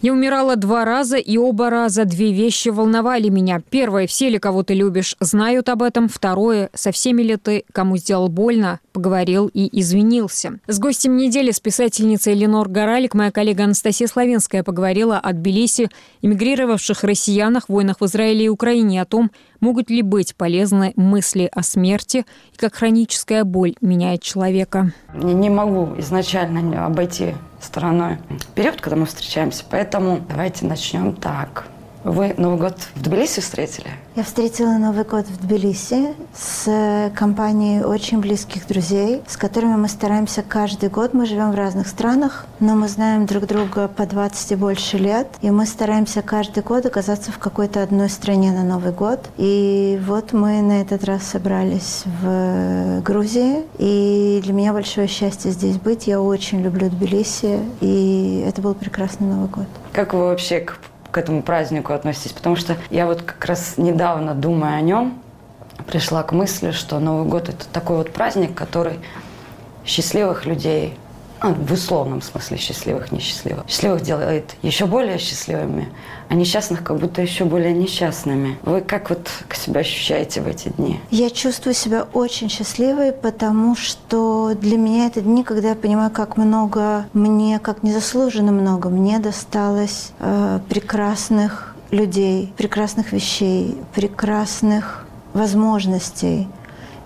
Я 0.00 0.12
умирала 0.12 0.54
два 0.54 0.84
раза, 0.84 1.16
и 1.16 1.36
оба 1.38 1.70
раза 1.70 2.04
две 2.04 2.32
вещи 2.32 2.68
волновали 2.68 3.30
меня. 3.30 3.60
Первое, 3.68 4.06
все 4.06 4.28
ли 4.28 4.38
кого 4.38 4.62
ты 4.62 4.74
любишь, 4.74 5.16
знают 5.18 5.68
об 5.68 5.82
этом. 5.82 6.08
Второе, 6.08 6.70
со 6.72 6.92
всеми 6.92 7.22
ли 7.22 7.36
ты, 7.36 7.64
кому 7.72 7.96
сделал 7.96 8.28
больно, 8.28 8.78
поговорил 8.92 9.50
и 9.52 9.68
извинился. 9.80 10.60
С 10.68 10.78
гостем 10.78 11.16
недели, 11.16 11.50
с 11.50 11.58
писательницей 11.58 12.34
Ленор 12.34 12.68
Горалик, 12.68 13.14
моя 13.14 13.32
коллега 13.32 13.64
Анастасия 13.64 14.06
Славенская 14.06 14.62
поговорила 14.62 15.18
о 15.18 15.32
Тбилиси, 15.32 15.90
эмигрировавших 16.22 17.02
россиянах, 17.02 17.68
войнах 17.68 18.00
в 18.00 18.04
Израиле 18.06 18.44
и 18.44 18.48
Украине, 18.48 19.02
о 19.02 19.04
том, 19.04 19.32
могут 19.60 19.90
ли 19.90 20.02
быть 20.02 20.36
полезны 20.36 20.92
мысли 20.96 21.48
о 21.52 21.62
смерти 21.62 22.24
и 22.52 22.56
как 22.56 22.74
хроническая 22.74 23.44
боль 23.44 23.74
меняет 23.80 24.22
человека. 24.22 24.92
Не 25.14 25.50
могу 25.50 25.98
изначально 25.98 26.86
обойти 26.86 27.34
стороной 27.60 28.18
период, 28.54 28.80
когда 28.80 28.96
мы 28.96 29.06
встречаемся. 29.06 29.64
Поэтому 29.68 30.20
давайте 30.28 30.66
начнем 30.66 31.14
так. 31.14 31.66
Вы 32.04 32.32
Новый 32.36 32.58
год 32.58 32.76
в 32.94 33.02
Тбилиси 33.02 33.40
встретили? 33.40 33.88
Я 34.14 34.22
встретила 34.22 34.78
Новый 34.78 35.04
год 35.04 35.26
в 35.26 35.40
Тбилиси 35.44 36.14
с 36.32 37.10
компанией 37.16 37.82
очень 37.82 38.20
близких 38.20 38.68
друзей, 38.68 39.22
с 39.26 39.36
которыми 39.36 39.74
мы 39.74 39.88
стараемся 39.88 40.42
каждый 40.42 40.90
год. 40.90 41.12
Мы 41.12 41.26
живем 41.26 41.50
в 41.50 41.56
разных 41.56 41.88
странах, 41.88 42.46
но 42.60 42.76
мы 42.76 42.86
знаем 42.88 43.26
друг 43.26 43.46
друга 43.46 43.88
по 43.88 44.06
20 44.06 44.52
и 44.52 44.54
больше 44.54 44.96
лет. 44.96 45.26
И 45.42 45.50
мы 45.50 45.66
стараемся 45.66 46.22
каждый 46.22 46.62
год 46.62 46.86
оказаться 46.86 47.32
в 47.32 47.38
какой-то 47.38 47.82
одной 47.82 48.08
стране 48.10 48.52
на 48.52 48.62
Новый 48.62 48.92
год. 48.92 49.28
И 49.36 50.00
вот 50.06 50.32
мы 50.32 50.62
на 50.62 50.80
этот 50.82 51.02
раз 51.04 51.24
собрались 51.24 52.04
в 52.22 53.00
Грузии. 53.02 53.64
И 53.78 54.40
для 54.44 54.52
меня 54.52 54.72
большое 54.72 55.08
счастье 55.08 55.50
здесь 55.50 55.78
быть. 55.78 56.06
Я 56.06 56.20
очень 56.20 56.62
люблю 56.62 56.88
Тбилиси. 56.88 57.58
И 57.80 58.44
это 58.46 58.62
был 58.62 58.74
прекрасный 58.74 59.26
Новый 59.26 59.48
год. 59.48 59.66
Как 59.92 60.14
вы 60.14 60.20
вообще 60.20 60.60
к 60.60 60.78
к 61.10 61.18
этому 61.18 61.42
празднику 61.42 61.92
относитесь? 61.92 62.32
Потому 62.32 62.56
что 62.56 62.76
я 62.90 63.06
вот 63.06 63.22
как 63.22 63.44
раз 63.44 63.78
недавно, 63.78 64.34
думая 64.34 64.76
о 64.76 64.80
нем, 64.80 65.20
пришла 65.86 66.22
к 66.22 66.32
мысли, 66.32 66.70
что 66.70 66.98
Новый 66.98 67.28
год– 67.28 67.48
это 67.50 67.66
такой 67.72 67.96
вот 67.96 68.12
праздник, 68.12 68.54
который 68.54 68.98
счастливых 69.84 70.44
людей 70.44 70.96
а, 71.40 71.52
в 71.52 71.72
условном 71.72 72.20
смысле 72.20 72.56
счастливых, 72.56 73.12
несчастливых. 73.12 73.64
Счастливых 73.68 74.02
делает 74.02 74.56
еще 74.62 74.86
более 74.86 75.18
счастливыми, 75.18 75.88
а 76.28 76.34
несчастных 76.34 76.82
как 76.82 76.98
будто 76.98 77.22
еще 77.22 77.44
более 77.44 77.72
несчастными. 77.72 78.58
Вы 78.62 78.80
как 78.80 79.10
вот 79.10 79.28
себя 79.52 79.80
ощущаете 79.80 80.40
в 80.40 80.48
эти 80.48 80.68
дни? 80.70 81.00
Я 81.10 81.30
чувствую 81.30 81.74
себя 81.74 82.06
очень 82.12 82.48
счастливой, 82.48 83.12
потому 83.12 83.76
что 83.76 84.54
для 84.54 84.76
меня 84.76 85.06
это 85.06 85.20
дни, 85.20 85.44
когда 85.44 85.70
я 85.70 85.74
понимаю, 85.74 86.10
как 86.10 86.36
много 86.36 87.06
мне, 87.12 87.58
как 87.58 87.82
незаслуженно 87.82 88.52
много 88.52 88.88
мне 88.88 89.18
досталось 89.18 90.12
э, 90.18 90.60
прекрасных 90.68 91.76
людей, 91.90 92.52
прекрасных 92.56 93.12
вещей, 93.12 93.76
прекрасных 93.94 95.06
возможностей. 95.32 96.48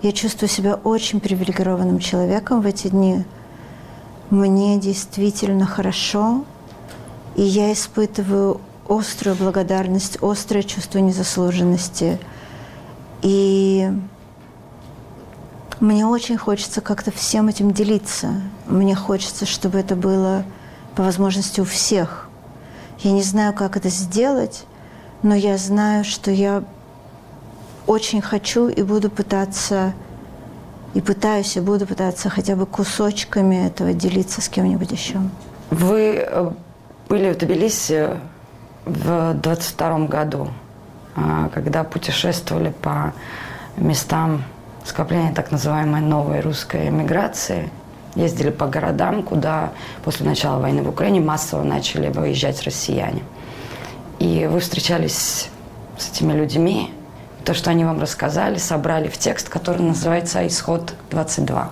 Я 0.01 0.11
чувствую 0.11 0.49
себя 0.49 0.75
очень 0.75 1.19
привилегированным 1.19 1.99
человеком 1.99 2.61
в 2.61 2.65
эти 2.65 2.87
дни, 2.87 3.23
мне 4.33 4.79
действительно 4.79 5.67
хорошо, 5.67 6.43
и 7.35 7.43
я 7.43 7.71
испытываю 7.71 8.59
острую 8.89 9.35
благодарность, 9.35 10.17
острое 10.23 10.63
чувство 10.63 10.97
незаслуженности. 10.97 12.19
И 13.21 13.91
мне 15.79 16.07
очень 16.07 16.37
хочется 16.37 16.81
как-то 16.81 17.11
всем 17.11 17.47
этим 17.47 17.71
делиться. 17.71 18.41
Мне 18.65 18.95
хочется, 18.95 19.45
чтобы 19.45 19.77
это 19.77 19.95
было 19.95 20.43
по 20.95 21.03
возможности 21.03 21.61
у 21.61 21.65
всех. 21.65 22.27
Я 23.01 23.11
не 23.11 23.21
знаю, 23.21 23.53
как 23.53 23.77
это 23.77 23.89
сделать, 23.89 24.63
но 25.21 25.35
я 25.35 25.57
знаю, 25.57 26.03
что 26.03 26.31
я 26.31 26.63
очень 27.85 28.21
хочу 28.21 28.67
и 28.67 28.81
буду 28.81 29.11
пытаться 29.11 29.93
и 30.93 31.01
пытаюсь 31.01 31.57
и 31.57 31.59
буду 31.59 31.85
пытаться 31.87 32.29
хотя 32.29 32.55
бы 32.55 32.65
кусочками 32.65 33.67
этого 33.67 33.93
делиться 33.93 34.41
с 34.41 34.49
кем-нибудь 34.49 34.91
еще. 34.91 35.19
Вы 35.71 36.23
э, 36.27 36.51
были 37.09 37.33
в 37.33 37.37
Тбилиси 37.37 38.09
в 38.85 39.33
22 39.33 39.99
году, 40.07 40.49
а, 41.15 41.49
когда 41.53 41.83
путешествовали 41.83 42.73
по 42.81 43.13
местам 43.77 44.43
скопления 44.85 45.33
так 45.33 45.51
называемой 45.51 46.01
новой 46.01 46.41
русской 46.41 46.89
эмиграции. 46.89 47.69
Ездили 48.15 48.51
по 48.51 48.67
городам, 48.67 49.23
куда 49.23 49.71
после 50.03 50.27
начала 50.27 50.59
войны 50.59 50.83
в 50.83 50.89
Украине 50.89 51.19
массово 51.19 51.63
начали 51.63 52.09
выезжать 52.09 52.61
россияне. 52.63 53.23
И 54.19 54.47
вы 54.51 54.59
встречались 54.59 55.49
с 55.97 56.11
этими 56.11 56.33
людьми, 56.33 56.91
то, 57.45 57.53
что 57.53 57.69
они 57.71 57.83
вам 57.85 57.99
рассказали, 57.99 58.57
собрали 58.57 59.07
в 59.07 59.17
текст, 59.17 59.49
который 59.49 59.81
называется 59.81 60.45
«Исход 60.47 60.93
22». 61.11 61.67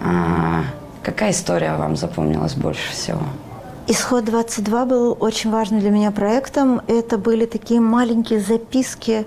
А, 0.00 0.62
какая 1.02 1.30
история 1.30 1.74
вам 1.76 1.96
запомнилась 1.96 2.54
больше 2.54 2.90
всего? 2.92 3.20
Исход 3.86 4.24
22 4.26 4.84
был 4.84 5.16
очень 5.18 5.50
важным 5.50 5.80
для 5.80 5.90
меня 5.90 6.10
проектом. 6.10 6.82
Это 6.88 7.16
были 7.16 7.46
такие 7.46 7.80
маленькие 7.80 8.40
записки 8.40 9.24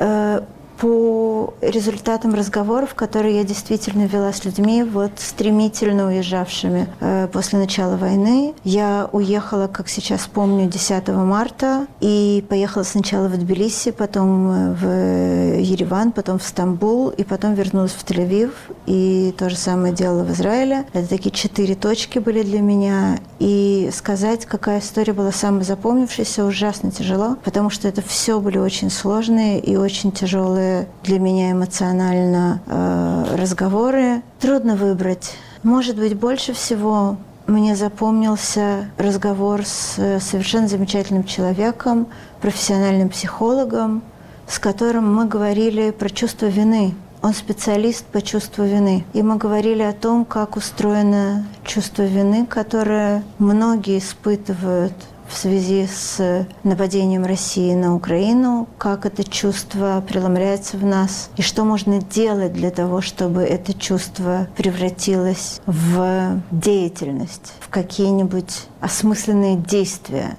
э, 0.00 0.40
по 0.78 1.54
результатам 1.60 2.34
разговоров, 2.34 2.94
которые 2.94 3.36
я 3.36 3.44
действительно 3.44 4.06
вела 4.06 4.32
с 4.32 4.44
людьми, 4.44 4.82
вот 4.82 5.12
стремительно 5.16 6.06
уезжавшими 6.06 6.88
э, 7.00 7.28
после 7.32 7.58
начала 7.58 7.96
войны. 7.96 8.54
Я 8.64 9.08
уехала, 9.12 9.66
как 9.66 9.88
сейчас 9.88 10.28
помню, 10.32 10.68
10 10.68 11.08
марта 11.08 11.86
и 12.00 12.44
поехала 12.48 12.82
сначала 12.82 13.28
в 13.28 13.36
Тбилиси, 13.36 13.90
потом 13.90 14.50
э, 14.50 14.72
в 14.74 15.60
Ереван, 15.60 16.12
потом 16.12 16.38
в 16.38 16.42
Стамбул, 16.44 17.10
и 17.10 17.24
потом 17.24 17.54
вернулась 17.54 17.92
в 17.92 18.04
Тель-Авив, 18.04 18.52
и 18.86 19.34
то 19.36 19.50
же 19.50 19.56
самое 19.56 19.94
делала 19.94 20.24
в 20.24 20.32
Израиле. 20.32 20.86
Это 20.92 21.08
такие 21.08 21.30
четыре 21.30 21.74
точки 21.74 22.18
были 22.18 22.42
для 22.42 22.60
меня, 22.60 23.18
и 23.38 23.90
сказать, 23.92 24.46
какая 24.46 24.80
история 24.80 25.12
была 25.12 25.32
самой 25.32 25.64
запомнившейся, 25.64 26.44
ужасно 26.44 26.90
тяжело, 26.90 27.36
потому 27.44 27.70
что 27.70 27.88
это 27.88 28.02
все 28.02 28.40
были 28.40 28.58
очень 28.58 28.90
сложные 28.90 29.60
и 29.60 29.76
очень 29.76 30.12
тяжелые 30.12 30.61
для 31.02 31.18
меня 31.18 31.52
эмоционально 31.52 32.60
э, 32.66 33.36
разговоры. 33.36 34.22
Трудно 34.40 34.76
выбрать. 34.76 35.36
Может 35.62 35.96
быть, 35.96 36.16
больше 36.16 36.52
всего 36.52 37.16
мне 37.46 37.76
запомнился 37.76 38.90
разговор 38.98 39.64
с 39.64 39.94
э, 39.98 40.20
совершенно 40.20 40.68
замечательным 40.68 41.24
человеком, 41.24 42.06
профессиональным 42.40 43.08
психологом, 43.08 44.02
с 44.48 44.58
которым 44.58 45.14
мы 45.14 45.26
говорили 45.26 45.90
про 45.90 46.08
чувство 46.08 46.46
вины. 46.46 46.94
Он 47.22 47.34
специалист 47.34 48.04
по 48.04 48.20
чувству 48.20 48.64
вины. 48.64 49.04
И 49.12 49.22
мы 49.22 49.36
говорили 49.36 49.82
о 49.82 49.92
том, 49.92 50.24
как 50.24 50.56
устроено 50.56 51.46
чувство 51.64 52.02
вины, 52.02 52.46
которое 52.46 53.22
многие 53.38 53.98
испытывают 53.98 54.94
в 55.32 55.36
связи 55.36 55.86
с 55.86 56.46
нападением 56.62 57.24
России 57.24 57.74
на 57.74 57.94
Украину, 57.94 58.68
как 58.76 59.06
это 59.06 59.24
чувство 59.24 60.04
преломляется 60.06 60.76
в 60.76 60.84
нас, 60.84 61.30
и 61.36 61.42
что 61.42 61.64
можно 61.64 62.00
делать 62.00 62.52
для 62.52 62.70
того, 62.70 63.00
чтобы 63.00 63.42
это 63.42 63.72
чувство 63.72 64.46
превратилось 64.56 65.60
в 65.64 66.42
деятельность, 66.50 67.54
в 67.60 67.70
какие-нибудь 67.70 68.66
осмысленные 68.80 69.56
действия, 69.56 70.36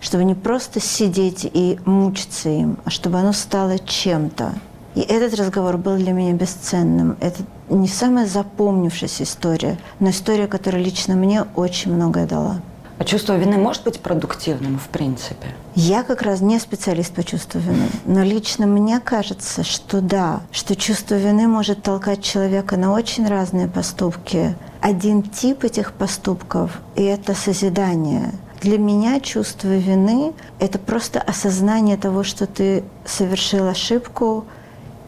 чтобы 0.00 0.22
не 0.22 0.34
просто 0.34 0.80
сидеть 0.80 1.44
и 1.44 1.80
мучиться 1.84 2.48
им, 2.48 2.78
а 2.84 2.90
чтобы 2.90 3.18
оно 3.18 3.32
стало 3.32 3.78
чем-то. 3.80 4.52
И 4.94 5.00
этот 5.00 5.38
разговор 5.38 5.76
был 5.76 5.96
для 5.96 6.12
меня 6.12 6.32
бесценным. 6.32 7.16
Это 7.20 7.42
не 7.68 7.88
самая 7.88 8.26
запомнившаяся 8.26 9.24
история, 9.24 9.78
но 10.00 10.10
история, 10.10 10.46
которая 10.46 10.82
лично 10.82 11.14
мне 11.14 11.44
очень 11.54 11.92
многое 11.92 12.26
дала. 12.26 12.60
А 12.98 13.04
чувство 13.04 13.36
вины 13.36 13.58
может 13.58 13.84
быть 13.84 14.00
продуктивным, 14.00 14.78
в 14.78 14.88
принципе? 14.88 15.54
Я 15.76 16.02
как 16.02 16.22
раз 16.22 16.40
не 16.40 16.58
специалист 16.58 17.14
по 17.14 17.22
чувству 17.22 17.60
вины, 17.60 17.88
но 18.04 18.24
лично 18.24 18.66
мне 18.66 18.98
кажется, 18.98 19.62
что 19.62 20.00
да, 20.00 20.40
что 20.50 20.74
чувство 20.74 21.14
вины 21.14 21.46
может 21.46 21.82
толкать 21.82 22.22
человека 22.22 22.76
на 22.76 22.92
очень 22.92 23.28
разные 23.28 23.68
поступки. 23.68 24.56
Один 24.80 25.22
тип 25.22 25.62
этих 25.62 25.92
поступков– 25.92 26.80
и 26.96 27.04
это 27.04 27.34
созидание. 27.34 28.32
Для 28.60 28.78
меня 28.78 29.20
чувство 29.20 29.76
вины– 29.76 30.32
это 30.58 30.80
просто 30.80 31.20
осознание 31.20 31.96
того, 31.96 32.24
что 32.24 32.46
ты 32.46 32.82
совершил 33.04 33.68
ошибку 33.68 34.44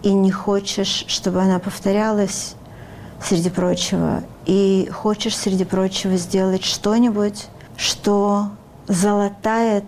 и 0.04 0.12
не 0.12 0.30
хочешь, 0.30 1.04
чтобы 1.08 1.42
она 1.42 1.58
повторялась, 1.58 2.54
среди 3.22 3.50
прочего. 3.50 4.22
И 4.46 4.88
хочешь, 4.92 5.36
среди 5.36 5.64
прочего, 5.64 6.16
сделать 6.16 6.64
что-нибудь, 6.64 7.48
что 7.80 8.50
залатает 8.88 9.84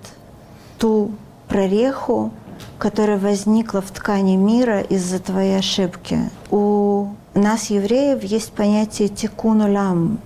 ту 0.78 1.12
прореху, 1.46 2.32
которая 2.78 3.18
возникла 3.18 3.82
в 3.82 3.90
ткани 3.90 4.36
мира 4.36 4.80
из-за 4.80 5.18
твоей 5.18 5.58
ошибки. 5.58 6.18
У 6.50 7.08
нас, 7.34 7.66
евреев, 7.68 8.22
есть 8.22 8.52
понятие 8.52 9.08
тикун 9.08 9.60
улам, 9.60 10.18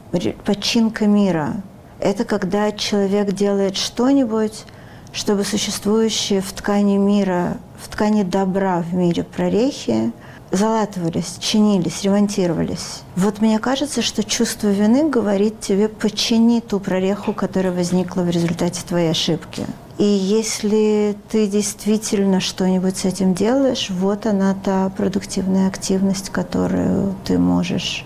починка 0.44 1.06
мира. 1.06 1.54
Это 1.98 2.24
когда 2.24 2.70
человек 2.70 3.32
делает 3.32 3.76
что-нибудь, 3.76 4.64
чтобы 5.12 5.42
существующие 5.42 6.40
в 6.42 6.52
ткани 6.52 6.98
мира, 6.98 7.56
в 7.82 7.88
ткани 7.88 8.22
добра 8.22 8.80
в 8.80 8.94
мире 8.94 9.24
прорехи 9.24 10.12
залатывались, 10.50 11.36
чинились, 11.40 12.02
ремонтировались. 12.02 13.02
Вот 13.16 13.40
мне 13.40 13.58
кажется, 13.58 14.02
что 14.02 14.22
чувство 14.24 14.68
вины 14.68 15.08
говорит 15.08 15.60
тебе 15.60 15.88
почини 15.88 16.60
ту 16.60 16.80
прореху, 16.80 17.32
которая 17.32 17.72
возникла 17.72 18.22
в 18.22 18.30
результате 18.30 18.82
твоей 18.86 19.10
ошибки. 19.10 19.66
И 19.98 20.04
если 20.04 21.16
ты 21.30 21.46
действительно 21.46 22.40
что-нибудь 22.40 22.98
с 22.98 23.04
этим 23.06 23.34
делаешь, 23.34 23.88
вот 23.90 24.26
она 24.26 24.54
та 24.54 24.90
продуктивная 24.90 25.68
активность, 25.68 26.30
которую 26.30 27.14
ты 27.24 27.38
можешь 27.38 28.04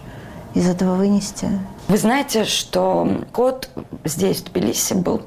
из 0.55 0.69
этого 0.69 0.95
вынести. 0.95 1.49
Вы 1.89 1.99
знаете, 1.99 2.45
что 2.45 3.25
код 3.33 3.69
здесь, 4.05 4.39
в 4.39 4.45
Тбилиси, 4.45 4.95
был, 4.95 5.23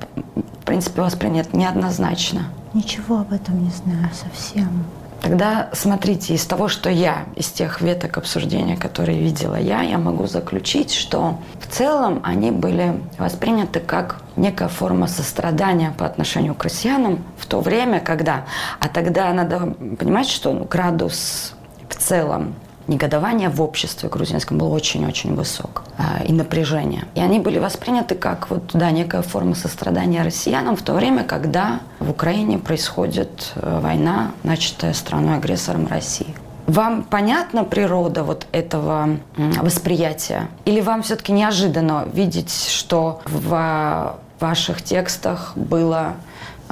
в 0.61 0.65
принципе, 0.65 1.01
воспринят 1.01 1.53
неоднозначно. 1.53 2.45
Ничего 2.73 3.19
об 3.19 3.33
этом 3.33 3.63
не 3.63 3.71
знаю 3.71 4.09
совсем. 4.13 4.85
Тогда 5.23 5.69
смотрите, 5.71 6.33
из 6.33 6.45
того, 6.45 6.67
что 6.67 6.89
я, 6.89 7.23
из 7.37 7.47
тех 7.47 7.79
веток 7.79 8.17
обсуждения, 8.17 8.75
которые 8.75 9.17
видела 9.17 9.55
я, 9.55 9.81
я 9.81 9.97
могу 9.97 10.27
заключить, 10.27 10.93
что 10.93 11.39
в 11.61 11.67
целом 11.73 12.19
они 12.25 12.51
были 12.51 13.01
восприняты 13.17 13.79
как 13.79 14.17
некая 14.35 14.67
форма 14.67 15.07
сострадания 15.07 15.93
по 15.97 16.05
отношению 16.05 16.55
к 16.55 16.63
россиянам 16.65 17.23
в 17.37 17.45
то 17.45 17.61
время, 17.61 18.01
когда... 18.01 18.43
А 18.81 18.89
тогда 18.89 19.31
надо 19.31 19.73
понимать, 19.97 20.27
что 20.27 20.51
градус 20.69 21.53
в 21.87 21.95
целом 21.95 22.53
негодование 22.87 23.49
в 23.49 23.61
обществе 23.61 24.09
грузинском 24.09 24.57
было 24.57 24.69
очень-очень 24.69 25.35
высок 25.35 25.83
а, 25.97 26.23
и 26.23 26.33
напряжение. 26.33 27.05
И 27.15 27.21
они 27.21 27.39
были 27.39 27.59
восприняты 27.59 28.15
как 28.15 28.49
вот, 28.49 28.71
да, 28.73 28.91
некая 28.91 29.21
форма 29.21 29.55
сострадания 29.55 30.23
россиянам 30.23 30.75
в 30.75 30.81
то 30.81 30.93
время, 30.93 31.23
когда 31.23 31.79
в 31.99 32.09
Украине 32.09 32.57
происходит 32.57 33.53
э, 33.55 33.79
война, 33.81 34.31
начатая 34.43 34.93
страной-агрессором 34.93 35.87
России. 35.87 36.35
Вам 36.67 37.03
понятна 37.03 37.65
природа 37.65 38.23
вот 38.23 38.47
этого 38.53 39.17
восприятия? 39.37 40.47
Или 40.63 40.79
вам 40.79 41.03
все-таки 41.03 41.33
неожиданно 41.33 42.07
видеть, 42.13 42.53
что 42.69 43.21
в 43.25 44.17
ваших 44.39 44.81
текстах 44.81 45.53
было 45.55 46.13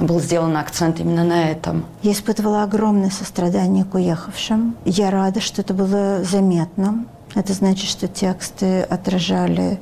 был 0.02 0.20
сделан 0.20 0.56
акцент 0.56 1.00
именно 1.00 1.24
на 1.24 1.50
этом. 1.50 1.84
Я 2.02 2.12
испытывала 2.12 2.62
огромное 2.62 3.10
сострадание 3.10 3.84
к 3.84 3.94
уехавшим. 3.94 4.76
Я 4.84 5.10
рада, 5.10 5.40
что 5.40 5.62
это 5.62 5.74
было 5.74 6.22
заметно. 6.22 7.04
Это 7.34 7.52
значит, 7.52 7.88
что 7.88 8.08
тексты 8.08 8.82
отражали 8.82 9.78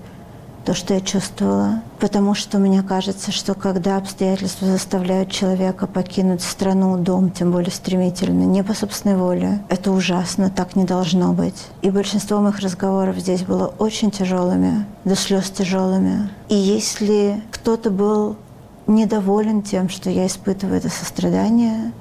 то, 0.65 0.75
что 0.75 0.95
я 0.95 1.01
чувствовала. 1.01 1.83
Потому 1.99 2.35
что 2.35 2.59
мне 2.59 2.83
кажется, 2.83 3.33
что 3.33 3.55
когда 3.55 3.97
обстоятельства 3.97 4.69
заставляют 4.69 5.31
человека 5.31 5.87
покинуть 5.87 6.43
страну, 6.43 6.97
дом, 6.97 7.31
тем 7.31 7.51
более 7.51 7.73
стремительно, 7.73 8.45
не 8.45 8.63
по 8.63 8.75
собственной 8.75 9.17
воле, 9.17 9.63
это 9.69 9.91
ужасно, 9.91 10.51
так 10.51 10.77
не 10.77 10.85
должно 10.85 11.33
быть. 11.33 11.67
И 11.83 11.91
большинство 11.91 12.41
моих 12.41 12.61
разговоров 12.61 13.17
здесь 13.17 13.43
было 13.43 13.67
очень 13.79 14.11
тяжелыми, 14.11 14.85
до 15.05 15.17
слез 15.17 15.51
тяжелыми. 15.51 16.29
И 16.49 16.55
если 16.55 17.43
кто-то 17.51 17.91
был 17.91 18.37
недоволен 18.91 19.63
тем, 19.63 19.89
что 19.89 20.11
я 20.11 20.27
испытываю 20.27 20.79
это 20.79 20.91
сострадание, 20.91 21.93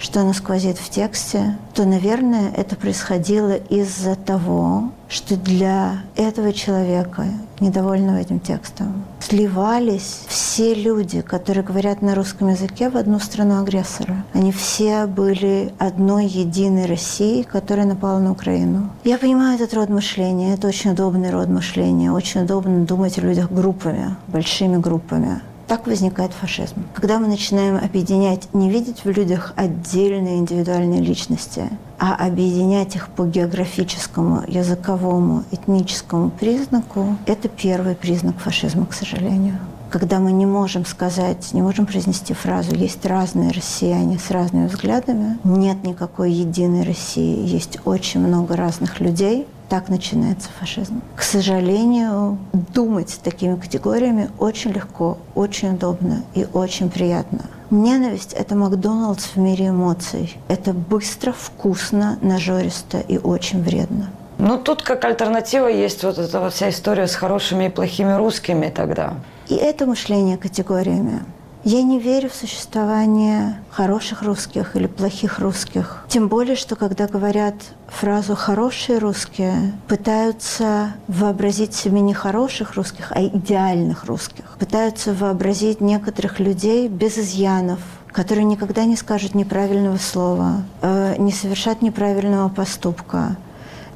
что 0.00 0.20
оно 0.20 0.32
сквозит 0.32 0.78
в 0.78 0.88
тексте, 0.88 1.58
то, 1.74 1.84
наверное, 1.84 2.50
это 2.56 2.74
происходило 2.74 3.54
из-за 3.54 4.16
того, 4.16 4.90
что 5.10 5.36
для 5.36 6.02
этого 6.16 6.54
человека, 6.54 7.26
недовольного 7.60 8.16
этим 8.16 8.40
текстом, 8.40 9.04
сливались 9.20 10.22
все 10.28 10.72
люди, 10.72 11.20
которые 11.20 11.62
говорят 11.62 12.00
на 12.00 12.14
русском 12.14 12.48
языке 12.48 12.88
в 12.88 12.96
одну 12.96 13.18
страну 13.18 13.60
агрессора. 13.60 14.24
Они 14.32 14.52
все 14.52 15.04
были 15.06 15.74
одной 15.78 16.26
единой 16.26 16.86
Россией, 16.86 17.42
которая 17.42 17.84
напала 17.84 18.20
на 18.20 18.32
Украину. 18.32 18.88
Я 19.04 19.18
понимаю 19.18 19.56
этот 19.56 19.74
род 19.74 19.90
мышления, 19.90 20.54
это 20.54 20.68
очень 20.68 20.92
удобный 20.92 21.30
род 21.30 21.48
мышления, 21.48 22.10
очень 22.10 22.42
удобно 22.42 22.86
думать 22.86 23.18
о 23.18 23.20
людях 23.20 23.52
группами, 23.52 24.16
большими 24.28 24.78
группами. 24.78 25.42
Так 25.70 25.86
возникает 25.86 26.32
фашизм. 26.32 26.84
Когда 26.94 27.20
мы 27.20 27.28
начинаем 27.28 27.76
объединять, 27.76 28.52
не 28.52 28.68
видеть 28.68 29.04
в 29.04 29.08
людях 29.08 29.52
отдельные 29.54 30.38
индивидуальные 30.38 31.00
личности, 31.00 31.62
а 31.96 32.16
объединять 32.16 32.96
их 32.96 33.06
по 33.06 33.24
географическому, 33.24 34.42
языковому, 34.48 35.44
этническому 35.52 36.30
признаку, 36.30 37.16
это 37.24 37.48
первый 37.48 37.94
признак 37.94 38.36
фашизма, 38.40 38.84
к 38.84 38.92
сожалению 38.94 39.60
когда 39.90 40.18
мы 40.18 40.32
не 40.32 40.46
можем 40.46 40.86
сказать, 40.86 41.52
не 41.52 41.62
можем 41.62 41.86
произнести 41.86 42.32
фразу 42.32 42.74
«есть 42.74 43.04
разные 43.04 43.50
россияне 43.50 44.18
с 44.18 44.30
разными 44.30 44.68
взглядами», 44.68 45.38
нет 45.44 45.84
никакой 45.84 46.32
единой 46.32 46.84
России, 46.84 47.46
есть 47.46 47.78
очень 47.84 48.20
много 48.20 48.56
разных 48.56 49.00
людей, 49.00 49.46
так 49.68 49.88
начинается 49.88 50.48
фашизм. 50.58 51.00
К 51.14 51.22
сожалению, 51.22 52.38
думать 52.52 53.20
такими 53.22 53.54
категориями 53.56 54.30
очень 54.38 54.72
легко, 54.72 55.18
очень 55.34 55.74
удобно 55.74 56.24
и 56.34 56.46
очень 56.52 56.90
приятно. 56.90 57.42
Ненависть– 57.70 58.32
это 58.38 58.56
Макдоналдс 58.56 59.26
в 59.34 59.36
мире 59.36 59.68
эмоций. 59.68 60.36
Это 60.48 60.72
быстро, 60.72 61.32
вкусно, 61.32 62.18
нажористо 62.20 62.98
и 62.98 63.18
очень 63.18 63.62
вредно. 63.62 64.10
Ну, 64.38 64.58
тут 64.58 64.82
как 64.82 65.04
альтернатива 65.04 65.68
есть 65.68 66.02
вот 66.02 66.18
эта 66.18 66.50
вся 66.50 66.70
история 66.70 67.06
с 67.06 67.14
хорошими 67.14 67.66
и 67.66 67.68
плохими 67.68 68.16
русскими 68.16 68.72
тогда. 68.74 69.14
И 69.50 69.54
это 69.54 69.84
мышление 69.84 70.38
категориями. 70.38 71.24
Я 71.64 71.82
не 71.82 71.98
верю 71.98 72.30
в 72.30 72.34
существование 72.34 73.60
хороших 73.68 74.22
русских 74.22 74.76
или 74.76 74.86
плохих 74.86 75.40
русских. 75.40 76.04
Тем 76.08 76.28
более, 76.28 76.54
что 76.54 76.76
когда 76.76 77.08
говорят 77.08 77.54
фразу 77.88 78.36
«хорошие 78.36 78.98
русские», 78.98 79.72
пытаются 79.88 80.94
вообразить 81.08 81.74
себе 81.74 82.00
не 82.00 82.14
хороших 82.14 82.76
русских, 82.76 83.10
а 83.10 83.22
идеальных 83.22 84.04
русских. 84.04 84.44
Пытаются 84.58 85.12
вообразить 85.12 85.80
некоторых 85.80 86.38
людей 86.38 86.86
без 86.86 87.18
изъянов, 87.18 87.80
которые 88.12 88.44
никогда 88.44 88.84
не 88.84 88.96
скажут 88.96 89.34
неправильного 89.34 89.98
слова, 89.98 90.62
э, 90.80 91.16
не 91.18 91.32
совершат 91.32 91.82
неправильного 91.82 92.48
поступка, 92.48 93.36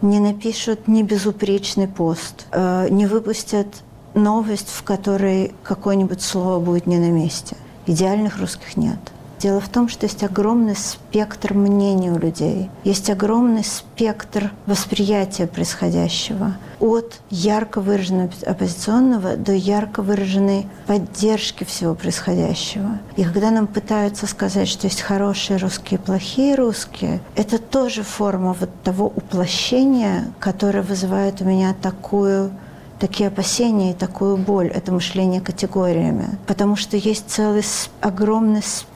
не 0.03 0.19
напишут 0.19 0.89
небезупречный 0.89 1.87
пост, 1.87 2.47
э, 2.51 2.89
не 2.91 3.07
выпустят 3.07 3.69
новость, 4.15 4.69
в 4.71 4.83
которой 4.83 5.55
какое-нибудь 5.63 6.23
слово 6.23 6.61
будет 6.61 6.87
не 6.87 6.99
на 6.99 7.11
месте. 7.11 7.57
Идеальных 7.87 8.39
русских 8.39 8.77
нет. 8.77 8.99
Дело 9.45 9.61
в 9.61 9.69
том, 9.69 9.91
что 9.91 10.07
есть 10.07 10.23
огромный 10.23 10.75
спектр 10.75 11.53
мнений 11.53 12.11
у 12.11 12.19
людей, 12.19 12.71
есть 12.83 13.11
огромный 13.11 13.63
спектр 13.63 14.53
восприятия 14.65 15.47
происходящего. 15.47 16.57
От 16.81 17.21
ярко 17.29 17.83
выраженного 17.83 18.31
оппозиционного 18.47 19.37
до 19.37 19.53
ярко 19.53 20.01
выраженной 20.01 20.67
поддержки 20.87 21.65
всего 21.65 21.95
происходящего. 21.95 22.99
И 23.17 23.25
когда 23.25 23.51
нам 23.51 23.67
пытаются 23.67 24.27
сказать, 24.27 24.67
что 24.67 24.87
есть 24.87 25.03
хорошие 25.03 25.59
русские 25.59 25.99
плохие 25.99 26.55
русские, 26.55 27.21
это 27.37 27.59
тоже 27.59 28.03
форма 28.03 28.57
вот 28.59 28.71
того 28.83 29.13
уплощения, 29.15 30.33
которое 30.41 30.83
вызывает 30.83 31.43
у 31.43 31.45
меня 31.45 31.75
такую 31.83 32.51
такие 32.99 33.29
опасения 33.29 33.91
и 33.91 33.95
такую 33.95 34.37
боль, 34.37 34.69
это 34.69 34.93
мышление 34.93 35.41
категориями. 35.41 36.39
Потому 36.47 36.77
что 36.77 36.97
есть 36.97 37.29
целый 37.29 37.63
огромный 38.01 38.63
спектр 38.63 38.94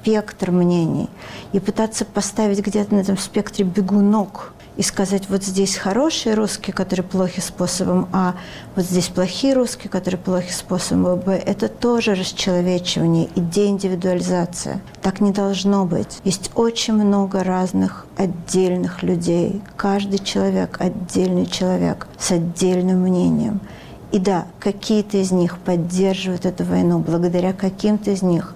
мнений. 0.50 1.08
И 1.52 1.60
пытаться 1.60 2.04
поставить 2.04 2.60
где-то 2.60 2.94
на 2.94 3.00
этом 3.00 3.18
спектре 3.18 3.64
бегунок 3.64 4.52
и 4.76 4.82
сказать, 4.82 5.28
вот 5.28 5.42
здесь 5.42 5.76
хорошие 5.76 6.34
русские, 6.34 6.72
которые 6.72 7.04
плохи 7.04 7.40
способом 7.40 8.08
А, 8.12 8.34
вот 8.76 8.84
здесь 8.84 9.08
плохие 9.08 9.54
русские, 9.54 9.90
которые 9.90 10.20
плохи 10.20 10.52
способом 10.52 11.18
Б, 11.18 11.32
это 11.32 11.68
тоже 11.68 12.14
расчеловечивание 12.14 13.28
и 13.34 13.40
деиндивидуализация. 13.40 14.80
Так 15.02 15.20
не 15.20 15.32
должно 15.32 15.84
быть. 15.84 16.20
Есть 16.22 16.52
очень 16.54 16.94
много 16.94 17.42
разных 17.42 18.06
отдельных 18.16 19.02
людей. 19.02 19.60
Каждый 19.76 20.20
человек– 20.20 20.76
отдельный 20.78 21.46
человек 21.46 22.06
с 22.18 22.30
отдельным 22.30 23.00
мнением– 23.00 23.60
и 24.10 24.18
да, 24.18 24.46
какие-то 24.58 25.18
из 25.18 25.32
них 25.32 25.58
поддерживают 25.58 26.46
эту 26.46 26.64
войну, 26.64 26.98
благодаря 26.98 27.52
каким-то 27.52 28.10
из 28.10 28.22
них 28.22 28.54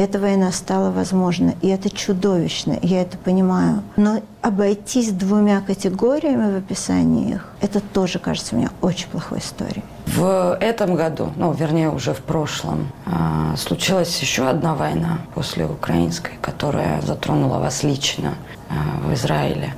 эта 0.00 0.18
война 0.18 0.50
стала 0.50 0.90
возможна. 0.90 1.54
И 1.60 1.68
это 1.68 1.90
чудовищно, 1.90 2.78
я 2.80 3.02
это 3.02 3.18
понимаю. 3.18 3.82
Но 3.96 4.22
обойтись 4.40 5.12
двумя 5.12 5.60
категориями 5.60 6.54
в 6.54 6.56
описании 6.56 7.34
их, 7.34 7.46
это 7.60 7.80
тоже 7.80 8.18
кажется 8.18 8.54
мне 8.54 8.70
очень 8.80 9.08
плохой 9.08 9.40
историей. 9.40 9.84
В 10.06 10.56
этом 10.60 10.94
году, 10.94 11.30
ну, 11.36 11.52
вернее, 11.52 11.90
уже 11.90 12.14
в 12.14 12.20
прошлом, 12.20 12.90
а, 13.04 13.54
случилась 13.56 14.18
еще 14.20 14.48
одна 14.48 14.74
война 14.74 15.18
после 15.34 15.66
украинской, 15.66 16.32
которая 16.40 17.02
затронула 17.02 17.58
вас 17.58 17.82
лично 17.82 18.34
а, 18.70 19.06
в 19.06 19.12
Израиле. 19.12 19.74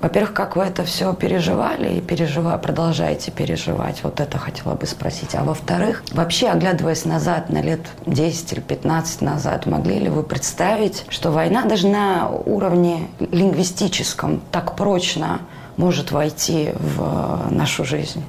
Во-первых, 0.00 0.32
как 0.32 0.56
вы 0.56 0.64
это 0.64 0.84
все 0.84 1.12
переживали 1.12 1.98
и 1.98 2.00
пережива... 2.00 2.56
продолжаете 2.58 3.30
переживать? 3.30 4.04
Вот 4.04 4.20
это 4.20 4.38
хотела 4.38 4.74
бы 4.74 4.86
спросить. 4.86 5.34
А 5.34 5.42
во-вторых, 5.42 6.04
вообще, 6.12 6.48
оглядываясь 6.48 7.04
назад, 7.04 7.50
на 7.50 7.60
лет 7.60 7.80
10 8.06 8.52
или 8.52 8.60
15 8.60 9.22
назад, 9.22 9.66
могли 9.66 9.98
ли 9.98 10.08
вы 10.08 10.22
представить, 10.22 11.04
что 11.08 11.30
война 11.30 11.64
даже 11.64 11.88
на 11.88 12.28
уровне 12.28 13.08
лингвистическом 13.18 14.40
так 14.52 14.76
прочно 14.76 15.40
может 15.76 16.12
войти 16.12 16.70
в 16.78 17.48
нашу 17.50 17.84
жизнь? 17.84 18.22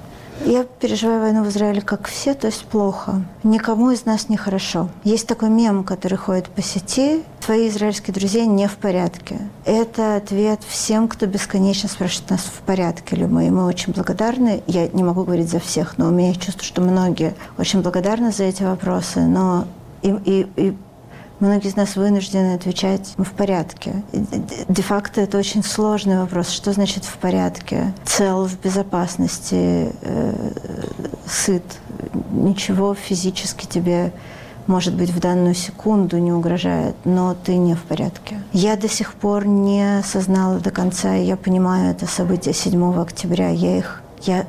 Я 0.46 0.64
переживаю 0.64 1.22
войну 1.22 1.44
в 1.44 1.50
Израиле 1.50 1.82
как 1.82 2.08
все, 2.08 2.34
то 2.34 2.48
есть 2.48 2.66
плохо. 2.66 3.22
Никому 3.44 3.92
из 3.92 4.06
нас 4.06 4.30
не 4.30 4.38
хорошо. 4.38 4.90
Есть 5.04 5.28
такой 5.28 5.50
мем, 5.50 5.84
который 5.84 6.18
ходит 6.18 6.48
по 6.50 6.62
сети. 6.62 7.24
Твои 7.40 7.70
израильские 7.70 8.14
друзья 8.14 8.46
не 8.46 8.68
в 8.68 8.78
порядке. 8.78 9.40
Это 9.66 10.16
ответ 10.16 10.62
всем, 10.68 11.08
кто 11.08 11.26
бесконечно 11.26 11.90
спрашивает 11.90 12.32
нас, 12.32 12.42
в 12.42 12.62
порядке 12.62 13.16
ли 13.16 13.26
мы. 13.26 13.48
И 13.48 13.50
мы 13.50 13.66
очень 13.66 13.94
благодарны. 13.94 14.64
Я 14.66 14.88
не 14.88 15.04
могу 15.04 15.24
говорить 15.24 15.50
за 15.50 15.60
всех, 15.60 15.98
но 15.98 16.08
у 16.08 16.12
меня 16.12 16.34
чувство, 16.34 16.64
что 16.64 16.82
многие 16.82 17.36
очень 17.58 17.82
благодарны 17.82 18.32
за 18.32 18.46
эти 18.46 18.64
вопросы. 18.64 19.20
Но 19.20 19.66
и, 20.02 20.10
и, 20.26 20.48
и 20.56 20.78
Многие 21.40 21.70
из 21.70 21.76
нас 21.78 21.96
вынуждены 21.96 22.54
отвечать 22.54 23.14
«мы 23.18 23.24
в 23.24 23.32
порядке». 23.32 24.04
Де-факто 24.68 25.22
это 25.22 25.38
очень 25.38 25.64
сложный 25.64 26.20
вопрос. 26.20 26.50
Что 26.50 26.74
значит 26.74 27.06
«в 27.06 27.18
порядке»? 27.18 27.94
Цел, 28.06 28.46
в 28.46 28.60
безопасности, 28.60 29.94
э, 30.02 30.52
сыт. 31.26 31.64
Ничего 32.32 32.94
физически 32.94 33.66
тебе 33.66 34.12
может 34.68 34.94
быть, 34.94 35.10
в 35.10 35.20
данную 35.20 35.56
секунду 35.56 36.20
не 36.20 36.32
угрожает, 36.32 36.96
но 37.04 37.34
ты 37.34 37.58
не 37.58 37.74
в 37.74 37.82
порядке. 37.82 38.40
Я 38.54 38.76
до 38.76 38.88
сих 38.88 39.16
пор 39.16 39.48
не 39.48 39.98
осознала 39.98 40.60
до 40.60 40.70
конца, 40.70 41.16
я 41.16 41.38
понимаю 41.38 41.90
это 41.90 42.06
событие 42.06 42.54
7 42.54 43.02
октября. 43.02 43.50
Я 43.50 43.80
их, 43.80 44.04
я 44.22 44.46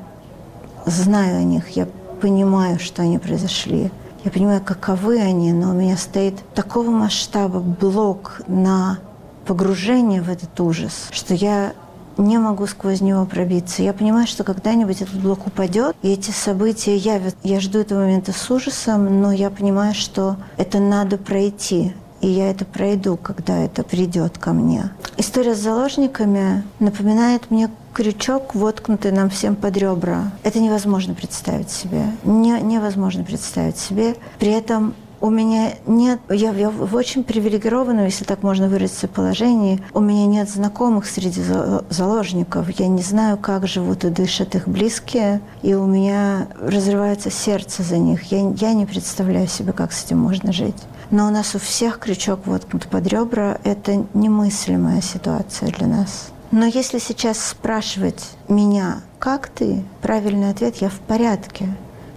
знаю 0.85 1.39
о 1.39 1.43
них, 1.43 1.71
я 1.71 1.89
понимаю, 2.21 2.79
что 2.79 3.01
они 3.01 3.19
произошли. 3.19 3.91
Я 4.25 4.31
понимаю, 4.31 4.61
каковы 4.63 5.19
они, 5.19 5.53
но 5.53 5.71
у 5.71 5.73
меня 5.73 5.97
стоит 5.97 6.35
такого 6.55 6.91
масштаба 6.91 7.61
блок 7.61 8.43
на 8.47 8.99
погружение 9.47 10.21
в 10.21 10.29
этот 10.29 10.61
ужас, 10.61 11.09
что 11.11 11.35
я 11.35 11.73
не 12.19 12.39
могу 12.39 12.67
сквозь 12.67 13.01
него 13.01 13.25
пробиться. 13.25 13.83
Я 13.83 13.95
понимаю, 13.95 14.27
что 14.27 14.45
когда-нибудь 14.45 15.01
этот 15.01 15.19
блок 15.21 15.47
упадет, 15.47 15.97
и 16.03 16.09
эти 16.13 16.31
события 16.31 16.97
явят. 16.97 17.35
Я 17.43 17.61
жду 17.61 17.79
этого 17.79 18.01
момента 18.01 18.33
с 18.33 18.51
ужасом, 18.51 19.23
но 19.23 19.33
я 19.33 19.49
понимаю, 19.49 19.95
что 19.95 20.37
это 20.59 20.81
надо 20.81 21.17
пройти 21.17 21.95
и 22.21 22.29
я 22.29 22.51
это 22.51 22.65
пройду, 22.65 23.17
когда 23.17 23.59
это 23.59 23.83
придет 23.83 24.39
ко 24.39 24.53
мне. 24.53 24.91
История 25.17 25.55
с 25.55 25.59
заложниками 25.59 26.63
напоминает 26.79 27.51
мне 27.51 27.71
крючок, 27.93 28.55
воткнутый 28.55 29.13
нам 29.13 29.31
всем 29.31 29.57
под 29.57 29.77
ребра. 29.77 30.31
Это 30.43 30.61
невозможно 30.61 31.15
представить 31.15 31.71
себе. 31.71 32.05
Не, 32.25 32.61
невозможно 32.61 33.25
представить 33.25 33.79
себе. 33.79 34.17
При 34.39 34.51
этом 34.51 34.95
у 35.21 35.31
меня 35.31 35.75
нет, 35.87 36.21
я, 36.31 36.53
я 36.53 36.71
в 36.71 36.95
очень 36.95 37.25
привилегированном, 37.25 38.05
если 38.05 38.25
так 38.25 38.43
можно 38.43 38.69
выразиться, 38.69 39.09
положении. 39.09 39.83
У 39.93 40.01
меня 40.01 40.27
нет 40.27 40.49
знакомых 40.49 41.07
среди 41.07 41.43
заложников. 41.91 42.71
Я 42.79 42.89
не 42.89 43.03
знаю, 43.03 43.37
как 43.37 43.67
живут 43.67 44.05
и 44.05 44.11
дышат 44.11 44.55
их 44.55 44.67
близкие. 44.67 45.41
И 45.63 45.75
у 45.75 45.87
меня 45.87 46.49
разрывается 46.61 47.31
сердце 47.31 47.83
за 47.83 47.99
них. 47.99 48.25
Я, 48.33 48.51
я 48.57 48.73
не 48.73 48.87
представляю 48.87 49.47
себе, 49.47 49.73
как 49.73 49.93
с 49.93 50.05
этим 50.05 50.19
можно 50.19 50.53
жить. 50.53 50.77
Но 51.11 51.27
у 51.27 51.31
нас 51.31 51.55
у 51.55 51.59
всех 51.59 51.99
крючок 51.99 52.47
воткнут 52.47 52.87
под 52.87 53.07
ребра. 53.07 53.59
Это 53.65 54.05
немыслимая 54.15 55.01
ситуация 55.03 55.71
для 55.71 55.87
нас. 55.87 56.31
Но 56.51 56.67
если 56.67 56.99
сейчас 56.99 57.39
спрашивать 57.39 58.31
меня, 58.49 59.03
как 59.19 59.49
ты, 59.49 59.85
правильный 60.03 60.51
ответ– 60.51 60.77
я 60.81 60.89
в 60.89 60.99
порядке. 61.01 61.69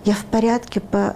Я 0.05 0.13
в 0.13 0.25
порядке 0.25 0.79
по, 0.79 1.13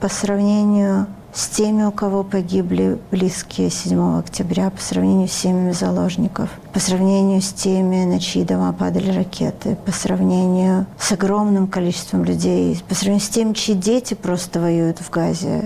по 0.00 0.08
сравнению 0.08 1.06
с 1.36 1.48
теми, 1.48 1.84
у 1.84 1.92
кого 1.92 2.22
погибли 2.22 2.98
близкие 3.10 3.68
7 3.68 4.18
октября, 4.18 4.70
по 4.70 4.80
сравнению 4.80 5.28
с 5.28 5.32
семьями 5.32 5.72
заложников, 5.72 6.48
по 6.72 6.80
сравнению 6.80 7.42
с 7.42 7.52
теми, 7.52 8.04
на 8.06 8.18
чьи 8.18 8.42
дома 8.42 8.72
падали 8.72 9.10
ракеты, 9.10 9.76
по 9.84 9.92
сравнению 9.92 10.86
с 10.98 11.12
огромным 11.12 11.66
количеством 11.66 12.24
людей, 12.24 12.82
по 12.88 12.94
сравнению 12.94 13.26
с 13.26 13.28
теми, 13.28 13.52
чьи 13.52 13.74
дети 13.74 14.14
просто 14.14 14.60
воюют 14.60 14.98
в 14.98 15.10
Газе, 15.10 15.64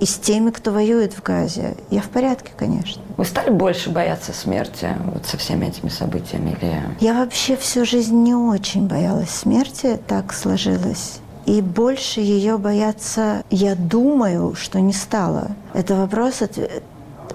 и 0.00 0.06
с 0.06 0.16
теми, 0.16 0.50
кто 0.50 0.72
воюет 0.72 1.12
в 1.12 1.22
Газе. 1.22 1.76
Я 1.90 2.00
в 2.00 2.08
порядке, 2.08 2.52
конечно. 2.56 3.02
Вы 3.18 3.26
стали 3.26 3.50
больше 3.50 3.90
бояться 3.90 4.32
смерти 4.32 4.88
вот 5.04 5.26
со 5.26 5.36
всеми 5.36 5.66
этими 5.66 5.90
событиями? 5.90 6.56
Или... 6.58 6.80
Я 7.00 7.12
вообще 7.12 7.56
всю 7.58 7.84
жизнь 7.84 8.16
не 8.16 8.34
очень 8.34 8.86
боялась 8.88 9.28
смерти, 9.28 10.00
так 10.08 10.32
сложилось. 10.32 11.19
И 11.46 11.60
больше 11.60 12.20
ее 12.20 12.58
бояться, 12.58 13.44
я 13.50 13.74
думаю, 13.74 14.54
что 14.54 14.80
не 14.80 14.92
стало. 14.92 15.52
Это 15.72 15.96
вопрос, 15.96 16.42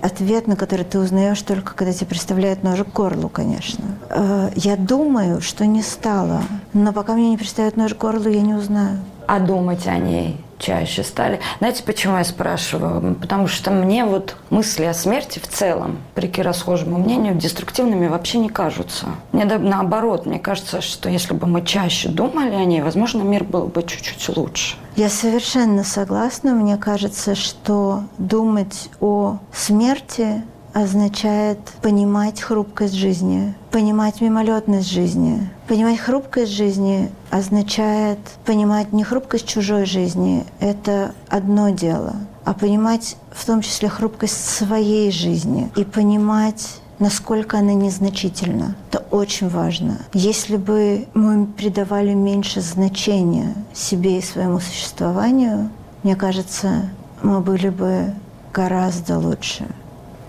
ответ 0.01 0.47
на 0.47 0.56
который 0.56 0.86
ты 0.86 0.99
узнаешь 0.99 1.41
только, 1.41 1.74
когда 1.74 1.93
тебе 1.93 2.08
представляют 2.08 2.64
ножик 2.64 2.91
к 2.91 2.95
горлу, 2.95 3.30
конечно. 3.30 3.86
Э, 4.10 4.49
я 4.56 4.78
думаю, 4.78 5.41
что 5.41 5.66
не 5.66 5.82
стало. 5.82 6.43
Но 6.74 6.93
пока 6.93 7.14
мне 7.14 7.32
не 7.32 7.38
представят 7.38 7.78
нож 7.78 7.93
к 7.93 7.97
горлу, 7.97 8.30
я 8.30 8.41
не 8.41 8.53
узнаю. 8.53 8.99
А 9.28 9.39
думать 9.39 9.88
о 9.88 9.97
ней 9.97 10.45
чаще 10.58 11.03
стали. 11.03 11.39
Знаете, 11.60 11.84
почему 11.84 12.18
я 12.18 12.24
спрашиваю? 12.24 13.16
Потому 13.16 13.47
что 13.47 13.72
мне 13.72 14.06
вот 14.06 14.36
мысли 14.49 14.86
о 14.86 14.93
смерти 14.93 15.39
в 15.39 15.47
целом, 15.47 15.97
при 16.14 16.32
расхожему 16.41 16.97
мнению, 16.97 17.36
деструктивными 17.36 18.08
вообще 18.08 18.39
не 18.39 18.49
кажутся. 18.49 19.08
Мне 19.32 19.45
наоборот, 19.45 20.26
мне 20.26 20.39
кажется, 20.39 20.82
что 20.82 21.10
если 21.10 21.34
бы 21.34 21.47
мы 21.47 21.64
чаще 21.64 22.10
думали 22.10 22.56
о 22.56 22.66
ней, 22.66 22.82
возможно, 22.82 23.22
мир 23.22 23.43
был 23.43 23.68
бы 23.68 23.84
чуть-чуть 23.84 24.36
лучше. 24.36 24.76
Я 24.95 25.10
совершенно 25.10 25.84
согласна. 25.84 26.53
Мне 26.53 26.78
кажется, 26.78 27.36
что 27.36 28.03
думать 28.18 28.89
о 29.01 29.39
смерти 29.53 30.43
означает 30.76 31.57
понимать 31.82 32.41
хрупкость 32.41 32.95
жизни, 32.95 33.55
понимать 33.71 34.19
мимолетность 34.19 34.91
жизни. 34.91 35.49
Понимать 35.69 35.97
хрупкость 35.97 36.51
жизни 36.51 37.09
означает 37.32 38.19
понимать 38.45 38.91
не 38.91 39.05
хрупкость 39.05 39.47
чужой 39.47 39.86
жизни, 39.86 40.45
это 40.59 41.15
одно 41.30 41.69
дело, 41.69 42.15
а 42.43 42.53
понимать 42.53 43.15
в 43.32 43.45
том 43.45 43.61
числе 43.61 43.88
хрупкость 43.88 44.49
своей 44.49 45.11
жизни 45.11 45.71
и 45.78 45.86
понимать 45.86 46.82
насколько 46.99 47.57
она 47.57 47.73
незначительна. 47.73 48.76
Это 48.89 48.99
очень 49.11 49.49
важно. 49.49 49.99
Если 50.13 50.55
бы 50.55 51.07
мы 51.13 51.45
придавали 51.45 52.13
меньше 52.13 52.61
значения 52.61 53.53
себе 53.73 54.19
и 54.19 54.21
своему 54.21 54.59
существованию, 54.59 55.69
мне 56.03 56.15
кажется, 56.15 56.89
мы 57.21 57.41
были 57.41 57.67
бы 57.67 58.13
гораздо 58.53 59.19
лучше 59.19 59.67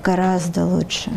гораздо 0.07 0.65
лучше. 0.65 1.11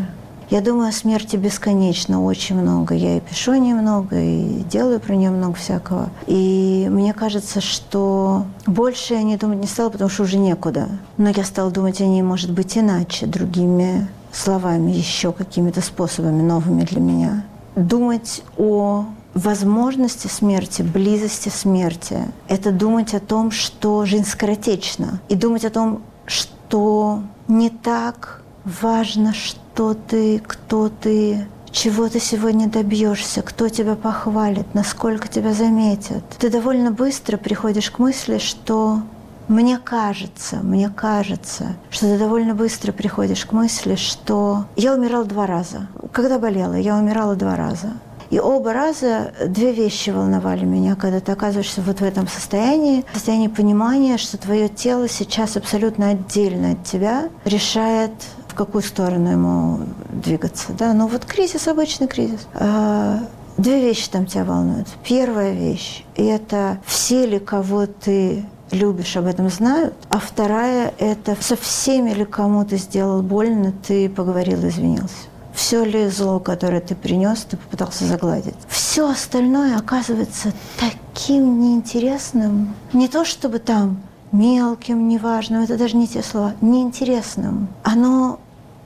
Я 0.49 0.61
думаю 0.61 0.89
о 0.89 0.91
смерти 0.91 1.35
бесконечно, 1.35 2.23
очень 2.23 2.55
много. 2.59 2.95
Я 2.95 3.17
и 3.17 3.19
пишу 3.19 3.53
немного, 3.53 4.19
и 4.19 4.63
делаю 4.63 4.99
про 4.99 5.13
нее 5.13 5.29
много 5.29 5.53
всякого. 5.53 6.09
И 6.25 6.87
мне 6.89 7.13
кажется, 7.13 7.61
что 7.61 8.45
больше 8.65 9.13
я 9.13 9.21
не 9.21 9.37
думать 9.37 9.59
не 9.59 9.67
стала, 9.67 9.91
потому 9.91 10.09
что 10.09 10.23
уже 10.23 10.39
некуда. 10.39 10.87
Но 11.17 11.29
я 11.29 11.43
стала 11.43 11.69
думать 11.69 12.01
о 12.01 12.05
ней, 12.07 12.23
может 12.23 12.51
быть, 12.51 12.75
иначе, 12.79 13.27
другими 13.27 14.07
словами, 14.31 14.89
еще 14.89 15.33
какими-то 15.33 15.81
способами 15.81 16.41
новыми 16.41 16.81
для 16.81 16.99
меня. 16.99 17.45
Думать 17.75 18.41
о 18.57 19.05
возможности 19.35 20.25
смерти, 20.25 20.81
близости 20.81 21.49
смерти– 21.49 22.17
это 22.47 22.71
думать 22.71 23.13
о 23.13 23.19
том, 23.19 23.51
что 23.51 24.03
жизнь 24.05 24.25
скоротечна. 24.25 25.19
И 25.29 25.35
думать 25.35 25.63
о 25.63 25.69
том, 25.69 26.01
что 26.25 27.21
не 27.47 27.69
так 27.69 28.38
Важно, 28.65 29.33
что 29.33 29.93
ты, 29.93 30.39
кто 30.45 30.89
ты, 30.89 31.47
чего 31.71 32.09
ты 32.09 32.19
сегодня 32.19 32.67
добьешься, 32.67 33.41
кто 33.41 33.69
тебя 33.69 33.95
похвалит, 33.95 34.73
насколько 34.73 35.27
тебя 35.27 35.53
заметят. 35.53 36.23
Ты 36.39 36.49
довольно 36.49 36.91
быстро 36.91 37.37
приходишь 37.37 37.89
к 37.91 37.99
мысли, 37.99 38.37
что 38.37 39.01
мне 39.47 39.79
кажется, 39.79 40.57
мне 40.57 40.89
кажется, 40.89 41.75
что 41.89 42.05
ты 42.05 42.19
довольно 42.19 42.53
быстро 42.53 42.91
приходишь 42.91 43.45
к 43.45 43.51
мысли, 43.51 43.95
что 43.95 44.65
я 44.75 44.93
умирала 44.93 45.25
два 45.25 45.47
раза. 45.47 45.87
Когда 46.11 46.37
болела, 46.37 46.75
я 46.75 46.95
умирала 46.95 47.35
два 47.35 47.55
раза. 47.55 47.93
И 48.29 48.39
оба 48.39 48.73
раза 48.73 49.33
две 49.47 49.71
вещи 49.71 50.11
волновали 50.11 50.63
меня, 50.63 50.95
когда 50.95 51.19
ты 51.19 51.31
оказываешься 51.31 51.81
вот 51.81 51.99
в 51.99 52.03
этом 52.03 52.27
состоянии, 52.27 53.03
состоянии 53.11 53.47
понимания, 53.47 54.17
что 54.17 54.37
твое 54.37 54.69
тело 54.69 55.09
сейчас 55.09 55.57
абсолютно 55.57 56.09
отдельно 56.09 56.73
от 56.73 56.83
тебя, 56.83 57.29
решает 57.43 58.11
какую 58.59 58.83
сторону 58.83 59.31
ему 59.31 59.79
двигаться. 60.11 60.73
Да? 60.73 60.91
Ну 60.93 61.07
вот 61.07 61.23
кризис, 61.23 61.69
обычный 61.69 62.07
кризис. 62.07 62.45
А, 62.53 63.19
две 63.57 63.79
вещи 63.79 64.09
там 64.09 64.25
тебя 64.25 64.43
волнуют. 64.43 64.89
Первая 65.05 65.53
вещь– 65.53 66.03
это 66.15 66.77
все 66.85 67.25
ли, 67.25 67.39
кого 67.39 67.85
ты 67.85 68.43
любишь, 68.71 69.15
об 69.15 69.27
этом 69.27 69.49
знают. 69.49 69.93
А 70.09 70.19
вторая– 70.19 70.93
это 70.99 71.37
со 71.39 71.55
всеми 71.55 72.11
ли, 72.11 72.25
кому 72.25 72.65
ты 72.65 72.75
сделал 72.75 73.21
больно, 73.21 73.71
ты 73.87 74.09
поговорил, 74.09 74.67
извинился. 74.67 75.15
все 75.53 75.83
ли 75.83 76.09
зло, 76.09 76.39
которое 76.39 76.81
ты 76.81 76.95
принес, 76.95 77.45
ты 77.49 77.57
попытался 77.57 78.05
загладить. 78.05 78.55
Все 78.67 79.09
остальное 79.09 79.77
оказывается 79.77 80.53
таким 80.79 81.61
неинтересным. 81.61 82.73
Не 82.93 83.07
то 83.07 83.23
чтобы 83.25 83.59
там 83.59 84.01
мелким, 84.31 85.07
неважным, 85.07 85.61
это 85.61 85.77
даже 85.77 85.97
не 85.97 86.07
те 86.07 86.23
слова, 86.23 86.53
неинтересным. 86.61 87.67
Оно 87.83 88.39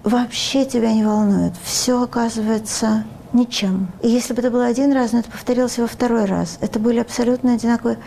вообще 0.04 0.66
тебя 0.66 0.93
не 0.93 1.04
волнует. 1.04 1.54
Все 1.64 2.01
оказывается 2.01 3.06
ничем. 3.34 3.91
И 4.01 4.10
если 4.10 4.34
бы 4.34 4.39
это 4.39 4.51
было 4.51 4.66
один 4.66 4.93
раз, 4.93 5.12
но 5.12 5.20
это 5.20 5.32
повторилось 5.32 5.78
во 5.78 5.88
второй 5.88 6.26
раз, 6.26 6.58
это 6.62 6.80
были 6.80 6.99
абсолютно 6.99 7.56
одинаковые 7.56 7.97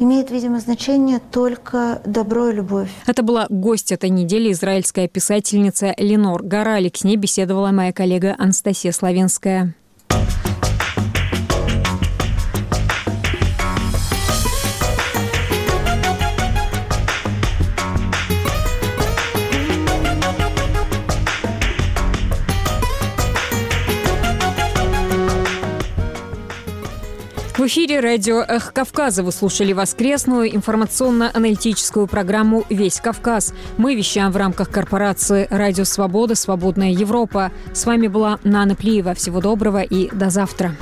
имеет, 0.00 0.30
видимо, 0.30 0.60
значение 0.60 1.20
только 1.30 2.00
добро 2.04 2.48
и 2.48 2.54
любовь. 2.54 2.88
Это 3.06 3.22
была 3.22 3.46
гость 3.48 3.92
этой 3.92 4.08
недели, 4.08 4.50
израильская 4.50 5.06
писательница 5.06 5.94
Ленор 5.98 6.42
Гаралик. 6.42 6.96
С 6.96 7.04
ней 7.04 7.16
беседовала 7.16 7.70
моя 7.70 7.92
коллега 7.92 8.34
Анастасия 8.38 8.92
Славенская. 8.92 9.74
В 27.60 27.66
эфире 27.66 28.00
радио 28.00 28.38
«Эх 28.40 28.72
Кавказа» 28.72 29.22
вы 29.22 29.32
слушали 29.32 29.74
воскресную 29.74 30.56
информационно-аналитическую 30.56 32.06
программу 32.06 32.64
«Весь 32.70 33.02
Кавказ». 33.02 33.52
Мы 33.76 33.94
вещаем 33.94 34.32
в 34.32 34.38
рамках 34.38 34.70
корпорации 34.70 35.46
«Радио 35.50 35.84
Свобода. 35.84 36.34
Свободная 36.34 36.92
Европа». 36.92 37.52
С 37.74 37.84
вами 37.84 38.06
была 38.06 38.38
Нана 38.44 38.74
Плиева. 38.74 39.12
Всего 39.12 39.42
доброго 39.42 39.82
и 39.82 40.08
до 40.10 40.30
завтра. 40.30 40.74